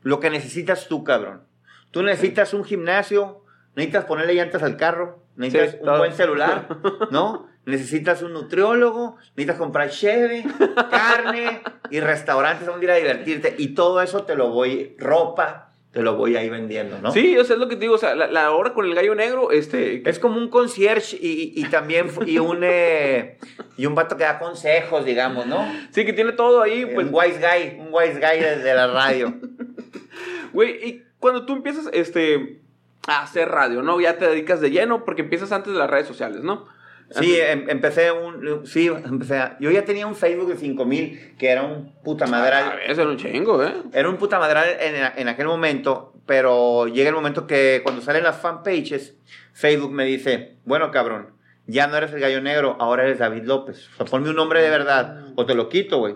lo 0.01 0.21
que 0.21 0.29
necesitas 0.29 0.87
tú, 0.87 1.03
cabrón. 1.03 1.43
Tú 1.91 2.03
necesitas 2.03 2.53
un 2.53 2.63
gimnasio, 2.63 3.43
necesitas 3.75 4.05
ponerle 4.05 4.33
llantas 4.35 4.63
al 4.63 4.77
carro, 4.77 5.19
necesitas 5.35 5.71
Sí, 5.71 5.77
un 5.79 5.85
todo. 5.85 5.97
buen 5.99 6.13
celular, 6.13 6.67
¿no? 7.11 7.47
Necesitas 7.65 8.21
un 8.21 8.33
nutriólogo, 8.33 9.17
necesitas 9.35 9.57
comprar 9.57 9.89
cheve, 9.89 10.43
carne 10.89 11.61
y 11.91 11.99
restaurantes 11.99 12.65
donde 12.65 12.85
ir 12.85 12.91
a 12.91 12.95
divertirte. 12.95 13.55
Y 13.57 13.69
todo 13.75 14.01
eso 14.01 14.23
te 14.23 14.35
lo 14.35 14.49
voy, 14.49 14.95
ropa, 14.97 15.71
te 15.91 16.01
lo 16.01 16.15
voy 16.15 16.35
ahí 16.35 16.49
vendiendo, 16.49 16.99
¿no? 16.99 17.11
Sí, 17.11 17.37
o 17.37 17.43
sea, 17.43 17.55
es 17.55 17.59
lo 17.59 17.67
que 17.67 17.75
te 17.75 17.81
digo, 17.81 17.95
o 17.95 17.97
sea, 17.99 18.15
la, 18.15 18.27
la 18.27 18.51
hora 18.51 18.73
con 18.73 18.85
el 18.85 18.93
gallo 18.95 19.13
negro, 19.15 19.51
este... 19.51 20.07
Es 20.09 20.19
como 20.19 20.37
un 20.37 20.49
concierge 20.49 21.17
y, 21.19 21.53
y 21.55 21.63
también 21.65 22.09
y 22.25 22.37
un, 22.39 22.59
eh, 22.63 23.37
y 23.77 23.85
un 23.87 23.95
vato 23.95 24.15
que 24.17 24.23
da 24.23 24.39
consejos, 24.39 25.03
digamos, 25.05 25.45
¿no? 25.47 25.63
Sí, 25.91 26.05
que 26.05 26.13
tiene 26.13 26.31
todo 26.31 26.61
ahí, 26.61 26.85
pues... 26.85 27.07
un 27.07 27.13
wise 27.13 27.39
guy, 27.39 27.79
un 27.79 27.89
wise 27.91 28.19
guy 28.19 28.39
de, 28.39 28.57
de 28.57 28.73
la 28.73 28.87
radio. 28.87 29.33
Güey, 30.53 30.71
y 30.89 31.03
cuando 31.19 31.45
tú 31.45 31.53
empiezas, 31.53 31.89
este... 31.93 32.61
A 33.07 33.23
hacer 33.23 33.49
radio, 33.49 33.81
¿no? 33.81 33.99
Ya 34.01 34.17
te 34.17 34.27
dedicas 34.27 34.61
de 34.61 34.71
lleno 34.71 35.05
porque 35.05 35.21
empiezas 35.21 35.51
antes 35.51 35.73
de 35.73 35.79
las 35.79 35.89
redes 35.89 36.05
sociales, 36.07 36.43
¿no? 36.43 36.67
Sí, 37.11 37.39
em- 37.39 37.67
empecé 37.69 38.11
un, 38.11 38.67
sí, 38.67 38.85
empecé, 38.87 39.37
a- 39.37 39.57
yo 39.59 39.71
ya 39.71 39.83
tenía 39.83 40.05
un 40.05 40.15
Facebook 40.15 40.49
de 40.49 40.57
5000 40.57 41.35
que 41.39 41.49
era 41.49 41.63
un 41.63 41.91
puta 42.03 42.25
A 42.25 42.27
madral, 42.27 42.75
ver, 42.77 42.91
eso 42.91 43.01
era 43.01 43.09
un 43.09 43.17
chingo, 43.17 43.63
¿eh? 43.63 43.73
era 43.93 44.07
un 44.09 44.17
puta 44.17 44.37
madral 44.37 44.67
en, 44.79 44.95
en 45.17 45.27
aquel 45.27 45.47
momento, 45.47 46.13
pero 46.27 46.85
llega 46.87 47.09
el 47.09 47.15
momento 47.15 47.47
que 47.47 47.79
cuando 47.83 48.01
salen 48.03 48.21
las 48.23 48.37
fanpages, 48.39 49.15
Facebook 49.53 49.91
me 49.91 50.05
dice, 50.05 50.57
bueno 50.65 50.91
cabrón, 50.91 51.31
ya 51.65 51.87
no 51.87 51.97
eres 51.97 52.11
el 52.13 52.19
gallo 52.19 52.41
negro, 52.41 52.75
ahora 52.79 53.05
eres 53.05 53.17
David 53.17 53.43
López. 53.45 53.89
O 53.93 53.97
sea, 53.97 54.05
ponme 54.05 54.29
un 54.29 54.35
nombre 54.35 54.61
de 54.61 54.69
verdad 54.69 55.29
o 55.35 55.47
te 55.47 55.55
lo 55.55 55.67
quito, 55.69 55.97
güey. 55.97 56.15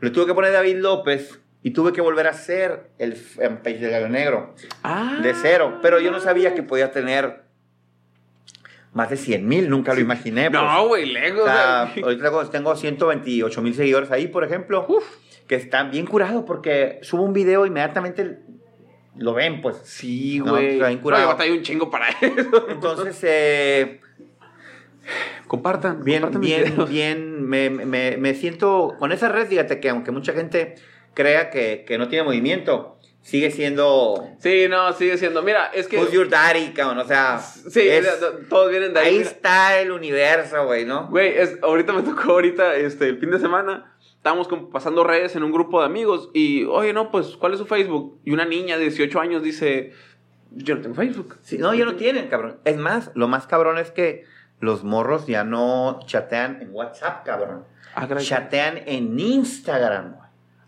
Le 0.00 0.10
tuve 0.10 0.26
que 0.26 0.34
poner 0.34 0.50
David 0.52 0.78
López 0.78 1.40
y 1.62 1.70
tuve 1.70 1.92
que 1.92 2.00
volver 2.00 2.26
a 2.26 2.30
hacer 2.30 2.90
el 2.98 3.14
fanpage 3.14 3.78
del 3.80 3.90
gallo 3.90 4.08
negro. 4.08 4.54
Ah. 4.82 5.18
de 5.22 5.32
cero. 5.34 5.78
Pero 5.82 6.00
yo 6.00 6.10
no 6.10 6.20
sabía 6.20 6.54
que 6.54 6.62
podía 6.62 6.90
tener 6.90 7.42
más 8.92 9.08
de 9.10 9.16
100 9.16 9.46
mil, 9.48 9.70
nunca 9.70 9.94
lo 9.94 10.00
imaginé. 10.00 10.50
pues. 10.50 10.62
No, 10.62 10.88
güey, 10.88 11.06
lejos. 11.06 11.42
O 11.42 11.46
sea, 11.46 11.82
ahorita 12.02 12.24
tengo- 12.24 12.50
tengo 12.50 12.76
128 12.76 13.62
mil 13.62 13.74
seguidores 13.74 14.10
ahí, 14.10 14.26
por 14.28 14.44
ejemplo, 14.44 14.86
que 15.46 15.54
están 15.54 15.90
bien 15.90 16.06
curados 16.06 16.44
porque 16.46 16.98
subo 17.02 17.22
un 17.22 17.32
video 17.32 17.64
inmediatamente 17.66 18.38
lo 19.16 19.34
ven, 19.34 19.60
pues. 19.62 19.76
Sí, 19.84 20.40
No, 20.44 20.52
güey. 20.52 20.78
No, 20.78 21.00
curado. 21.00 21.22
yo 21.22 21.28
batallé 21.28 21.52
un 21.52 21.62
chingo 21.62 21.90
para 21.90 22.08
eso. 22.20 22.68
Entonces, 22.70 23.18
eh, 23.22 24.00
Compartan, 25.46 26.02
bien, 26.04 26.22
compartan 26.22 26.40
bien, 26.40 26.74
bien, 26.88 27.42
me, 27.48 27.68
me- 27.70 28.16
me 28.16 28.34
siento 28.34 28.94
con 28.98 29.10
esa 29.12 29.28
red, 29.28 29.46
fíjate 29.48 29.80
que 29.80 29.88
aunque 29.90 30.10
mucha 30.12 30.32
gente 30.32 30.76
crea 31.14 31.50
que, 31.50 31.84
que 31.86 31.98
no 31.98 32.08
tiene 32.08 32.24
movimiento, 32.24 32.98
sigue 33.22 33.50
siendo 33.50 34.26
Sí, 34.40 34.66
no, 34.68 34.92
sigue 34.92 35.16
siendo. 35.18 35.42
Mira, 35.42 35.66
es 35.72 35.86
que. 35.86 35.98
Who's 35.98 36.10
Your 36.12 36.28
Daddy, 36.28 36.72
cabrón, 36.72 36.98
o 36.98 37.04
sea, 37.04 37.38
Sí, 37.38 37.88
es- 37.88 38.06
todos 38.48 38.70
vienen 38.70 38.92
de 38.94 39.00
ahí. 39.00 39.06
ahí 39.08 39.18
mira. 39.18 39.30
está 39.30 39.78
el 39.78 39.92
universo, 39.92 40.64
güey, 40.66 40.84
¿no? 40.84 41.08
Güey, 41.08 41.34
ahorita 41.62 41.92
me 41.92 42.02
tocó 42.02 42.32
ahorita, 42.32 42.74
este, 42.76 43.08
el 43.08 43.18
fin 43.18 43.30
de 43.30 43.38
semana, 43.38 43.94
estábamos 44.16 44.48
como 44.48 44.70
pasando 44.70 45.04
redes 45.04 45.36
en 45.36 45.42
un 45.44 45.52
grupo 45.52 45.80
de 45.80 45.86
amigos 45.86 46.30
y, 46.34 46.64
oye, 46.64 46.92
no, 46.92 47.10
pues, 47.10 47.36
¿cuál 47.36 47.52
es 47.52 47.58
su 47.58 47.66
Facebook? 47.66 48.18
Y 48.24 48.32
una 48.32 48.44
niña 48.44 48.76
de 48.76 48.82
18 48.84 49.20
años 49.20 49.42
dice, 49.42 49.92
yo 50.50 50.74
no 50.76 50.80
tengo 50.82 50.94
Facebook. 50.94 51.38
Sí, 51.42 51.58
no, 51.58 51.72
ya 51.74 51.84
no 51.84 51.94
tienen, 51.96 52.28
cabrón. 52.28 52.58
Es 52.64 52.76
más, 52.76 53.10
lo 53.14 53.28
más 53.28 53.46
cabrón 53.46 53.78
es 53.78 53.90
que 53.90 54.24
los 54.60 54.84
morros 54.84 55.26
ya 55.26 55.42
no 55.44 56.00
chatean 56.06 56.60
en 56.62 56.68
WhatsApp, 56.72 57.24
cabrón. 57.24 57.64
Ah. 57.94 58.06
Chatean 58.18 58.78
en 58.86 59.18
Instagram. 59.18 60.16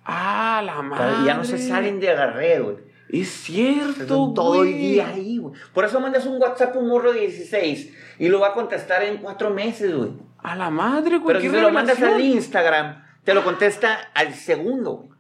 Ah, 0.04 0.62
la 0.64 0.82
madre. 0.82 1.24
Ya 1.26 1.34
no 1.34 1.44
se 1.44 1.58
salen 1.58 2.00
de 2.00 2.14
red, 2.26 2.62
güey. 2.62 2.76
Es 3.08 3.28
cierto, 3.30 3.90
Están 4.02 4.06
todo 4.34 4.62
el 4.64 4.70
güey. 4.70 4.78
día 4.78 5.08
ahí, 5.08 5.38
güey. 5.38 5.54
Por 5.72 5.84
eso 5.84 6.00
mandas 6.00 6.26
un 6.26 6.40
WhatsApp 6.40 6.74
a 6.74 6.78
un 6.78 6.88
morro 6.88 7.12
de 7.12 7.20
16 7.20 7.92
y 8.18 8.28
lo 8.28 8.40
va 8.40 8.48
a 8.48 8.52
contestar 8.54 9.02
en 9.04 9.18
cuatro 9.18 9.50
meses, 9.50 9.94
güey. 9.94 10.10
A 10.38 10.56
la 10.56 10.70
madre, 10.70 11.18
güey. 11.18 11.26
Pero 11.28 11.40
si 11.40 11.48
se 11.50 11.60
lo 11.60 11.70
mandas 11.70 12.02
al 12.02 12.20
Instagram, 12.20 13.04
te 13.22 13.34
lo 13.34 13.44
contesta 13.44 13.98
al 14.14 14.34
segundo, 14.34 14.92
güey. 14.92 15.14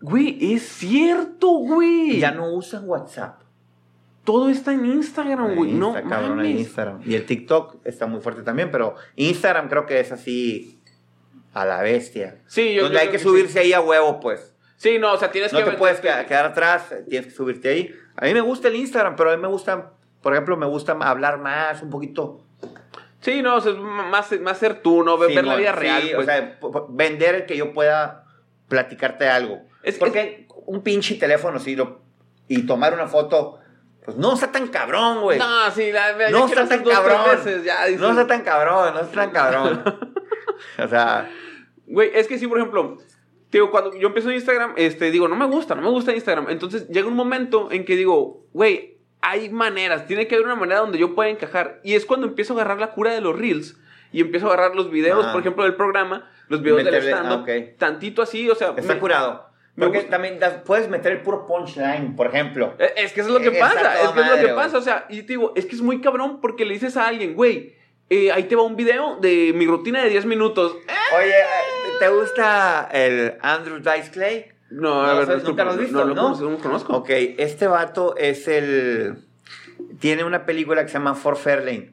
Güey, 0.00 0.54
es 0.54 0.62
cierto, 0.68 1.48
güey. 1.58 2.18
Ya 2.18 2.32
no 2.32 2.52
usan 2.54 2.88
WhatsApp. 2.88 3.40
Todo 4.24 4.48
está 4.50 4.72
en 4.72 4.86
Instagram, 4.86 5.56
güey. 5.56 5.72
No, 5.72 5.94
cabrón 5.94 6.32
en 6.32 6.36
mames. 6.36 6.60
Instagram. 6.60 7.00
Y 7.04 7.14
el 7.14 7.26
TikTok 7.26 7.78
está 7.84 8.06
muy 8.06 8.20
fuerte 8.20 8.42
también, 8.42 8.70
pero 8.70 8.94
Instagram 9.16 9.68
creo 9.68 9.84
que 9.86 9.98
es 10.00 10.12
así 10.12 10.80
a 11.52 11.64
la 11.64 11.82
bestia. 11.82 12.36
Sí, 12.46 12.74
yo 12.74 12.84
Donde 12.84 12.96
yo 12.98 13.02
hay 13.02 13.08
que 13.08 13.18
subirse 13.18 13.60
ahí 13.60 13.72
a 13.72 13.80
huevo, 13.80 14.20
pues. 14.20 14.54
Sí. 14.76 14.90
Sí, 14.94 14.98
no, 14.98 15.12
o 15.12 15.16
sea, 15.16 15.30
tienes 15.30 15.52
No 15.52 15.60
que... 15.60 15.64
te 15.66 15.72
puedes 15.76 16.00
tienes 16.00 16.26
quedar, 16.26 16.46
atrás, 16.46 16.92
tienes 17.08 17.28
que 17.28 17.34
subirte 17.34 17.68
ahí. 17.68 17.94
A 18.16 18.24
mí 18.26 18.34
me 18.34 18.40
gusta 18.40 18.68
el 18.68 18.76
Instagram, 18.76 19.14
pero 19.16 19.30
a 19.30 19.36
mí 19.36 19.40
me 19.42 19.48
gusta, 19.48 19.92
por 20.20 20.32
ejemplo, 20.32 20.56
me 20.56 20.66
gusta 20.66 20.92
hablar 21.00 21.38
más, 21.38 21.82
un 21.82 21.90
poquito. 21.90 22.40
Sí, 23.20 23.40
no, 23.42 23.56
o 23.56 23.60
sea, 23.60 23.72
es 23.72 23.78
más, 23.78 24.32
más 24.40 24.58
ser 24.58 24.82
tú, 24.82 25.04
¿no? 25.04 25.16
Ver, 25.16 25.32
ver 25.34 25.44
la 25.44 25.54
vida 25.54 25.72
sí, 25.72 25.78
real, 25.78 26.02
o 26.12 26.14
pues. 26.16 26.26
sea, 26.26 26.58
p- 26.60 26.66
p- 26.68 26.78
vender 26.88 27.34
el 27.36 27.46
que 27.46 27.56
yo 27.56 27.72
pueda 27.72 28.24
platicarte 28.68 29.28
algo. 29.28 29.60
Es- 29.84 29.98
Porque 29.98 30.48
un 30.66 30.82
pinche 30.82 31.14
teléfono, 31.14 31.60
sí, 31.60 31.76
lo- 31.76 32.00
y 32.48 32.62
tomar 32.66 32.92
una 32.94 33.06
foto 33.06 33.58
Pues 34.04 34.16
no 34.16 34.34
está 34.34 34.50
tan 34.50 34.66
cabrón, 34.66 35.20
güey. 35.20 35.38
No, 35.38 35.70
sí, 35.70 35.92
la, 35.92 36.28
No 36.30 36.46
está 36.46 36.66
tan 36.66 36.82
cabrón. 36.82 37.20
veces, 37.30 37.62
ya. 37.62 37.88
No 37.98 38.10
está 38.10 38.26
tan 38.26 38.42
cabrón, 38.42 38.94
no 38.94 39.00
está 39.00 39.14
tan 39.14 39.30
cabrón. 39.30 39.84
o 40.78 40.88
sea, 40.88 41.30
Güey, 41.86 42.10
es 42.14 42.28
que 42.28 42.38
sí, 42.38 42.46
por 42.46 42.58
ejemplo, 42.58 42.96
digo, 43.50 43.70
cuando 43.70 43.94
yo 43.96 44.08
empiezo 44.08 44.30
en 44.30 44.36
Instagram, 44.36 44.74
este, 44.76 45.10
digo, 45.10 45.28
no 45.28 45.36
me 45.36 45.46
gusta, 45.46 45.74
no 45.74 45.82
me 45.82 45.90
gusta 45.90 46.14
Instagram. 46.14 46.48
Entonces 46.48 46.88
llega 46.88 47.08
un 47.08 47.16
momento 47.16 47.70
en 47.70 47.84
que 47.84 47.96
digo, 47.96 48.46
güey, 48.52 48.98
hay 49.20 49.50
maneras, 49.50 50.06
tiene 50.06 50.26
que 50.26 50.34
haber 50.36 50.46
una 50.46 50.54
manera 50.56 50.80
donde 50.80 50.98
yo 50.98 51.14
pueda 51.14 51.28
encajar. 51.28 51.80
Y 51.84 51.94
es 51.94 52.06
cuando 52.06 52.26
empiezo 52.28 52.54
a 52.54 52.56
agarrar 52.56 52.78
la 52.80 52.92
cura 52.92 53.12
de 53.12 53.20
los 53.20 53.36
reels 53.38 53.76
y 54.12 54.20
empiezo 54.20 54.46
a 54.50 54.54
agarrar 54.54 54.74
los 54.76 54.90
videos, 54.90 55.26
Ah. 55.26 55.32
por 55.32 55.40
ejemplo, 55.42 55.64
del 55.64 55.74
programa, 55.74 56.30
los 56.48 56.62
videos 56.62 56.84
del 56.84 56.94
Meterle- 56.94 57.08
stand-up, 57.10 57.46
ah, 57.48 57.74
tantito 57.78 58.22
así, 58.22 58.48
o 58.48 58.54
sea, 58.54 58.74
está 58.76 58.94
me- 58.94 59.00
curado. 59.00 59.46
me 59.74 59.86
Porque 59.86 59.98
gusta. 60.00 60.10
también 60.12 60.38
puedes 60.66 60.88
meter 60.88 61.12
el 61.12 61.22
puro 61.22 61.46
punchline, 61.46 62.14
por 62.14 62.26
ejemplo. 62.28 62.74
Eh, 62.78 62.92
Es 62.96 63.12
que 63.12 63.20
eso 63.22 63.36
es 63.36 63.44
lo 63.44 63.50
que 63.50 63.58
pasa, 63.58 64.02
es 64.02 64.08
que 64.10 64.20
es 64.20 64.28
lo 64.28 64.46
que 64.48 64.52
pasa, 64.54 64.78
o 64.78 64.82
sea, 64.82 65.06
y 65.08 65.22
te 65.22 65.28
digo, 65.34 65.52
es 65.56 65.66
que 65.66 65.74
es 65.76 65.82
muy 65.82 66.00
cabrón 66.00 66.40
porque 66.40 66.64
le 66.64 66.74
dices 66.74 66.96
a 66.96 67.06
alguien, 67.08 67.34
güey, 67.34 67.74
eh, 68.12 68.32
ahí 68.32 68.44
te 68.44 68.56
va 68.56 68.62
un 68.62 68.76
video 68.76 69.16
de 69.16 69.52
mi 69.54 69.66
rutina 69.66 70.02
de 70.02 70.10
10 70.10 70.26
minutos. 70.26 70.76
Eh, 70.88 71.16
Oye, 71.16 71.34
¿te 71.98 72.08
gusta 72.08 72.88
el 72.92 73.34
Andrew 73.40 73.78
Dice 73.78 74.10
Clay? 74.12 74.46
No, 74.70 75.02
No, 75.02 75.02
a 75.02 75.14
ver, 75.14 75.26
¿sabes? 75.26 75.40
disculpa, 75.42 75.64
¿Nunca 75.64 75.64
lo 75.64 75.70
has 75.70 75.78
visto, 75.78 75.98
No, 75.98 76.04
lo 76.04 76.14
no? 76.14 76.22
conozco, 76.22 76.44
no 76.44 76.50
lo 76.50 76.58
conozco. 76.58 76.96
Ok, 76.96 77.10
este 77.38 77.66
vato 77.66 78.16
es 78.16 78.48
el... 78.48 79.24
Tiene 79.98 80.24
una 80.24 80.46
película 80.46 80.82
que 80.82 80.88
se 80.88 80.94
llama 80.94 81.14
For 81.14 81.36
Fairlane. 81.36 81.92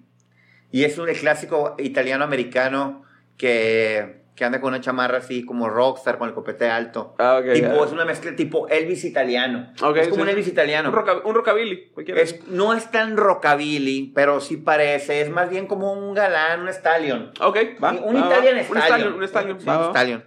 Y 0.71 0.83
es 0.83 0.97
un 0.97 1.07
clásico 1.13 1.75
italiano-americano 1.79 3.03
que, 3.37 4.18
que 4.39 4.45
anda 4.45 4.61
con 4.61 4.69
una 4.69 4.79
chamarra 4.79 5.17
así 5.17 5.43
como 5.45 5.67
rockstar, 5.69 6.17
con 6.17 6.29
el 6.29 6.33
copete 6.33 6.69
alto. 6.69 7.13
Ah, 7.19 7.41
ok. 7.41 7.51
tipo, 7.55 7.75
ya. 7.75 7.83
es 7.85 7.91
una 7.91 8.05
mezcla 8.05 8.33
tipo 8.37 8.69
Elvis 8.69 9.03
italiano. 9.03 9.73
Ok, 9.81 9.97
es 9.97 10.07
como 10.07 10.15
sí. 10.15 10.21
un 10.21 10.29
Elvis 10.29 10.47
italiano. 10.47 10.87
Un, 10.87 10.95
rocka- 10.95 11.21
un 11.25 11.35
rockabilly, 11.35 11.89
cualquiera. 11.89 12.21
Es, 12.21 12.47
no 12.47 12.73
es 12.73 12.89
tan 12.89 13.17
rockabilly, 13.17 14.13
pero 14.15 14.39
sí 14.39 14.55
parece. 14.55 15.19
Es 15.19 15.29
más 15.29 15.49
bien 15.49 15.67
como 15.67 15.91
un 15.91 16.13
galán, 16.13 16.61
un 16.61 16.69
stallion. 16.69 17.31
Ok, 17.41 17.57
va. 17.83 17.91
un 17.91 18.15
va, 18.15 18.21
va. 18.21 18.27
Italian 18.27 18.55
Un 18.59 18.63
stallion. 18.63 18.85
stallion, 18.85 19.13
un 19.13 19.23
stallion. 19.27 19.59
Sí, 19.59 19.65
va, 19.67 19.77
un 19.79 19.89
stallion. 19.89 20.23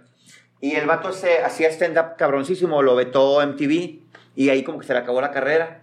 Y 0.61 0.75
el 0.75 0.85
vato 0.85 1.11
se 1.11 1.39
hacía 1.43 1.69
stand-up 1.69 2.15
cabroncísimo, 2.15 2.83
lo 2.83 2.95
vetó 2.95 3.45
MTV 3.45 3.99
y 4.35 4.49
ahí 4.49 4.63
como 4.63 4.77
que 4.79 4.85
se 4.85 4.93
le 4.93 4.99
acabó 4.99 5.21
la 5.21 5.31
carrera. 5.31 5.81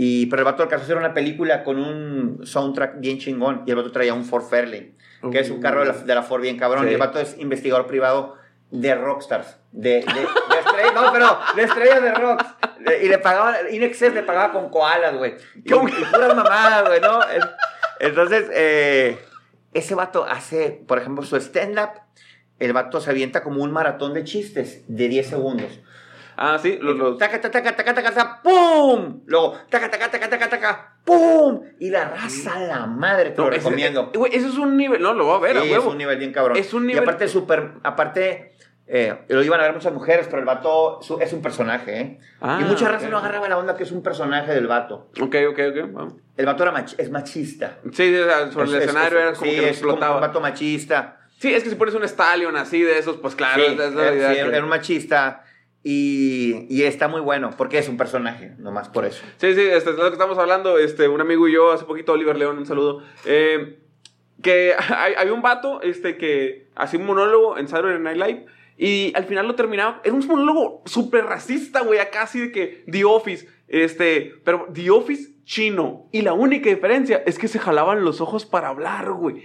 Y, 0.00 0.26
pero 0.26 0.42
el 0.42 0.44
vato 0.44 0.62
alcanzó 0.62 0.82
a 0.82 0.84
hacer 0.84 0.96
una 0.96 1.12
película 1.12 1.64
con 1.64 1.76
un 1.80 2.46
soundtrack 2.46 3.00
bien 3.00 3.18
chingón 3.18 3.64
y 3.66 3.70
el 3.70 3.76
vato 3.76 3.90
traía 3.90 4.14
un 4.14 4.24
Ford 4.24 4.44
Fairlane, 4.44 4.92
que 5.32 5.40
es 5.40 5.50
un 5.50 5.60
carro 5.60 5.80
de 5.80 5.86
la, 5.86 5.92
de 5.94 6.14
la 6.14 6.22
Ford 6.22 6.40
bien 6.40 6.56
cabrón. 6.56 6.84
Sí. 6.84 6.90
Y 6.90 6.92
el 6.92 7.00
vato 7.00 7.18
es 7.18 7.36
investigador 7.38 7.88
privado 7.88 8.36
de 8.70 8.94
rockstars, 8.94 9.56
de, 9.72 9.88
de, 9.90 9.96
de 10.04 10.58
estrellas, 10.60 10.94
no, 10.94 11.12
pero 11.12 11.26
de 11.56 11.62
estrellas 11.64 12.00
de 12.02 12.14
rock. 12.14 12.44
Y 13.02 13.08
le 13.08 13.18
pagaba, 13.18 13.56
Inexcess 13.72 14.14
le 14.14 14.22
pagaba 14.22 14.52
con 14.52 14.68
koalas, 14.70 15.16
güey. 15.16 15.34
Y, 15.56 15.72
y 15.74 16.04
puras 16.12 16.36
mamadas, 16.36 16.86
güey, 16.86 17.00
¿no? 17.00 17.20
Es- 17.24 17.48
Entonces, 17.98 18.48
eh, 18.54 19.18
ese 19.74 19.96
vato 19.96 20.24
hace, 20.24 20.80
por 20.86 20.98
ejemplo, 20.98 21.24
su 21.24 21.34
stand-up. 21.36 21.90
El 22.60 22.72
vato 22.72 23.00
se 23.00 23.10
avienta 23.10 23.42
como 23.42 23.64
un 23.64 23.72
maratón 23.72 24.14
de 24.14 24.22
chistes 24.22 24.84
de 24.86 25.08
10 25.08 25.28
segundos. 25.28 25.80
Ah, 26.40 26.56
sí, 26.62 26.78
los. 26.80 26.96
los- 26.96 27.18
Taca, 27.18 27.40
taca, 27.40 27.62
taca, 27.62 27.74
taca, 27.76 27.94
taca, 27.94 28.12
taca, 28.14 28.40
¡pum! 28.44 29.22
Luego, 29.26 29.58
taca, 29.68 29.90
taca, 29.90 30.08
taca, 30.08 30.30
taca, 30.30 30.48
taca, 30.48 30.92
¡pum! 31.04 31.62
Y 31.80 31.90
la 31.90 32.04
raza 32.10 32.54
a 32.54 32.60
la 32.60 32.86
madre, 32.86 33.30
te 33.30 33.38
No, 33.38 33.48
lo 33.48 33.56
ese- 33.56 33.58
recomiendo. 33.68 34.10
eh, 34.14 34.18
Güey, 34.18 34.34
eso 34.36 34.46
es 34.48 34.56
un 34.56 34.76
nivel. 34.76 35.02
No, 35.02 35.14
lo 35.14 35.24
voy 35.24 35.36
a 35.36 35.40
ver, 35.40 35.56
a 35.58 35.62
Sí, 35.62 35.66
es 35.66 35.72
huevo. 35.78 35.90
un 35.90 35.98
nivel 35.98 36.16
bien 36.18 36.32
cabrón. 36.32 36.56
Es 36.56 36.72
un 36.72 36.86
nivel- 36.86 37.00
Y 37.02 37.02
aparte, 37.02 37.26
súper, 37.26 37.72
aparte, 37.82 38.52
eh, 38.86 39.18
lo 39.28 39.42
iban 39.42 39.58
a 39.58 39.64
ver 39.64 39.72
muchas 39.74 39.92
mujeres, 39.92 40.26
pero 40.28 40.38
el 40.38 40.44
vato 40.44 41.00
su- 41.02 41.18
es 41.20 41.32
un 41.32 41.42
personaje, 41.42 42.00
¿eh? 42.00 42.18
Ah, 42.40 42.58
y 42.60 42.64
mucha 42.64 42.88
raza 42.88 43.06
ok. 43.06 43.10
no 43.10 43.18
agarraba 43.18 43.48
la 43.48 43.58
onda 43.58 43.76
que 43.76 43.82
es 43.82 43.90
un 43.90 44.04
personaje 44.04 44.52
del 44.54 44.68
vato. 44.68 45.10
Ok, 45.20 45.34
ok, 45.50 45.58
ok. 45.70 45.96
va. 45.96 46.08
El 46.36 46.46
vato 46.46 46.62
era 46.62 46.72
mach- 46.72 46.94
es 46.98 47.10
machista. 47.10 47.78
Sí, 47.92 48.14
sobre 48.52 48.68
el 48.68 48.74
Es- 48.76 48.82
es- 48.82 48.84
escenario 48.84 49.18
es- 49.18 49.24
era 49.24 49.32
como 49.32 49.44
sí, 49.50 49.50
que 49.50 49.56
es 49.56 49.78
como 49.80 49.92
explotaba. 49.92 50.14
un 50.14 50.20
vato 50.20 50.40
machista. 50.40 51.16
Sí, 51.40 51.52
es 51.52 51.62
que 51.64 51.70
si 51.70 51.74
pones 51.76 51.94
un 51.94 52.04
stallion 52.04 52.56
así 52.56 52.80
de 52.82 52.98
esos, 52.98 53.16
pues 53.16 53.34
claro, 53.34 53.62
Sí, 53.64 53.72
es 53.78 53.94
la 53.94 54.12
idea 54.14 54.28
sí, 54.30 54.34
que- 54.36 54.40
era 54.56 54.62
un 54.62 54.68
machista 54.70 55.44
y, 55.90 56.66
y 56.68 56.82
está 56.82 57.08
muy 57.08 57.22
bueno 57.22 57.48
porque 57.56 57.78
es 57.78 57.88
un 57.88 57.96
personaje, 57.96 58.52
nomás 58.58 58.90
por 58.90 59.06
eso. 59.06 59.22
Sí, 59.38 59.54
sí, 59.54 59.62
este, 59.62 59.90
es 59.90 59.96
lo 59.96 60.02
que 60.04 60.12
estamos 60.12 60.36
hablando, 60.36 60.76
este, 60.78 61.08
un 61.08 61.22
amigo 61.22 61.48
y 61.48 61.52
yo, 61.54 61.72
hace 61.72 61.86
poquito, 61.86 62.12
Oliver 62.12 62.36
León, 62.36 62.58
un 62.58 62.66
saludo, 62.66 63.02
eh, 63.24 63.78
que 64.42 64.74
hay- 64.94 65.14
había 65.16 65.32
un 65.32 65.40
vato, 65.40 65.80
este, 65.80 66.18
que 66.18 66.68
hacía 66.76 67.00
un 67.00 67.06
monólogo 67.06 67.56
en 67.56 67.68
Saturday 67.68 67.98
Night 68.00 68.18
Live, 68.18 68.46
y 68.76 69.12
al 69.16 69.24
final 69.24 69.48
lo 69.48 69.54
terminaba, 69.54 70.02
era 70.04 70.12
un 70.14 70.26
monólogo 70.26 70.82
súper 70.84 71.24
racista, 71.24 71.80
güey, 71.80 72.00
acá 72.00 72.22
así 72.22 72.38
de 72.38 72.52
que 72.52 72.84
The 72.90 73.04
Office, 73.06 73.48
este, 73.66 74.34
pero 74.44 74.68
The 74.72 74.90
Office 74.90 75.30
chino, 75.44 76.06
y 76.12 76.20
la 76.20 76.34
única 76.34 76.68
diferencia 76.68 77.22
es 77.24 77.38
que 77.38 77.48
se 77.48 77.58
jalaban 77.58 78.04
los 78.04 78.20
ojos 78.20 78.44
para 78.44 78.68
hablar, 78.68 79.10
güey. 79.12 79.42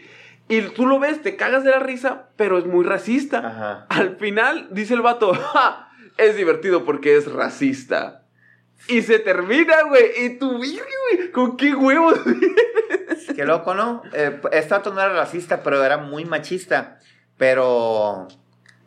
Y 0.49 0.59
tú 0.59 0.85
lo 0.87 0.99
ves, 0.99 1.21
te 1.21 1.37
cagas 1.37 1.63
de 1.63 1.71
la 1.71 1.79
risa, 1.79 2.27
pero 2.35 2.57
es 2.57 2.65
muy 2.65 2.83
racista. 2.83 3.37
Ajá. 3.37 3.85
Al 3.87 4.17
final 4.17 4.67
dice 4.71 4.93
el 4.93 5.01
vato, 5.01 5.33
"Ja, 5.53 5.87
es 6.17 6.35
divertido 6.35 6.83
porque 6.85 7.15
es 7.17 7.31
racista. 7.31 8.25
Y 8.87 9.01
se 9.01 9.19
termina, 9.19 9.83
güey. 9.83 10.25
Y 10.25 10.37
tu 10.37 10.59
virgen, 10.59 10.83
güey. 11.15 11.31
¿Con 11.31 11.55
qué 11.57 11.73
huevos? 11.73 12.19
Qué 13.35 13.45
loco, 13.45 13.73
¿no? 13.73 14.03
Eh, 14.13 14.39
vato 14.69 14.93
no 14.93 15.01
era 15.01 15.13
racista, 15.13 15.63
pero 15.63 15.83
era 15.83 15.97
muy 15.97 16.25
machista. 16.25 16.99
Pero 17.37 18.27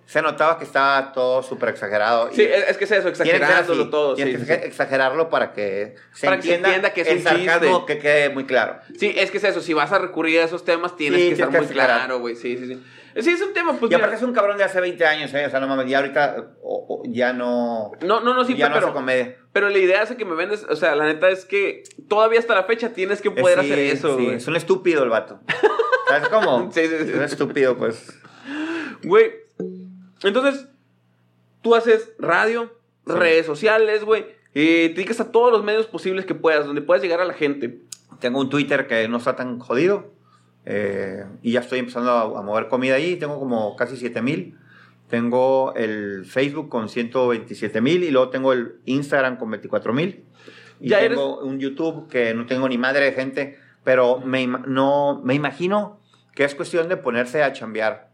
se 0.04 0.22
notaba 0.22 0.58
que 0.58 0.64
estaba 0.64 1.12
todo 1.12 1.42
súper 1.42 1.70
exagerado. 1.70 2.30
Sí, 2.32 2.42
Y 2.42 2.44
es, 2.44 2.76
que 2.76 2.84
es 2.84 2.90
eso, 2.92 3.04
que 3.04 3.10
exagerándolo 3.10 3.82
así. 3.82 3.90
todo. 3.90 4.14
Tienes 4.14 4.40
sí, 4.40 4.46
que 4.46 4.54
sí, 4.54 4.60
exagerarlo 4.64 5.30
para 5.30 5.52
que 5.52 5.96
se 6.12 6.26
Para 6.26 6.36
que 6.36 6.42
se 6.42 6.54
entienda, 6.54 6.68
entienda 6.68 6.92
que 6.94 7.00
es 7.00 7.08
el 7.08 7.16
un 7.18 7.22
sarcasmo 7.24 7.78
chiste. 7.78 7.94
que 7.94 7.98
quede 7.98 8.28
muy 8.30 8.44
claro. 8.44 8.78
Sí, 8.98 9.12
es 9.16 9.30
que 9.30 9.38
es 9.38 9.44
eso. 9.44 9.60
Si 9.60 9.72
vas 9.74 9.90
a 9.92 9.98
recurrir 9.98 10.40
a 10.40 10.44
esos 10.44 10.64
temas, 10.64 10.94
tienes 10.96 11.20
Sí, 11.20 11.26
que 11.28 11.32
estar 11.34 11.50
muy 11.50 11.66
que 11.66 11.72
claro, 11.72 12.20
güey. 12.20 12.36
Sí, 12.36 12.56
sí, 12.56 12.66
sí. 12.66 12.84
Sí, 13.20 13.30
es 13.30 13.40
un 13.42 13.52
tema, 13.54 13.72
pues. 13.78 13.90
y 13.90 13.94
aparte 13.94 14.14
mira, 14.14 14.16
es 14.18 14.22
un 14.28 14.34
cabrón 14.34 14.58
de 14.58 14.64
hace 14.64 14.80
20 14.80 15.04
años, 15.06 15.32
¿eh? 15.34 15.46
O 15.46 15.50
sea, 15.50 15.58
no 15.60 15.66
mames, 15.68 15.88
ya 15.88 15.98
ahorita 15.98 16.54
o- 16.62 17.02
o 17.02 17.02
ya 17.08 17.32
no... 17.32 17.92
No, 18.02 18.20
no, 18.20 18.34
no, 18.34 18.44
sí, 18.44 18.54
ya 18.56 18.68
no 18.68 18.74
pero. 18.74 18.86
hace 18.88 18.94
comedia. 18.94 19.36
Pero 19.52 19.68
la 19.70 19.78
idea 19.78 20.02
es 20.02 20.10
que 20.14 20.24
me 20.24 20.34
vendes. 20.34 20.64
O 20.68 20.76
sea, 20.76 20.94
la 20.96 21.04
neta 21.06 21.28
es 21.30 21.44
que 21.46 21.82
todavía 22.08 22.38
hasta 22.38 22.54
la 22.54 22.64
fecha 22.64 22.92
tienes 22.92 23.22
que 23.22 23.30
poder 23.30 23.58
Eh, 23.60 23.62
sí, 23.62 23.72
hacer 23.72 23.78
eso, 23.86 24.18
sí, 24.18 24.26
es 24.28 24.46
un 24.46 24.56
estúpido 24.56 25.02
el 25.02 25.08
vato. 25.10 25.40
¿Sabes 26.08 26.28
cómo? 26.28 26.70
Sí, 26.72 26.82
sí, 26.82 26.88
sí. 27.04 27.10
Es 27.10 27.14
un 27.16 27.22
estúpido, 27.22 27.76
pues. 27.76 28.20
Güey, 29.02 29.32
entonces, 30.22 30.68
tú 31.62 31.74
haces 31.74 32.12
radio, 32.18 32.72
Sí. 33.06 33.12
redes 33.12 33.46
sociales, 33.46 34.04
güey, 34.04 34.26
y 34.52 34.88
te 34.88 34.94
dedicas 34.94 35.20
a 35.20 35.30
todos 35.30 35.52
los 35.52 35.62
medios 35.62 35.86
posibles 35.86 36.26
que 36.26 36.34
puedas, 36.34 36.66
donde 36.66 36.82
puedas 36.82 37.02
llegar 37.02 37.20
a 37.20 37.24
la 37.24 37.34
gente. 37.34 37.80
Tengo 38.20 38.40
un 38.40 38.50
Twitter 38.50 38.86
que 38.88 39.06
no 39.08 39.18
está 39.18 39.36
tan 39.36 39.58
jodido. 39.60 40.12
Eh, 40.66 41.24
y 41.42 41.52
ya 41.52 41.60
estoy 41.60 41.78
empezando 41.78 42.10
a, 42.10 42.22
a 42.22 42.42
mover 42.42 42.68
comida 42.68 42.96
ahí. 42.96 43.16
Tengo 43.16 43.38
como 43.38 43.76
casi 43.76 43.96
7 43.96 44.20
mil. 44.20 44.58
Tengo 45.08 45.72
el 45.76 46.24
Facebook 46.26 46.68
con 46.68 46.88
127 46.88 47.80
mil. 47.80 48.02
Y 48.02 48.10
luego 48.10 48.28
tengo 48.30 48.52
el 48.52 48.80
Instagram 48.84 49.38
con 49.38 49.50
24 49.50 49.92
mil. 49.92 50.24
Y 50.80 50.88
Ya 50.88 51.00
tengo 51.00 51.38
un 51.38 51.58
YouTube 51.58 52.08
que 52.08 52.34
no 52.34 52.46
tengo 52.46 52.68
ni 52.68 52.76
madre 52.76 53.06
de 53.06 53.12
gente. 53.12 53.58
Pero 53.84 54.18
me, 54.18 54.46
no, 54.46 55.22
me 55.24 55.34
imagino 55.34 56.00
que 56.34 56.44
es 56.44 56.54
cuestión 56.54 56.88
de 56.88 56.96
ponerse 56.96 57.42
a 57.44 57.52
chambear 57.52 58.10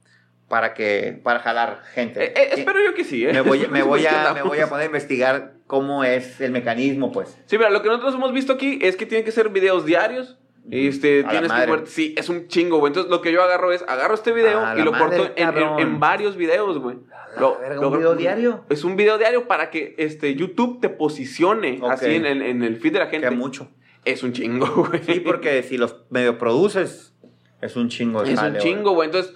para, 0.53 0.75
que, 0.75 1.19
para 1.23 1.41
jalar 1.41 1.81
gente. 1.95 2.25
Eh, 2.25 2.33
eh, 2.37 2.49
espero 2.53 2.79
yo 2.85 2.93
que 2.93 3.05
sí, 3.05 3.25
¿eh? 3.25 3.33
me 3.33 3.41
voy, 3.41 3.67
me, 3.69 3.83
voy 3.83 4.05
a, 4.05 4.35
me 4.35 4.43
voy 4.43 4.59
a 4.59 4.69
poner 4.69 4.83
a 4.83 4.87
investigar 4.87 5.55
cómo 5.67 6.05
es 6.05 6.43
el 6.43 6.53
mecanismo, 6.53 7.11
pues. 7.11 7.39
Sí, 7.47 7.57
mira, 7.57 7.71
lo 7.71 7.81
que 7.81 7.89
nosotros 7.89 8.15
hemos 8.15 8.35
visto 8.35 8.53
aquí 8.53 8.79
es 8.83 8.97
que 8.97 9.07
tienen 9.07 9.25
que 9.25 9.33
ser 9.33 9.49
videos 9.49 9.87
diarios. 9.87 10.37
Este, 10.71 11.25
A 11.27 11.31
tienes 11.31 11.53
que 11.53 11.67
poner- 11.67 11.87
sí, 11.87 12.15
es 12.17 12.29
un 12.29 12.47
chingo, 12.49 12.79
güey. 12.79 12.91
Entonces, 12.91 13.11
lo 13.11 13.21
que 13.21 13.33
yo 13.33 13.43
agarro 13.43 13.73
es, 13.73 13.83
agarro 13.89 14.15
este 14.15 14.33
video 14.33 14.61
y 14.77 14.83
lo 14.83 14.93
madre, 14.93 15.05
corto 15.19 15.25
en, 15.25 15.33
en- 15.37 15.45
cabrón. 15.55 15.81
en 15.81 16.01
varios 16.01 16.37
videos, 16.37 16.79
güey. 16.79 16.99
Lo- 17.39 17.59
verga, 17.59 17.81
lo- 17.81 17.89
¿un 17.91 17.97
video 17.99 18.15
diario? 18.15 18.65
Es 18.69 18.85
un 18.85 18.95
video 18.97 19.19
diario 19.19 19.49
para 19.49 19.71
que 19.71 19.95
este, 19.99 20.35
YouTube 20.35 20.81
te 20.81 20.89
posicione 20.89 21.81
así 21.89 22.15
en 22.15 22.27
el, 22.27 22.43
en 22.43 22.63
el 22.63 22.77
feed 22.77 22.93
de 22.93 22.99
la 23.01 23.07
gente. 23.07 23.27
Queda 23.29 23.37
mucho. 23.37 23.69
Es 24.05 24.23
un 24.23 24.33
chingo, 24.33 24.67
güey. 24.89 25.03
Sí, 25.05 25.21
porque 25.21 25.63
si 25.63 25.79
los 25.79 25.97
medio 26.11 26.39
produces, 26.39 27.15
es 27.61 27.77
un 27.77 27.89
chingo 27.89 28.23
de 28.23 28.33
Es 28.33 28.41
un 28.41 28.57
chingo, 28.59 28.93
güey. 28.93 29.07
Entonces, 29.09 29.35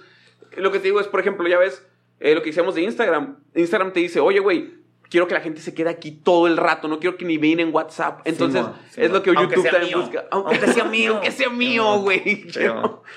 lo 0.55 0.71
que 0.71 0.79
te 0.79 0.85
digo 0.85 0.99
es, 1.01 1.07
por 1.07 1.19
ejemplo, 1.19 1.47
ya 1.47 1.57
ves 1.57 1.85
eh, 2.19 2.33
lo 2.35 2.41
que 2.41 2.47
decíamos 2.51 2.73
de 2.75 2.81
Instagram. 2.81 3.37
Instagram 3.53 3.93
te 3.93 3.99
dice, 3.99 4.19
oye, 4.21 4.39
güey, 4.39 4.73
quiero 5.09 5.27
que 5.27 5.33
la 5.33 5.41
gente 5.41 5.61
se 5.61 5.73
quede 5.73 5.89
aquí 5.89 6.11
todo 6.11 6.47
el 6.47 6.57
rato, 6.57 6.87
no 6.87 6.99
quiero 6.99 7.17
que 7.17 7.25
ni 7.25 7.37
vean 7.37 7.59
en 7.59 7.73
WhatsApp. 7.73 8.21
Entonces, 8.25 8.65
es 8.95 9.11
lo 9.11 9.21
que 9.23 9.31
Aunque 9.31 9.55
YouTube 9.55 9.61
sea 9.63 9.71
también 9.71 9.97
mío. 9.97 10.05
busca. 10.05 10.25
Aunque 10.31 10.67
sea 10.67 10.83
mío. 10.85 11.13
Aunque 11.13 11.31
sea 11.31 11.49
mío, 11.49 11.99
güey. 11.99 12.47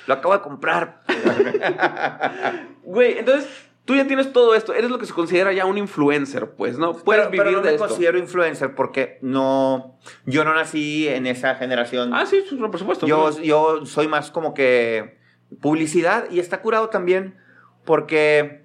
Lo 0.07 0.14
acabo 0.14 0.34
de 0.34 0.41
comprar. 0.41 1.03
Güey, 2.82 3.18
entonces, 3.18 3.49
tú 3.84 3.95
ya 3.95 4.07
tienes 4.07 4.32
todo 4.32 4.55
esto. 4.55 4.74
Eres 4.74 4.91
lo 4.91 4.99
que 4.99 5.07
se 5.07 5.12
considera 5.12 5.53
ya 5.53 5.64
un 5.66 5.78
influencer, 5.78 6.51
pues, 6.53 6.76
¿no? 6.78 6.93
Puedes 6.95 7.28
pero, 7.28 7.30
pero 7.30 7.45
vivir 7.45 7.57
no 7.59 7.62
de 7.62 7.68
me 7.68 7.74
esto. 7.76 7.86
considero 7.86 8.18
influencer 8.18 8.74
porque 8.74 9.18
no, 9.22 9.99
yo 10.26 10.45
no 10.45 10.55
nací 10.55 11.07
en 11.07 11.26
esa 11.26 11.55
generación. 11.55 12.12
Ah, 12.12 12.26
sí, 12.26 12.43
sí, 12.49 12.57
por 12.57 12.78
supuesto. 12.78 13.07
yo, 13.07 13.30
yo 13.41 13.86
soy 13.86 14.09
más 14.09 14.30
como 14.30 14.55
que 14.55 15.18
publicidad 15.61 16.28
y 16.30 16.41
está 16.41 16.62
curado 16.62 16.88
también 16.88 17.36
porque 17.84 18.64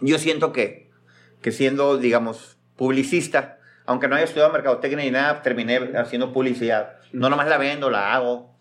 yo 0.00 0.18
siento 0.18 0.52
que, 0.52 0.83
que 1.44 1.52
siendo, 1.52 1.98
digamos, 1.98 2.56
publicista, 2.74 3.58
aunque 3.84 4.08
no 4.08 4.16
haya 4.16 4.24
estudiado 4.24 4.50
mercadotecnia 4.50 5.04
ni 5.04 5.10
nada, 5.10 5.42
terminé 5.42 5.90
haciendo 5.94 6.32
publicidad. 6.32 6.94
No 7.12 7.28
nomás 7.28 7.46
la 7.48 7.58
vendo, 7.58 7.90
la 7.90 8.14
hago. 8.14 8.56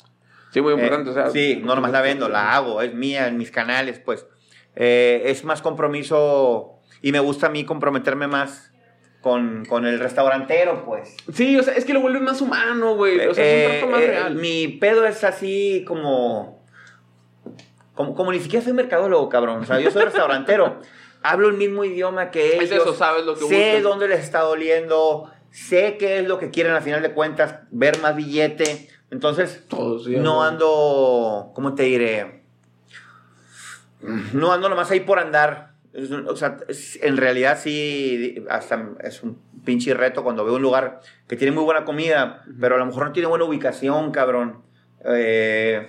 Sí, 0.52 0.60
muy 0.60 0.74
importante. 0.74 1.10
Eh, 1.10 1.12
o 1.12 1.16
sea, 1.16 1.30
sí, 1.30 1.62
no 1.64 1.76
nomás 1.76 1.94
la 1.94 2.02
vendo, 2.02 2.28
la 2.28 2.54
hago, 2.54 2.82
es 2.82 2.94
mía 2.94 3.30
en 3.30 3.38
mis 3.38 3.52
canales, 3.52 4.00
pues. 4.00 4.28
Eh, 4.76 5.22
es 5.28 5.46
más 5.46 5.62
compromiso 5.62 6.82
y 7.02 7.14
me 7.14 7.22
gusta 7.22 7.48
a 7.48 7.50
mí 7.52 7.64
comprometerme 7.64 8.28
más 8.28 8.74
con, 9.22 9.64
con 9.64 9.86
el 9.86 9.98
restaurantero, 9.98 10.84
pues. 10.84 11.16
Sí, 11.34 11.58
o 11.58 11.64
sea, 11.64 11.76
es 11.76 11.86
que 11.86 11.94
lo 11.94 12.02
vuelve 12.02 12.20
más 12.20 12.42
humano, 12.42 12.98
güey. 12.98 13.16
O 13.28 13.34
sea, 13.34 13.46
es 13.46 13.66
un 13.66 13.72
Eh, 13.72 13.78
trato 13.80 13.92
más 13.94 14.02
eh, 14.02 14.08
real. 14.08 14.36
Mi 14.36 14.68
pedo 14.68 15.06
es 15.06 15.24
así 15.24 15.86
como, 15.88 16.62
como. 17.94 18.14
Como 18.14 18.34
ni 18.34 18.42
siquiera 18.42 18.62
soy 18.62 18.74
mercadólogo, 18.74 19.30
cabrón. 19.30 19.62
O 19.62 19.66
sea, 19.66 19.80
yo 19.80 19.90
soy 19.90 20.04
restaurantero. 20.04 20.82
Hablo 21.24 21.48
el 21.50 21.56
mismo 21.56 21.84
idioma 21.86 22.30
que 22.32 22.56
ellos. 22.58 22.66
Es 22.66 22.72
eso, 22.72 22.94
sabes 22.94 23.26
lo 23.26 23.34
que 23.36 23.42
Sé 23.46 23.46
buscan. 23.76 23.84
dónde 23.84 24.08
les 24.10 24.20
está 24.20 24.42
doliendo. 24.42 25.32
Sé 25.52 25.98
qué 25.98 26.20
es 26.20 26.28
lo 26.28 26.38
que 26.40 26.50
quieren 26.50 26.74
al 26.74 26.82
final 26.82 27.02
de 27.02 27.12
cuentas. 27.14 27.60
Ver 27.72 28.00
más 28.02 28.16
billete. 28.16 28.90
Entonces, 29.12 29.64
Todos, 29.68 30.06
sí, 30.06 30.16
no 30.18 30.44
ando. 30.44 31.52
¿Cómo 31.54 31.76
te 31.76 31.84
diré? 31.84 32.44
No 34.34 34.52
ando 34.52 34.68
nomás 34.70 34.92
ahí 34.92 35.00
por 35.00 35.20
andar. 35.20 35.74
O 36.28 36.36
sea, 36.36 36.58
en 37.02 37.18
realidad 37.18 37.58
sí, 37.62 38.44
hasta 38.50 38.90
es 39.02 39.22
un 39.22 39.40
pinche 39.64 39.94
reto 39.94 40.24
cuando 40.24 40.44
veo 40.44 40.56
un 40.56 40.62
lugar 40.62 41.00
que 41.28 41.36
tiene 41.36 41.54
muy 41.54 41.64
buena 41.64 41.86
comida, 41.86 42.44
pero 42.60 42.76
a 42.76 42.80
lo 42.80 42.86
mejor 42.88 43.06
no 43.06 43.12
tiene 43.14 43.28
buena 43.28 43.46
ubicación, 43.46 44.12
cabrón. 44.12 44.64
Eh, 45.06 45.88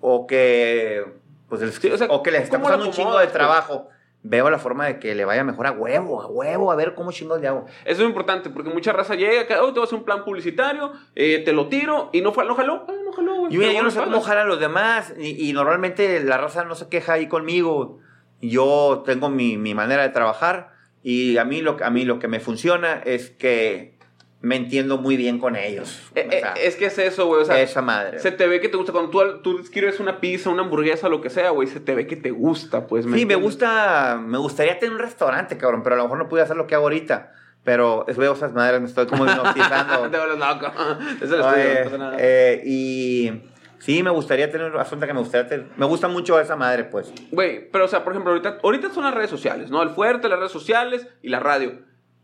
o 0.00 0.26
que, 0.26 1.04
pues, 1.48 1.60
Sí, 1.76 1.90
o 1.90 1.96
sea, 1.96 2.08
o 2.10 2.22
que 2.22 2.32
les 2.32 2.42
está 2.42 2.56
¿cómo 2.58 2.68
lo 2.70 2.74
costando 2.76 2.86
un 2.90 2.92
chingo 2.96 3.18
de 3.18 3.26
pues? 3.26 3.32
trabajo. 3.32 3.88
Veo 4.22 4.50
la 4.50 4.58
forma 4.58 4.86
de 4.86 4.98
que 4.98 5.14
le 5.14 5.24
vaya 5.24 5.44
mejor 5.44 5.66
a 5.66 5.72
huevo, 5.72 6.20
a 6.20 6.26
huevo, 6.26 6.70
a 6.70 6.76
ver 6.76 6.94
cómo 6.94 7.10
chingos 7.10 7.40
le 7.40 7.48
hago. 7.48 7.64
Eso 7.86 8.02
es 8.02 8.08
importante, 8.08 8.50
porque 8.50 8.68
mucha 8.68 8.92
raza 8.92 9.14
llega, 9.14 9.40
acá, 9.40 9.62
oh, 9.62 9.68
te 9.68 9.72
voy 9.72 9.82
a 9.82 9.84
hacer 9.84 9.98
un 9.98 10.04
plan 10.04 10.24
publicitario, 10.24 10.92
eh, 11.14 11.42
te 11.44 11.54
lo 11.54 11.68
tiro, 11.68 12.10
y 12.12 12.20
no, 12.20 12.32
no 12.32 12.54
jaló, 12.54 12.84
ah, 12.86 12.92
no 13.02 13.12
jaló, 13.12 13.48
yo 13.48 13.82
no 13.82 13.90
sé 13.90 14.00
cómo 14.02 14.20
jalan 14.20 14.46
los 14.46 14.60
demás 14.60 15.14
y, 15.18 15.48
y 15.48 15.52
normalmente 15.54 16.22
la 16.22 16.36
raza 16.36 16.64
no 16.64 16.74
se 16.74 16.88
queja 16.88 17.14
ahí 17.14 17.28
conmigo. 17.28 17.98
Yo 18.42 19.02
tengo 19.04 19.28
mi, 19.28 19.56
mi 19.56 19.74
manera 19.74 20.02
de 20.02 20.10
trabajar 20.10 20.72
y 21.02 21.38
a 21.38 21.44
mí, 21.44 21.62
lo, 21.62 21.76
a 21.82 21.90
mí 21.90 22.04
lo 22.04 22.18
que 22.18 22.28
me 22.28 22.40
funciona 22.40 23.00
es 23.04 23.30
que 23.30 23.98
me 24.42 24.56
entiendo 24.56 24.96
muy 24.96 25.16
bien 25.16 25.38
con 25.38 25.54
ellos. 25.56 26.00
Eh, 26.14 26.26
O 26.28 26.32
eh, 26.32 26.40
sea, 26.40 26.52
es 26.54 26.76
que 26.76 26.86
es 26.86 26.98
eso, 26.98 27.26
güey, 27.26 27.42
o 27.42 27.44
sea, 27.44 27.60
esa 27.60 27.82
madre. 27.82 28.18
se 28.20 28.32
te 28.32 28.46
ve 28.46 28.60
que 28.60 28.68
te 28.70 28.76
gusta, 28.78 28.92
cuando 28.92 29.10
tú, 29.10 29.42
tú 29.42 29.58
escribes 29.58 30.00
una 30.00 30.18
pizza, 30.20 30.48
una 30.50 30.62
hamburguesa, 30.62 31.08
lo 31.10 31.20
que 31.20 31.28
sea, 31.30 31.50
güey, 31.50 31.68
se 31.68 31.80
te 31.80 31.94
ve 31.94 32.06
que 32.06 32.16
te 32.16 32.30
gusta, 32.30 32.86
pues. 32.86 33.04
Sí, 33.12 33.26
me 33.26 33.34
gusta, 33.34 34.18
me 34.24 34.38
gustaría 34.38 34.78
tener 34.78 34.94
un 34.94 35.00
restaurante, 35.00 35.58
cabrón, 35.58 35.82
pero 35.82 35.94
a 35.96 35.98
lo 35.98 36.04
mejor 36.04 36.18
no 36.18 36.28
pude 36.28 36.40
hacer 36.42 36.56
lo 36.56 36.66
que 36.66 36.74
hago 36.74 36.84
ahorita. 36.84 37.32
Pero 37.62 38.06
es 38.08 38.16
veo 38.16 38.32
esas 38.32 38.54
madres, 38.54 38.80
me 38.80 38.86
estoy 38.86 39.04
como 39.06 39.26
hipnotizando. 39.26 40.00
te 40.10 40.16
vuelves 40.16 40.38
loco. 40.38 40.72
Es 41.20 41.30
el 41.30 41.42
Oye, 41.42 41.72
estudio, 41.72 41.74
no 41.74 41.84
pasa 41.84 41.98
nada. 41.98 42.16
eh, 42.18 42.62
y 42.64 43.42
sí, 43.78 44.02
me 44.02 44.08
gustaría 44.08 44.50
tener, 44.50 44.74
asunto 44.78 45.06
que 45.06 45.12
me 45.12 45.20
gustaría 45.20 45.46
tener, 45.46 45.66
me 45.76 45.84
gusta 45.84 46.08
mucho 46.08 46.40
esa 46.40 46.56
madre, 46.56 46.84
pues. 46.84 47.12
Güey, 47.30 47.70
pero 47.70 47.84
o 47.84 47.88
sea, 47.88 48.02
por 48.02 48.14
ejemplo, 48.14 48.32
ahorita, 48.32 48.60
ahorita 48.62 48.88
son 48.94 49.04
las 49.04 49.12
redes 49.12 49.28
sociales, 49.28 49.70
¿no? 49.70 49.82
El 49.82 49.90
fuerte, 49.90 50.30
las 50.30 50.38
redes 50.38 50.52
sociales 50.52 51.06
y 51.20 51.28
la 51.28 51.40
radio. 51.40 51.72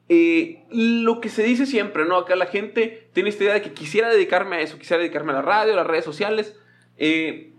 Eh, 0.09 0.63
lo 0.71 1.21
que 1.21 1.29
se 1.29 1.43
dice 1.43 1.67
siempre, 1.67 2.05
¿no? 2.05 2.17
Acá 2.17 2.37
la 2.37 2.47
gente 2.47 3.09
tiene 3.13 3.29
esta 3.29 3.45
idea 3.45 3.55
de 3.55 3.63
que 3.63 3.73
quisiera 3.73 4.09
dedicarme 4.09 4.57
a 4.57 4.61
eso, 4.61 4.79
quisiera 4.79 5.03
dedicarme 5.03 5.33
a 5.33 5.37
la 5.37 5.43
radio, 5.43 5.73
a 5.73 5.77
las 5.77 5.87
redes 5.87 6.05
sociales. 6.05 6.55
Eh, 6.97 7.53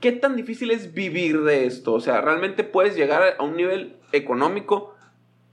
¿Qué 0.00 0.12
tan 0.12 0.36
difícil 0.36 0.70
es 0.70 0.94
vivir 0.94 1.42
de 1.42 1.64
esto? 1.64 1.94
O 1.94 2.00
sea, 2.00 2.20
¿realmente 2.20 2.64
puedes 2.64 2.96
llegar 2.96 3.36
a 3.38 3.42
un 3.42 3.56
nivel 3.56 3.96
económico 4.12 4.94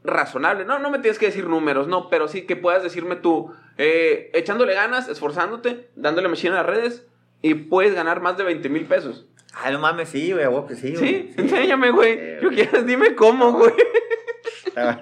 razonable? 0.03 0.65
No, 0.65 0.79
no 0.79 0.89
me 0.89 0.99
tienes 0.99 1.19
que 1.19 1.27
decir 1.27 1.47
números, 1.47 1.87
no, 1.87 2.09
pero 2.09 2.27
sí 2.27 2.41
que 2.41 2.55
puedas 2.55 2.83
decirme 2.83 3.15
tú, 3.15 3.53
eh, 3.77 4.31
echándole 4.33 4.73
ganas, 4.73 5.07
esforzándote, 5.07 5.89
dándole 5.95 6.27
machine 6.27 6.53
a 6.53 6.63
las 6.63 6.65
redes 6.65 7.05
y 7.41 7.53
puedes 7.53 7.93
ganar 7.93 8.21
más 8.21 8.37
de 8.37 8.43
20 8.43 8.67
mil 8.69 8.85
pesos. 8.85 9.28
Ay, 9.53 9.73
no 9.73 9.79
mames, 9.79 10.09
sí, 10.09 10.31
güey, 10.31 10.45
a 10.45 10.49
huevo 10.49 10.67
que 10.67 10.75
sí, 10.75 10.93
güey. 10.95 11.07
Sí, 11.07 11.33
enséñame, 11.37 11.91
güey. 11.91 12.15
Sí, 12.17 12.31
Yo 12.43 12.49
quiero, 12.49 12.83
dime 12.83 13.15
cómo, 13.15 13.51
güey. 13.53 13.73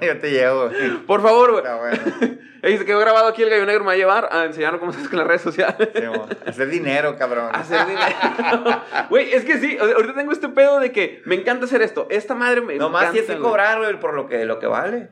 Yo 0.02 0.18
te 0.20 0.32
llevo, 0.32 0.70
güey. 0.70 0.98
Por 1.06 1.22
favor, 1.22 1.52
güey. 1.52 1.64
Está 1.64 1.78
bueno. 1.78 2.38
Ey, 2.64 2.76
se 2.78 2.86
quedó 2.86 3.00
grabado 3.00 3.28
aquí 3.28 3.44
el 3.44 3.52
gallo 3.52 3.66
negro 3.68 3.82
me 3.82 3.88
va 3.88 3.94
a 3.94 3.98
llevar 3.98 4.30
a 4.32 4.46
enseñarnos 4.46 4.80
cómo 4.80 4.92
se 4.92 5.00
hace 5.00 5.10
con 5.10 5.20
las 5.20 5.28
redes 5.28 5.42
sociales. 5.44 5.90
Sí. 5.94 6.02
Hacer 6.48 6.70
dinero, 6.70 7.16
cabrón. 7.16 7.50
Hacer 7.54 7.86
dinero. 7.86 8.82
Güey, 9.12 9.32
es 9.32 9.46
que 9.46 9.58
sí, 9.60 9.78
ahorita 9.78 10.16
tengo 10.16 10.32
este 10.32 10.50
pedo 10.50 10.80
de 10.80 10.92
que 10.92 11.22
me 11.26 11.36
encanta 11.36 11.66
hacer 11.66 11.84
esto. 11.84 12.08
Esta 12.10 12.34
madre 12.34 12.62
me 12.62 12.76
Nomás 12.78 13.12
tienes 13.12 13.30
que 13.30 13.38
cobrar, 13.38 13.78
güey, 13.78 14.00
por 14.00 14.16
lo 14.16 14.28
que, 14.28 14.44
lo 14.46 14.58
que 14.58 14.66
vale. 14.66 15.10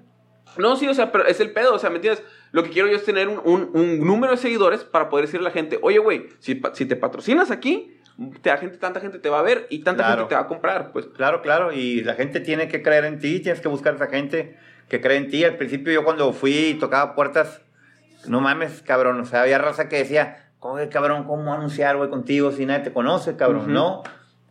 No, 0.58 0.76
sí, 0.76 0.88
o 0.88 0.94
sea, 0.96 1.12
pero 1.12 1.26
es 1.28 1.40
el 1.40 1.52
pedo, 1.52 1.76
o 1.76 1.80
sea, 1.80 1.90
¿me 1.92 1.98
entiendes? 1.98 2.24
Lo 2.52 2.64
que 2.64 2.72
quiero 2.72 2.88
yo 2.88 2.96
es 2.96 3.04
tener 3.06 3.28
un, 3.28 3.40
un- 3.44 3.70
un 3.74 4.00
número 4.00 4.32
de 4.34 4.38
seguidores 4.38 4.84
para 4.84 5.10
poder 5.10 5.26
decirle 5.28 5.46
a 5.48 5.50
la 5.50 5.54
gente, 5.54 5.78
oye, 5.82 6.00
güey, 6.00 6.30
si, 6.40 6.60
si 6.74 6.86
te 6.86 6.96
patrocinas 6.96 7.52
aquí, 7.52 7.95
la 8.44 8.58
gente, 8.58 8.78
tanta 8.78 9.00
gente 9.00 9.20
te 9.20 9.30
va 9.30 9.40
a 9.40 9.44
ver 9.44 9.68
y 9.70 9.80
tanta 9.84 10.04
Claro. 10.04 10.18
gente 10.22 10.30
te 10.30 10.36
va 10.36 10.42
a 10.42 10.48
comprar, 10.48 10.92
pues. 10.92 11.06
Claro, 11.08 11.42
claro, 11.42 11.72
y 11.74 12.02
la 12.04 12.14
gente 12.14 12.40
tiene 12.40 12.68
que 12.68 12.82
creer 12.82 13.06
en 13.06 13.20
ti, 13.20 13.40
tienes 13.40 13.62
que 13.62 13.68
buscar 13.68 13.94
a 13.94 13.96
esa 13.98 14.08
gente 14.08 14.58
que 14.88 15.02
cree 15.02 15.18
en 15.18 15.30
ti. 15.30 15.44
Al 15.44 15.58
principio 15.58 15.92
yo 15.94 16.04
cuando 16.04 16.32
fui 16.34 16.54
y 16.70 16.74
tocaba 16.76 17.16
puertas, 17.16 17.62
no 18.28 18.40
mames, 18.42 18.82
cabrón, 18.82 19.20
o 19.20 19.26
sea, 19.26 19.42
había 19.42 19.58
raza 19.58 19.90
que 19.90 19.98
decía, 19.98 20.50
¿cómo, 20.60 20.78
cabrón, 20.90 21.26
cómo 21.26 21.54
anunciar, 21.54 21.98
güey, 21.98 22.10
contigo 22.10 22.52
si 22.52 22.66
nadie 22.66 22.86
te 22.86 22.94
conoce, 22.94 23.36
cabrón? 23.36 23.74
No, 23.74 24.04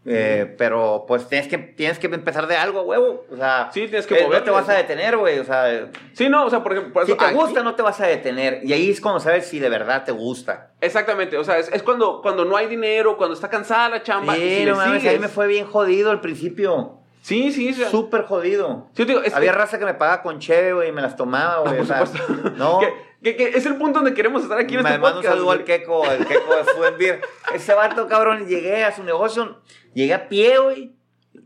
Eh, 0.07 0.55
pero 0.59 1.05
pues 1.09 1.27
tienes 1.29 1.49
que, 1.49 1.57
tienes 1.57 1.99
que 1.99 2.09
empezar 2.09 2.47
de 2.47 2.57
algo, 2.57 2.83
huevo, 2.83 3.25
o 3.33 3.37
sea, 3.37 3.71
Sí, 3.73 3.81
tienes 3.89 4.07
que 4.07 4.15
eh, 4.17 4.21
no 4.21 4.27
moverte. 4.27 4.45
te 4.45 4.51
vas 4.51 4.69
a 4.69 4.75
detener, 4.75 5.17
güey, 5.17 5.39
o 5.39 5.45
sea, 5.45 5.89
Sí, 6.13 6.29
no, 6.29 6.45
o 6.45 6.51
sea, 6.51 6.63
por 6.63 6.73
ejemplo, 6.73 6.93
por 6.93 7.07
si 7.07 7.13
eso 7.13 7.19
te 7.19 7.25
aquí- 7.25 7.35
gusta 7.35 7.63
no 7.63 7.75
te 7.75 7.83
vas 7.83 7.99
a 8.03 8.07
detener, 8.07 8.61
y 8.65 8.75
ahí 8.75 8.91
es 8.91 9.01
cuando 9.01 9.19
sabes 9.19 9.47
si 9.47 9.59
de 9.59 9.71
verdad 9.71 10.05
te 10.05 10.13
gusta. 10.13 10.73
Exactamente, 10.83 11.39
o 11.39 11.45
sea, 11.45 11.59
es, 11.59 11.71
es 11.73 11.83
cuando, 11.83 12.21
cuando 12.21 12.45
no 12.45 12.55
hay 12.57 12.67
dinero, 12.67 13.17
cuando 13.17 13.35
está 13.35 13.49
cansada 13.49 13.89
la 13.89 14.03
chamba. 14.03 14.37
y 14.37 14.41
Sí, 14.41 14.57
si 14.59 14.65
no 14.67 14.77
mames, 14.77 15.01
sigues- 15.03 15.13
ahí 15.15 15.19
me 15.19 15.29
fue 15.29 15.47
bien 15.47 15.67
jodido 15.67 16.11
al 16.11 16.21
principio. 16.21 16.99
Sí, 17.23 17.51
sí, 17.53 17.73
sea, 17.73 17.89
Súper 17.89 18.25
jodido. 18.25 18.89
sí, 18.95 19.07
digo, 19.07 19.23
es, 19.23 19.35
Había 19.35 19.53
raza 19.53 19.79
que 19.79 19.87
me 19.87 19.95
pagaba 19.95 20.21
con 20.21 20.39
cheve, 20.41 20.75
güey, 20.75 20.91
y 20.91 20.93
me 20.93 21.01
las 21.01 21.17
tomaba, 21.17 21.61
güey. 21.61 21.79
Ah, 21.79 21.83
o 21.83 21.85
sea, 21.87 21.99
por 22.01 22.09
supuesto. 22.09 22.51
No. 22.59 22.81
que, 23.25 23.35
que- 23.37 23.51
que 23.51 23.59
es 23.59 23.67
el 23.67 23.77
punto 23.77 23.99
donde 24.01 24.15
queremos 24.15 24.43
estar 24.45 24.59
aquí 24.59 24.75
en 24.77 24.83
me 24.83 24.91
este 24.91 25.01
mando 25.01 25.19
un 25.19 25.25
saludo 25.25 25.51
al. 25.51 25.65
Keco, 25.65 26.05
al 26.09 26.25
Keco 26.27 26.55
de 26.83 26.91
Beer. 26.93 27.21
Ese 27.55 27.75
vato, 27.75 28.07
cabrón, 28.07 28.47
llegué 28.47 28.85
a 28.85 28.95
su 28.95 29.03
negocio, 29.03 29.61
llegué 29.95 30.15
a 30.15 30.29
pie, 30.29 30.59
güey. 30.59 30.93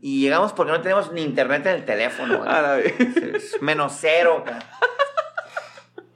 Y 0.01 0.21
llegamos 0.21 0.53
porque 0.53 0.71
no 0.71 0.81
tenemos 0.81 1.11
ni 1.11 1.23
internet 1.23 1.65
en 1.65 1.75
el 1.75 1.85
teléfono, 1.85 2.37
güey. 2.39 2.49
A 2.49 2.61
la 2.61 2.73
vez. 2.75 2.93
Es 2.99 3.61
menos 3.61 3.97
cero, 3.99 4.43
cabrón. 4.45 4.63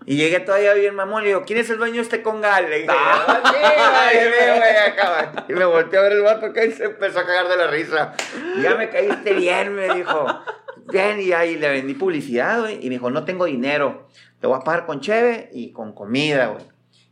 Y 0.06 0.18
llegué 0.18 0.42
todavía 0.42 0.74
bien 0.74 0.96
mamón, 0.96 1.22
le 1.24 1.30
digo, 1.30 1.44
¿quién 1.46 1.60
es 1.60 1.70
el 1.70 1.78
dueño 1.78 1.96
de 1.96 2.02
este 2.02 2.22
congal? 2.22 2.70
Le 2.70 2.80
dije, 2.80 2.90
Ah. 2.92 3.26
"Ah, 3.26 4.10
sí, 4.12 4.18
güey, 4.18 4.58
güey, 4.60 4.76
acá, 4.88 5.32
güey". 5.34 5.46
Y 5.48 5.54
me 5.54 5.64
volteé 5.64 5.98
a 5.98 6.02
ver 6.02 6.12
el 6.12 6.22
vato 6.22 6.48
y 6.48 6.72
se 6.74 6.84
empezó 6.86 7.20
a 7.20 7.26
cagar 7.26 7.48
de 7.48 7.56
la 7.56 7.68
risa. 7.68 8.14
Ya 8.62 8.76
me 8.76 8.90
caíste 8.90 9.34
bien, 9.34 9.74
me 9.74 9.94
dijo. 9.96 10.26
Bien, 10.92 11.22
y 11.22 11.32
ahí 11.32 11.56
le 11.56 11.70
vendí 11.70 11.94
publicidad, 11.94 12.60
güey. 12.60 12.76
Y 12.82 12.90
me 12.90 12.96
dijo, 12.96 13.10
no 13.12 13.24
tengo 13.24 13.46
dinero. 13.46 14.10
Te 14.44 14.48
voy 14.48 14.58
a 14.58 14.60
pagar 14.60 14.86
con 14.86 15.00
cheve 15.00 15.50
y 15.54 15.72
con 15.72 15.94
comida, 15.94 16.48
güey. 16.48 16.66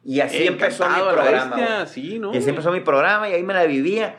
Y 0.03 0.19
así 0.19 0.45
empezó 0.47 0.85
mi 0.85 0.97
la 0.99 1.13
programa. 1.13 1.55
bestia. 1.55 1.85
Sí, 1.85 2.19
¿no? 2.19 2.33
Y 2.33 2.37
así 2.39 2.49
empezó 2.49 2.73
mi 2.73 2.81
programa 2.81 3.29
y 3.29 3.33
ahí 3.33 3.41
me 3.41 3.53
la 3.53 3.63
vivía. 3.63 4.17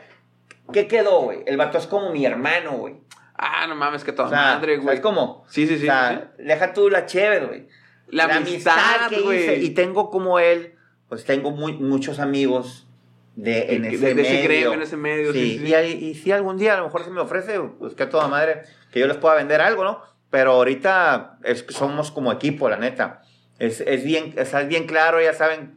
¿Qué 0.73 0.87
quedó, 0.87 1.21
güey? 1.21 1.43
El 1.45 1.55
vato 1.57 1.77
es 1.77 1.85
como 1.85 2.11
mi 2.11 2.25
hermano, 2.25 2.71
güey. 2.71 2.95
Ah, 3.35 3.67
no 3.67 3.75
mames, 3.75 4.03
que 4.03 4.13
toda 4.13 4.29
O 4.29 4.31
sea, 4.31 4.55
madre, 4.55 4.77
güey. 4.77 4.85
¿sabes 4.87 5.01
cómo? 5.01 5.45
Sí, 5.47 5.67
sí, 5.67 5.75
sí. 5.77 5.83
o 5.83 5.91
sea, 5.91 6.31
deja 6.39 6.73
tú 6.73 6.89
la 6.89 7.05
chévere, 7.05 7.45
güey. 7.45 7.67
La 8.07 8.23
amistad, 8.23 9.07
que 9.09 9.21
güey. 9.21 9.41
hice. 9.43 9.57
Y 9.57 9.69
tengo 9.75 10.09
como 10.09 10.39
él, 10.39 10.73
pues 11.07 11.23
tengo 11.23 11.51
muy, 11.51 11.73
muchos 11.73 12.17
amigos 12.17 12.87
de, 13.35 13.75
en 13.75 13.85
ese 13.85 13.97
de- 14.07 14.13
de 14.15 14.21
ese 14.23 14.31
medio. 14.31 14.43
gremio, 14.45 14.73
en 14.73 14.81
ese 14.81 14.97
medio, 14.97 15.33
sí, 15.33 15.59
sí. 15.59 15.67
Y, 15.67 15.73
ahí- 15.75 16.03
y 16.03 16.15
si 16.15 16.31
algún 16.31 16.57
día 16.57 16.73
a 16.73 16.77
lo 16.77 16.85
mejor 16.85 17.03
se 17.03 17.11
me 17.11 17.21
ofrece, 17.21 17.59
pues 17.77 17.93
que 17.93 18.01
a 18.01 18.09
toda 18.09 18.27
madre, 18.27 18.63
que 18.91 18.99
yo 18.99 19.05
les 19.05 19.17
pueda 19.17 19.35
vender 19.35 19.61
algo, 19.61 19.83
¿no? 19.83 20.01
Pero 20.33 20.53
ahorita 20.53 21.37
es- 21.43 21.63
somos 21.69 22.09
como 22.09 22.31
equipo, 22.31 22.67
la 22.67 22.77
neta. 22.77 23.21
Es, 23.59 23.81
es 23.81 24.03
bien, 24.03 24.33
es 24.35 24.67
bien 24.67 24.87
claro, 24.87 25.21
ya 25.21 25.31
saben. 25.33 25.75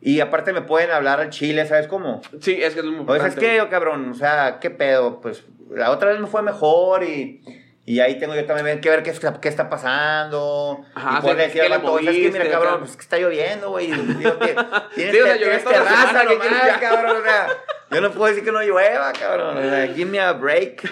Y 0.00 0.20
aparte 0.20 0.52
me 0.52 0.62
pueden 0.62 0.92
hablar 0.92 1.18
al 1.18 1.30
chile, 1.30 1.66
¿sabes 1.66 1.88
cómo? 1.88 2.22
Sí, 2.40 2.62
es 2.62 2.74
que 2.74 2.78
es 2.80 2.86
muy 2.86 3.04
Pues 3.04 3.20
es 3.22 3.26
importante. 3.30 3.40
que 3.40 3.56
yo, 3.56 3.68
cabrón, 3.68 4.08
o 4.12 4.14
sea, 4.14 4.58
¿qué 4.60 4.70
pedo? 4.70 5.20
Pues 5.20 5.42
la 5.68 5.90
otra 5.90 6.10
vez 6.12 6.20
me 6.20 6.28
fue 6.28 6.42
mejor 6.42 7.02
y, 7.02 7.42
y 7.84 7.98
ahí 7.98 8.20
tengo 8.20 8.36
yo 8.36 8.46
también 8.46 8.80
que 8.80 8.88
ver 8.88 9.02
qué 9.02 9.12
qué 9.42 9.48
está 9.48 9.68
pasando. 9.68 10.82
Ajá, 10.94 11.18
y 11.18 11.28
sí, 11.30 11.36
decir 11.36 11.52
¿qué 11.54 11.60
al 11.62 11.70
le 11.70 11.78
vato, 11.78 11.98
"¿Sabes 11.98 12.16
qué? 12.16 12.30
mira, 12.32 12.50
cabrón, 12.50 12.68
acá?" 12.74 12.78
pues 12.78 12.90
es 12.92 12.96
que 12.98 13.02
está 13.02 13.18
lloviendo, 13.18 13.70
güey. 13.70 13.88
Que 13.90 13.96
Tienes, 14.94 15.22
o 15.22 15.26
sea, 15.26 15.64
terraza, 15.64 16.20
¿qué 16.22 16.38
¿qué 16.38 16.48
quieres 16.48 16.78
cabrón? 16.78 17.16
O 17.16 17.22
sea, 17.24 17.48
yo 17.90 18.00
no 18.00 18.12
puedo 18.12 18.26
decir 18.28 18.44
que 18.44 18.52
no 18.52 18.62
llueva, 18.62 19.12
cabrón. 19.12 19.56
O 19.58 19.60
sea, 19.60 19.88
give 19.94 20.08
me 20.08 20.20
a 20.20 20.34
break. 20.34 20.88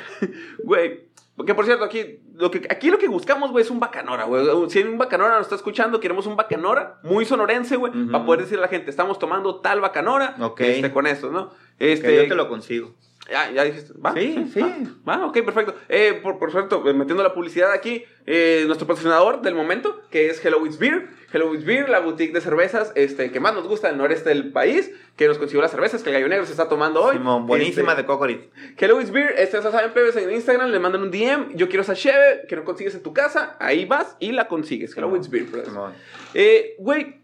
Güey, 0.64 1.06
que 1.46 1.54
por 1.54 1.64
cierto, 1.64 1.84
aquí 1.84 2.20
lo 2.38 2.50
que, 2.50 2.66
aquí 2.70 2.88
lo 2.90 2.98
que 2.98 3.08
buscamos, 3.08 3.50
güey, 3.50 3.64
es 3.64 3.70
un 3.70 3.80
bacanora, 3.80 4.24
güey. 4.24 4.46
Si 4.70 4.80
un 4.82 4.96
bacanora 4.96 5.36
nos 5.36 5.42
está 5.46 5.56
escuchando, 5.56 5.98
queremos 6.00 6.26
un 6.26 6.36
bacanora 6.36 6.98
muy 7.02 7.24
sonorense, 7.24 7.76
güey, 7.76 7.92
para 8.10 8.24
poder 8.24 8.40
decirle 8.42 8.60
a 8.62 8.66
la 8.66 8.68
gente, 8.68 8.90
estamos 8.90 9.18
tomando 9.18 9.56
tal 9.56 9.80
bacanora 9.80 10.36
Ok. 10.40 10.60
este, 10.60 10.92
con 10.92 11.06
esto, 11.06 11.30
¿no? 11.30 11.50
Este, 11.78 12.06
Que 12.06 12.16
yo 12.16 12.28
te 12.28 12.34
lo 12.34 12.48
consigo. 12.48 12.94
Ya, 13.30 13.50
ya 13.50 13.64
dijiste. 13.64 13.92
¿Va? 14.04 14.14
Sí, 14.14 14.50
sí. 14.54 14.60
Va, 15.06 15.26
ok, 15.26 15.38
perfecto. 15.44 15.74
Eh, 15.88 16.18
por, 16.22 16.38
por 16.38 16.50
cierto, 16.50 16.82
eh, 16.88 16.94
metiendo 16.94 17.22
la 17.22 17.34
publicidad 17.34 17.72
aquí, 17.72 18.04
eh, 18.26 18.64
nuestro 18.66 18.86
patrocinador 18.86 19.42
del 19.42 19.54
momento, 19.54 20.00
que 20.10 20.30
es 20.30 20.44
Hello 20.44 20.64
It's 20.64 20.78
Beer. 20.78 21.08
Hello 21.30 21.54
It's 21.54 21.64
Beer, 21.66 21.90
la 21.90 22.00
boutique 22.00 22.32
de 22.32 22.40
cervezas 22.40 22.90
este, 22.94 23.30
que 23.30 23.38
más 23.38 23.52
nos 23.54 23.68
gusta 23.68 23.88
del 23.88 23.98
noreste 23.98 24.30
del 24.30 24.50
país, 24.50 24.90
que 25.16 25.28
nos 25.28 25.36
consiguió 25.36 25.60
las 25.60 25.70
cervezas 25.70 26.02
que 26.02 26.08
el 26.08 26.14
gallo 26.14 26.28
negro 26.28 26.46
se 26.46 26.52
está 26.52 26.70
tomando 26.70 27.02
hoy. 27.02 27.16
Simón, 27.18 27.46
buenísima 27.46 27.92
Este, 27.92 28.02
de 28.02 28.06
Cocorit. 28.06 28.40
Hello 28.78 28.98
It's 29.00 29.10
Beer, 29.10 29.34
este, 29.36 29.60
ya 29.60 29.70
saben, 29.70 29.92
plebes, 29.92 30.16
en 30.16 30.30
Instagram 30.32 30.70
le 30.70 30.78
mandan 30.78 31.02
un 31.02 31.10
DM, 31.10 31.54
yo 31.54 31.68
quiero 31.68 31.82
esa 31.82 31.94
cheve, 31.94 32.46
que 32.48 32.56
no 32.56 32.64
consigues 32.64 32.94
en 32.94 33.02
tu 33.02 33.12
casa, 33.12 33.56
ahí 33.60 33.84
vas 33.84 34.16
y 34.20 34.32
la 34.32 34.48
consigues. 34.48 34.96
Hello 34.96 35.14
It's 35.16 35.28
Beer, 35.28 35.44
plebes. 35.46 35.68
Eh, 36.32 36.76
güey, 36.78 37.20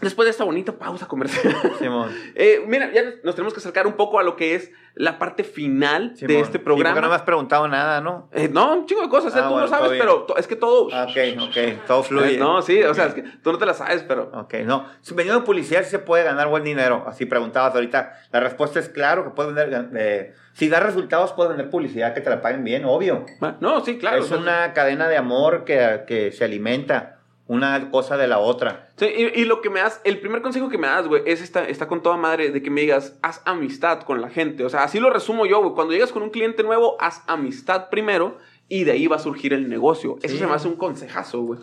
después 0.00 0.26
de 0.26 0.30
esta 0.30 0.44
bonita 0.44 0.72
pausa 0.72 1.06
comercial. 1.06 1.54
Simón. 1.78 2.10
Eh, 2.34 2.62
mira, 2.66 2.92
ya 2.92 3.02
nos 3.24 3.34
tenemos 3.34 3.54
que 3.54 3.60
acercar 3.60 3.86
un 3.86 3.94
poco 3.94 4.18
a 4.18 4.22
lo 4.22 4.36
que 4.36 4.54
es 4.54 4.70
la 4.94 5.18
parte 5.18 5.44
final 5.44 6.14
de 6.18 6.40
este 6.40 6.58
Sí, 6.58 6.64
programa. 6.64 6.90
porque 6.94 7.02
no 7.02 7.08
me 7.10 7.14
has 7.16 7.22
preguntado 7.22 7.68
nada, 7.68 8.00
¿no? 8.00 8.28
Eh, 8.32 8.48
no, 8.50 8.72
un 8.74 8.86
chingo 8.86 9.02
de 9.02 9.08
cosas, 9.10 9.34
eh, 9.34 9.38
Ah, 9.38 9.44
tú 9.44 9.50
bueno, 9.50 9.62
lo 9.66 9.68
sabes, 9.68 9.90
pero 9.98 10.26
es 10.38 10.46
que 10.46 10.56
todo... 10.56 10.88
Ah, 10.92 11.06
Ok, 11.08 11.40
ok. 11.48 11.86
Todo 11.86 12.02
fluye. 12.02 12.38
No, 12.38 12.62
sí, 12.62 12.82
o 12.82 12.94
sea, 12.94 13.06
es 13.06 13.14
que 13.14 13.22
tú 13.22 13.52
no 13.52 13.58
te 13.58 13.66
la 13.66 13.74
sabes, 13.74 14.02
pero... 14.04 14.30
Ok, 14.34 14.54
no. 14.64 14.86
Si 15.02 15.14
vendiendo 15.14 15.44
publicidad 15.44 15.82
sí 15.84 15.90
se 15.90 15.98
puede 15.98 16.24
ganar 16.24 16.48
buen 16.48 16.64
dinero. 16.64 17.04
Así 17.06 17.26
preguntabas 17.26 17.74
ahorita. 17.74 18.14
La 18.32 18.40
respuesta 18.40 18.80
es 18.80 18.88
claro 18.88 19.24
que 19.24 19.30
puedes 19.30 19.54
vender. 19.54 19.90
eh, 19.96 20.34
si 20.54 20.68
da 20.70 20.80
resultados, 20.80 21.32
puedes 21.34 21.50
vender 21.50 21.68
publicidad 21.70 22.14
que 22.14 22.22
te 22.22 22.30
la 22.30 22.40
paguen 22.40 22.64
bien, 22.64 22.84
obvio. 22.86 23.26
Ah, 23.42 23.56
No, 23.60 23.84
sí, 23.84 23.98
claro. 23.98 24.18
o 24.18 24.20
es 24.22 24.28
sea, 24.28 24.38
una 24.38 24.72
cadena 24.72 25.08
de 25.08 25.18
amor 25.18 25.64
que, 25.64 26.04
que 26.06 26.32
se 26.32 26.44
alimenta 26.44 27.15
una 27.48 27.90
cosa 27.90 28.16
de 28.16 28.26
la 28.26 28.38
otra. 28.38 28.88
sí, 28.96 29.06
y, 29.06 29.40
y 29.40 29.44
lo 29.44 29.60
que 29.60 29.70
me 29.70 29.80
das, 29.80 30.00
el 30.04 30.18
primer 30.18 30.42
consejo 30.42 30.68
que 30.68 30.78
me 30.78 30.88
das, 30.88 31.06
güey, 31.06 31.22
es 31.26 31.40
esta, 31.40 31.68
está 31.68 31.86
con 31.86 32.02
toda 32.02 32.16
madre 32.16 32.50
de 32.50 32.62
que 32.62 32.70
me 32.70 32.80
digas, 32.80 33.16
haz 33.22 33.42
amistad 33.44 34.00
con 34.02 34.20
la 34.20 34.30
gente. 34.30 34.64
O 34.64 34.68
sea, 34.68 34.82
así 34.82 34.98
lo 34.98 35.10
resumo 35.10 35.46
yo, 35.46 35.60
güey. 35.60 35.74
Cuando 35.74 35.92
llegas 35.92 36.12
con 36.12 36.22
un 36.22 36.30
cliente 36.30 36.62
nuevo, 36.62 36.96
haz 37.00 37.22
amistad 37.28 37.88
primero 37.88 38.38
y 38.68 38.84
de 38.84 38.92
ahí 38.92 39.06
va 39.06 39.16
a 39.16 39.20
surgir 39.20 39.52
el 39.52 39.68
negocio. 39.68 40.18
Eso 40.22 40.36
se 40.36 40.46
me 40.46 40.54
hace 40.54 40.66
un 40.66 40.76
consejazo, 40.76 41.40
güey. 41.42 41.60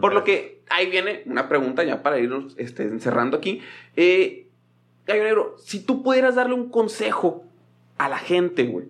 Por 0.00 0.14
lo 0.14 0.24
que 0.24 0.62
ahí 0.70 0.90
viene 0.90 1.22
una 1.26 1.48
pregunta 1.48 1.84
ya 1.84 2.02
para 2.02 2.18
irnos 2.18 2.54
este, 2.58 2.84
encerrando 2.84 3.36
aquí. 3.36 3.60
Eh, 3.96 4.48
Gallo 5.06 5.24
Negro, 5.24 5.56
si 5.58 5.84
tú 5.84 6.02
pudieras 6.02 6.34
darle 6.34 6.54
un 6.54 6.70
consejo 6.70 7.44
a 7.98 8.08
la 8.08 8.18
gente, 8.18 8.64
güey, 8.64 8.86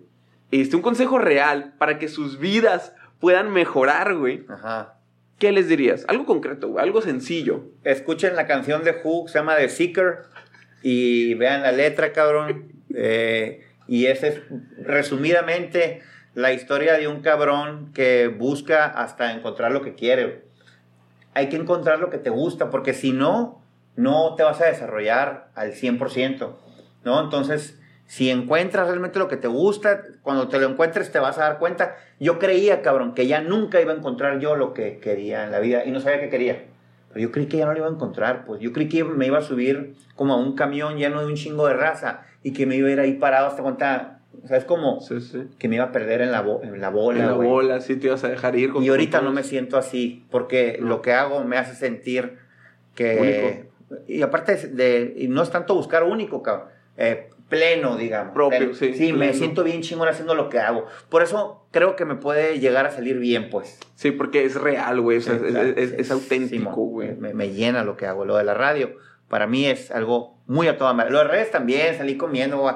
este, 0.51 0.75
un 0.75 0.81
consejo 0.81 1.17
real 1.17 1.73
para 1.77 1.99
que 1.99 2.07
sus 2.07 2.37
vidas 2.37 2.93
puedan 3.19 3.51
mejorar, 3.51 4.15
güey, 4.15 4.45
Ajá. 4.47 4.99
¿Qué 5.43 5.51
les 5.51 5.67
dirías? 5.67 6.05
Algo 6.07 6.25
concreto, 6.25 6.69
güey, 6.69 6.85
algo 6.85 7.01
sencillo. 7.01 7.65
Escuchen 7.83 8.37
la 8.37 8.47
canción 8.47 8.85
de 8.85 8.95
Who, 9.03 9.27
se 9.27 9.39
llama 9.39 9.57
The 9.57 9.67
Seeker, 9.67 10.19
y 10.81 11.33
vean 11.33 11.63
la 11.63 11.73
letra, 11.73 12.13
cabrón. 12.13 12.71
Eh, 12.95 13.61
y 13.85 14.05
esa 14.05 14.27
es 14.27 14.41
resumidamente 14.77 16.01
la 16.33 16.53
historia 16.53 16.93
de 16.93 17.09
un 17.09 17.21
cabrón 17.21 17.91
que 17.93 18.29
busca 18.29 18.85
hasta 18.85 19.33
encontrar 19.33 19.73
lo 19.73 19.81
que 19.81 19.95
quiere. 19.95 20.45
Hay 21.33 21.49
que 21.49 21.57
encontrar 21.57 21.99
lo 21.99 22.09
que 22.09 22.19
te 22.19 22.29
gusta, 22.29 22.69
porque 22.69 22.93
si 22.93 23.11
no, 23.11 23.61
no 23.97 24.35
te 24.35 24.43
vas 24.43 24.61
a 24.61 24.67
desarrollar 24.67 25.49
al 25.55 25.73
100%, 25.73 26.55
¿no? 27.03 27.21
Entonces, 27.21 27.81
si 28.05 28.29
encuentras 28.29 28.87
realmente 28.87 29.17
lo 29.19 29.27
que 29.27 29.37
te 29.37 29.47
gusta, 29.47 30.03
cuando 30.21 30.47
te 30.47 30.59
lo 30.59 30.67
encuentres 30.67 31.11
te 31.11 31.19
vas 31.19 31.37
a 31.37 31.41
dar 31.41 31.59
cuenta. 31.59 31.95
Yo 32.19 32.37
creía, 32.39 32.81
cabrón, 32.81 33.13
que 33.15 33.27
ya 33.27 33.41
nunca 33.41 33.81
iba 33.81 33.91
a 33.91 33.95
encontrar 33.95 34.39
yo 34.39 34.55
lo 34.55 34.73
que 34.73 34.99
quería 34.99 35.45
en 35.45 35.51
la 35.51 35.59
vida 35.59 35.85
y 35.85 35.91
no 35.91 35.99
sabía 35.99 36.19
qué 36.19 36.29
quería. 36.29 36.65
Pero 37.09 37.21
yo 37.21 37.31
creí 37.31 37.45
que 37.47 37.57
ya 37.57 37.65
no 37.65 37.71
lo 37.73 37.77
iba 37.79 37.87
a 37.87 37.91
encontrar, 37.91 38.43
pues 38.45 38.59
yo 38.61 38.73
creí 38.73 38.89
que 38.89 39.03
me 39.03 39.25
iba 39.27 39.37
a 39.37 39.41
subir 39.41 39.93
como 40.15 40.33
a 40.33 40.37
un 40.37 40.55
camión 40.55 40.97
lleno 40.97 41.21
de 41.21 41.27
un 41.27 41.35
chingo 41.35 41.67
de 41.67 41.73
raza 41.75 42.21
y 42.43 42.53
que 42.53 42.65
me 42.65 42.75
iba 42.75 42.87
a 42.89 42.91
ir 42.91 42.99
ahí 42.99 43.13
parado 43.13 43.47
hasta 43.47 43.61
cuenta, 43.63 44.19
o 44.43 44.47
sea, 44.47 44.57
es 44.57 44.65
como 44.65 44.99
Sí, 44.99 45.21
sí. 45.21 45.47
que 45.59 45.67
me 45.69 45.75
iba 45.75 45.85
a 45.85 45.91
perder 45.91 46.21
en 46.21 46.31
la, 46.31 46.43
en 46.63 46.81
la 46.81 46.89
bola. 46.89 47.19
En 47.19 47.27
la 47.27 47.33
güey. 47.33 47.47
bola, 47.47 47.81
sí 47.81 47.95
te 47.97 48.07
ibas 48.07 48.23
a 48.23 48.29
dejar 48.29 48.55
ir. 48.55 48.71
con- 48.71 48.83
Y 48.83 48.89
ahorita 48.89 49.21
no 49.21 49.31
me 49.31 49.43
siento 49.43 49.77
así, 49.77 50.25
porque 50.31 50.77
No. 50.81 50.87
lo 50.89 51.01
que 51.01 51.13
hago 51.13 51.43
me 51.43 51.57
hace 51.57 51.75
sentir 51.75 52.37
que... 52.95 53.69
Y 54.07 54.21
aparte 54.23 54.55
de, 54.55 54.67
de- 54.69 55.13
y 55.17 55.27
no 55.27 55.43
es 55.43 55.51
tanto 55.51 55.75
buscar 55.75 56.03
único, 56.03 56.41
cabrón, 56.41 56.67
eh, 56.97 57.29
pleno, 57.49 57.97
digamos. 57.97 58.33
Propio, 58.33 58.57
pleno. 58.57 58.73
sí, 58.73 58.93
Sí, 58.93 59.13
me 59.13 59.33
siento 59.33 59.63
bien 59.63 59.81
chingón 59.81 60.07
haciendo 60.07 60.33
lo 60.35 60.49
que 60.49 60.59
hago. 60.59 60.87
Por 61.09 61.21
eso 61.23 61.67
creo 61.71 61.95
que 61.95 62.05
me 62.05 62.15
puede 62.15 62.59
llegar 62.59 62.85
a 62.85 62.91
salir 62.91 63.17
bien, 63.19 63.49
pues. 63.49 63.79
Sí, 63.95 64.11
porque 64.11 64.43
es 64.45 64.55
real, 64.55 65.01
güey. 65.01 65.17
o 65.17 65.21
sea, 65.21 65.37
Sí, 65.37 65.45
es, 65.45 65.51
claro, 65.51 65.69
es- 65.75 65.89
sí, 65.91 65.95
es 65.99 66.11
auténtico, 66.11 66.71
güey. 66.85 67.15
Me, 67.15 67.33
me 67.33 67.49
llena 67.51 67.83
lo 67.83 67.95
que 67.97 68.07
hago. 68.07 68.25
Lo 68.25 68.37
de 68.37 68.43
la 68.43 68.53
radio, 68.53 68.95
para 69.27 69.45
mí 69.47 69.65
es 69.67 69.91
algo 69.91 70.37
muy 70.47 70.67
a 70.67 70.77
toda 70.77 70.93
madre. 70.93 71.11
Lo 71.11 71.19
de 71.19 71.25
redes 71.25 71.51
también, 71.51 71.95
salí 71.97 72.17
comiendo, 72.17 72.57
güey. 72.57 72.75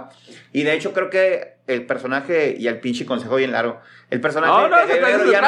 Y 0.53 0.63
de 0.63 0.73
hecho 0.73 0.93
creo 0.93 1.09
que 1.09 1.57
el 1.67 1.85
personaje, 1.85 2.55
y 2.57 2.67
el 2.67 2.79
pinche 2.79 3.05
consejo 3.05 3.35
bien 3.35 3.51
largo, 3.51 3.79
el 4.09 4.21
personaje 4.21 4.53
No, 4.53 4.67
no, 4.69 4.77
de 4.77 4.83
eso 4.83 4.95
ya 5.31 5.41
no 5.41 5.47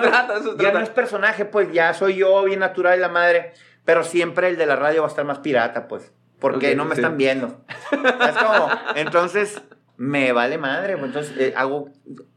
trata, 0.00 0.82
es- 0.82 0.88
personaje, 0.90 1.44
pues 1.44 1.70
ya 1.72 1.92
soy 1.94 2.16
yo, 2.16 2.42
bien 2.44 2.60
natural 2.60 2.96
y 2.98 3.00
la 3.00 3.08
madre. 3.08 3.52
Pero 3.84 4.02
siempre 4.04 4.48
el 4.48 4.56
de 4.56 4.66
la 4.66 4.76
radio 4.76 5.00
va 5.02 5.08
a 5.08 5.10
estar 5.10 5.24
más 5.24 5.38
pirata, 5.40 5.88
pues. 5.88 6.12
Porque 6.40 6.74
no 6.76 6.84
me 6.84 6.94
sí. 6.94 7.00
están 7.00 7.16
viendo. 7.16 7.64
Es 7.92 8.36
como, 8.36 8.68
entonces, 8.94 9.60
me 9.96 10.32
vale 10.32 10.58
madre. 10.58 10.92
Entonces, 10.92 11.34
eh, 11.38 11.54
hago, 11.56 11.90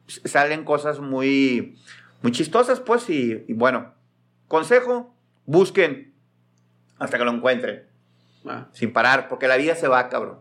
salen 0.07 0.63
cosas 0.63 0.99
muy, 0.99 1.77
muy 2.21 2.31
chistosas, 2.31 2.79
pues, 2.79 3.09
y, 3.09 3.45
y 3.47 3.53
bueno, 3.53 3.93
consejo, 4.47 5.13
busquen 5.45 6.13
hasta 6.99 7.17
que 7.17 7.25
lo 7.25 7.31
encuentren, 7.31 7.83
Ah, 8.43 8.67
sin 8.73 8.91
parar, 8.91 9.27
porque 9.27 9.47
la 9.47 9.55
vida 9.57 9.75
se 9.75 9.87
va, 9.87 10.09
cabrón. 10.09 10.39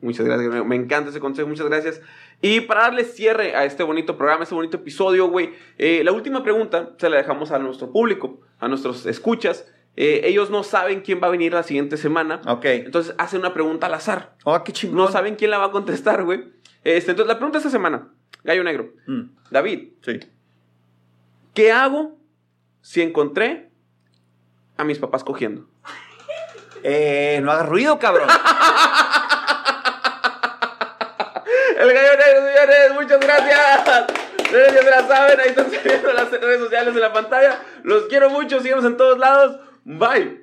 muchas 0.00 0.24
gracias, 0.24 0.64
me 0.64 0.76
encanta 0.76 1.10
ese 1.10 1.20
consejo, 1.20 1.46
muchas 1.46 1.66
gracias. 1.66 2.00
Y 2.40 2.60
para 2.62 2.82
darle 2.82 3.04
cierre 3.04 3.54
a 3.54 3.64
este 3.66 3.82
bonito 3.82 4.16
programa, 4.16 4.40
a 4.40 4.42
este 4.44 4.54
bonito 4.54 4.78
episodio, 4.78 5.28
güey, 5.28 5.52
eh, 5.76 6.02
la 6.04 6.12
última 6.12 6.42
pregunta 6.42 6.92
se 6.98 7.08
la 7.10 7.18
dejamos 7.18 7.52
a 7.52 7.58
nuestro 7.58 7.90
público, 7.92 8.40
a 8.60 8.68
nuestros 8.68 9.04
escuchas. 9.06 9.66
Eh, 9.96 10.22
ellos 10.24 10.50
no 10.50 10.64
saben 10.64 11.02
quién 11.02 11.20
va 11.22 11.28
a 11.28 11.30
venir 11.30 11.52
la 11.52 11.62
siguiente 11.62 11.96
semana. 11.96 12.40
Ok. 12.46 12.64
Entonces 12.64 13.14
hacen 13.18 13.40
una 13.40 13.54
pregunta 13.54 13.86
al 13.86 13.94
azar. 13.94 14.34
Oh, 14.44 14.62
qué 14.64 14.72
chingón. 14.72 14.96
No 14.96 15.08
saben 15.10 15.36
quién 15.36 15.50
la 15.50 15.58
va 15.58 15.66
a 15.66 15.70
contestar, 15.70 16.24
güey. 16.24 16.52
Este, 16.82 17.12
entonces, 17.12 17.28
la 17.28 17.36
pregunta 17.38 17.58
esta 17.58 17.70
semana, 17.70 18.08
Gallo 18.42 18.64
Negro. 18.64 18.92
Mm, 19.06 19.22
David, 19.50 19.88
sí. 20.02 20.20
¿qué 21.54 21.72
hago 21.72 22.18
si 22.82 23.00
encontré 23.00 23.70
a 24.76 24.84
mis 24.84 24.98
papás 24.98 25.24
cogiendo? 25.24 25.66
Eh, 26.82 27.40
no 27.42 27.50
hagas 27.50 27.66
ruido, 27.66 27.98
cabrón. 27.98 28.28
El 31.78 31.92
gallo 31.92 32.10
negro, 32.16 32.46
señores, 32.46 32.94
muchas 32.94 33.20
gracias. 33.20 34.06
Ustedes 34.38 34.74
ya 34.74 34.82
se 34.82 34.90
la 34.90 35.06
saben, 35.08 35.40
ahí 35.40 35.48
están 35.48 35.70
saliendo 35.70 36.12
las 36.12 36.30
redes 36.30 36.60
sociales 36.60 36.94
de 36.94 37.00
la 37.00 37.12
pantalla. 37.12 37.58
Los 37.82 38.04
quiero 38.04 38.30
mucho, 38.30 38.60
síganos 38.60 38.84
en 38.84 38.96
todos 38.96 39.18
lados. 39.18 39.58
Vai! 39.86 40.40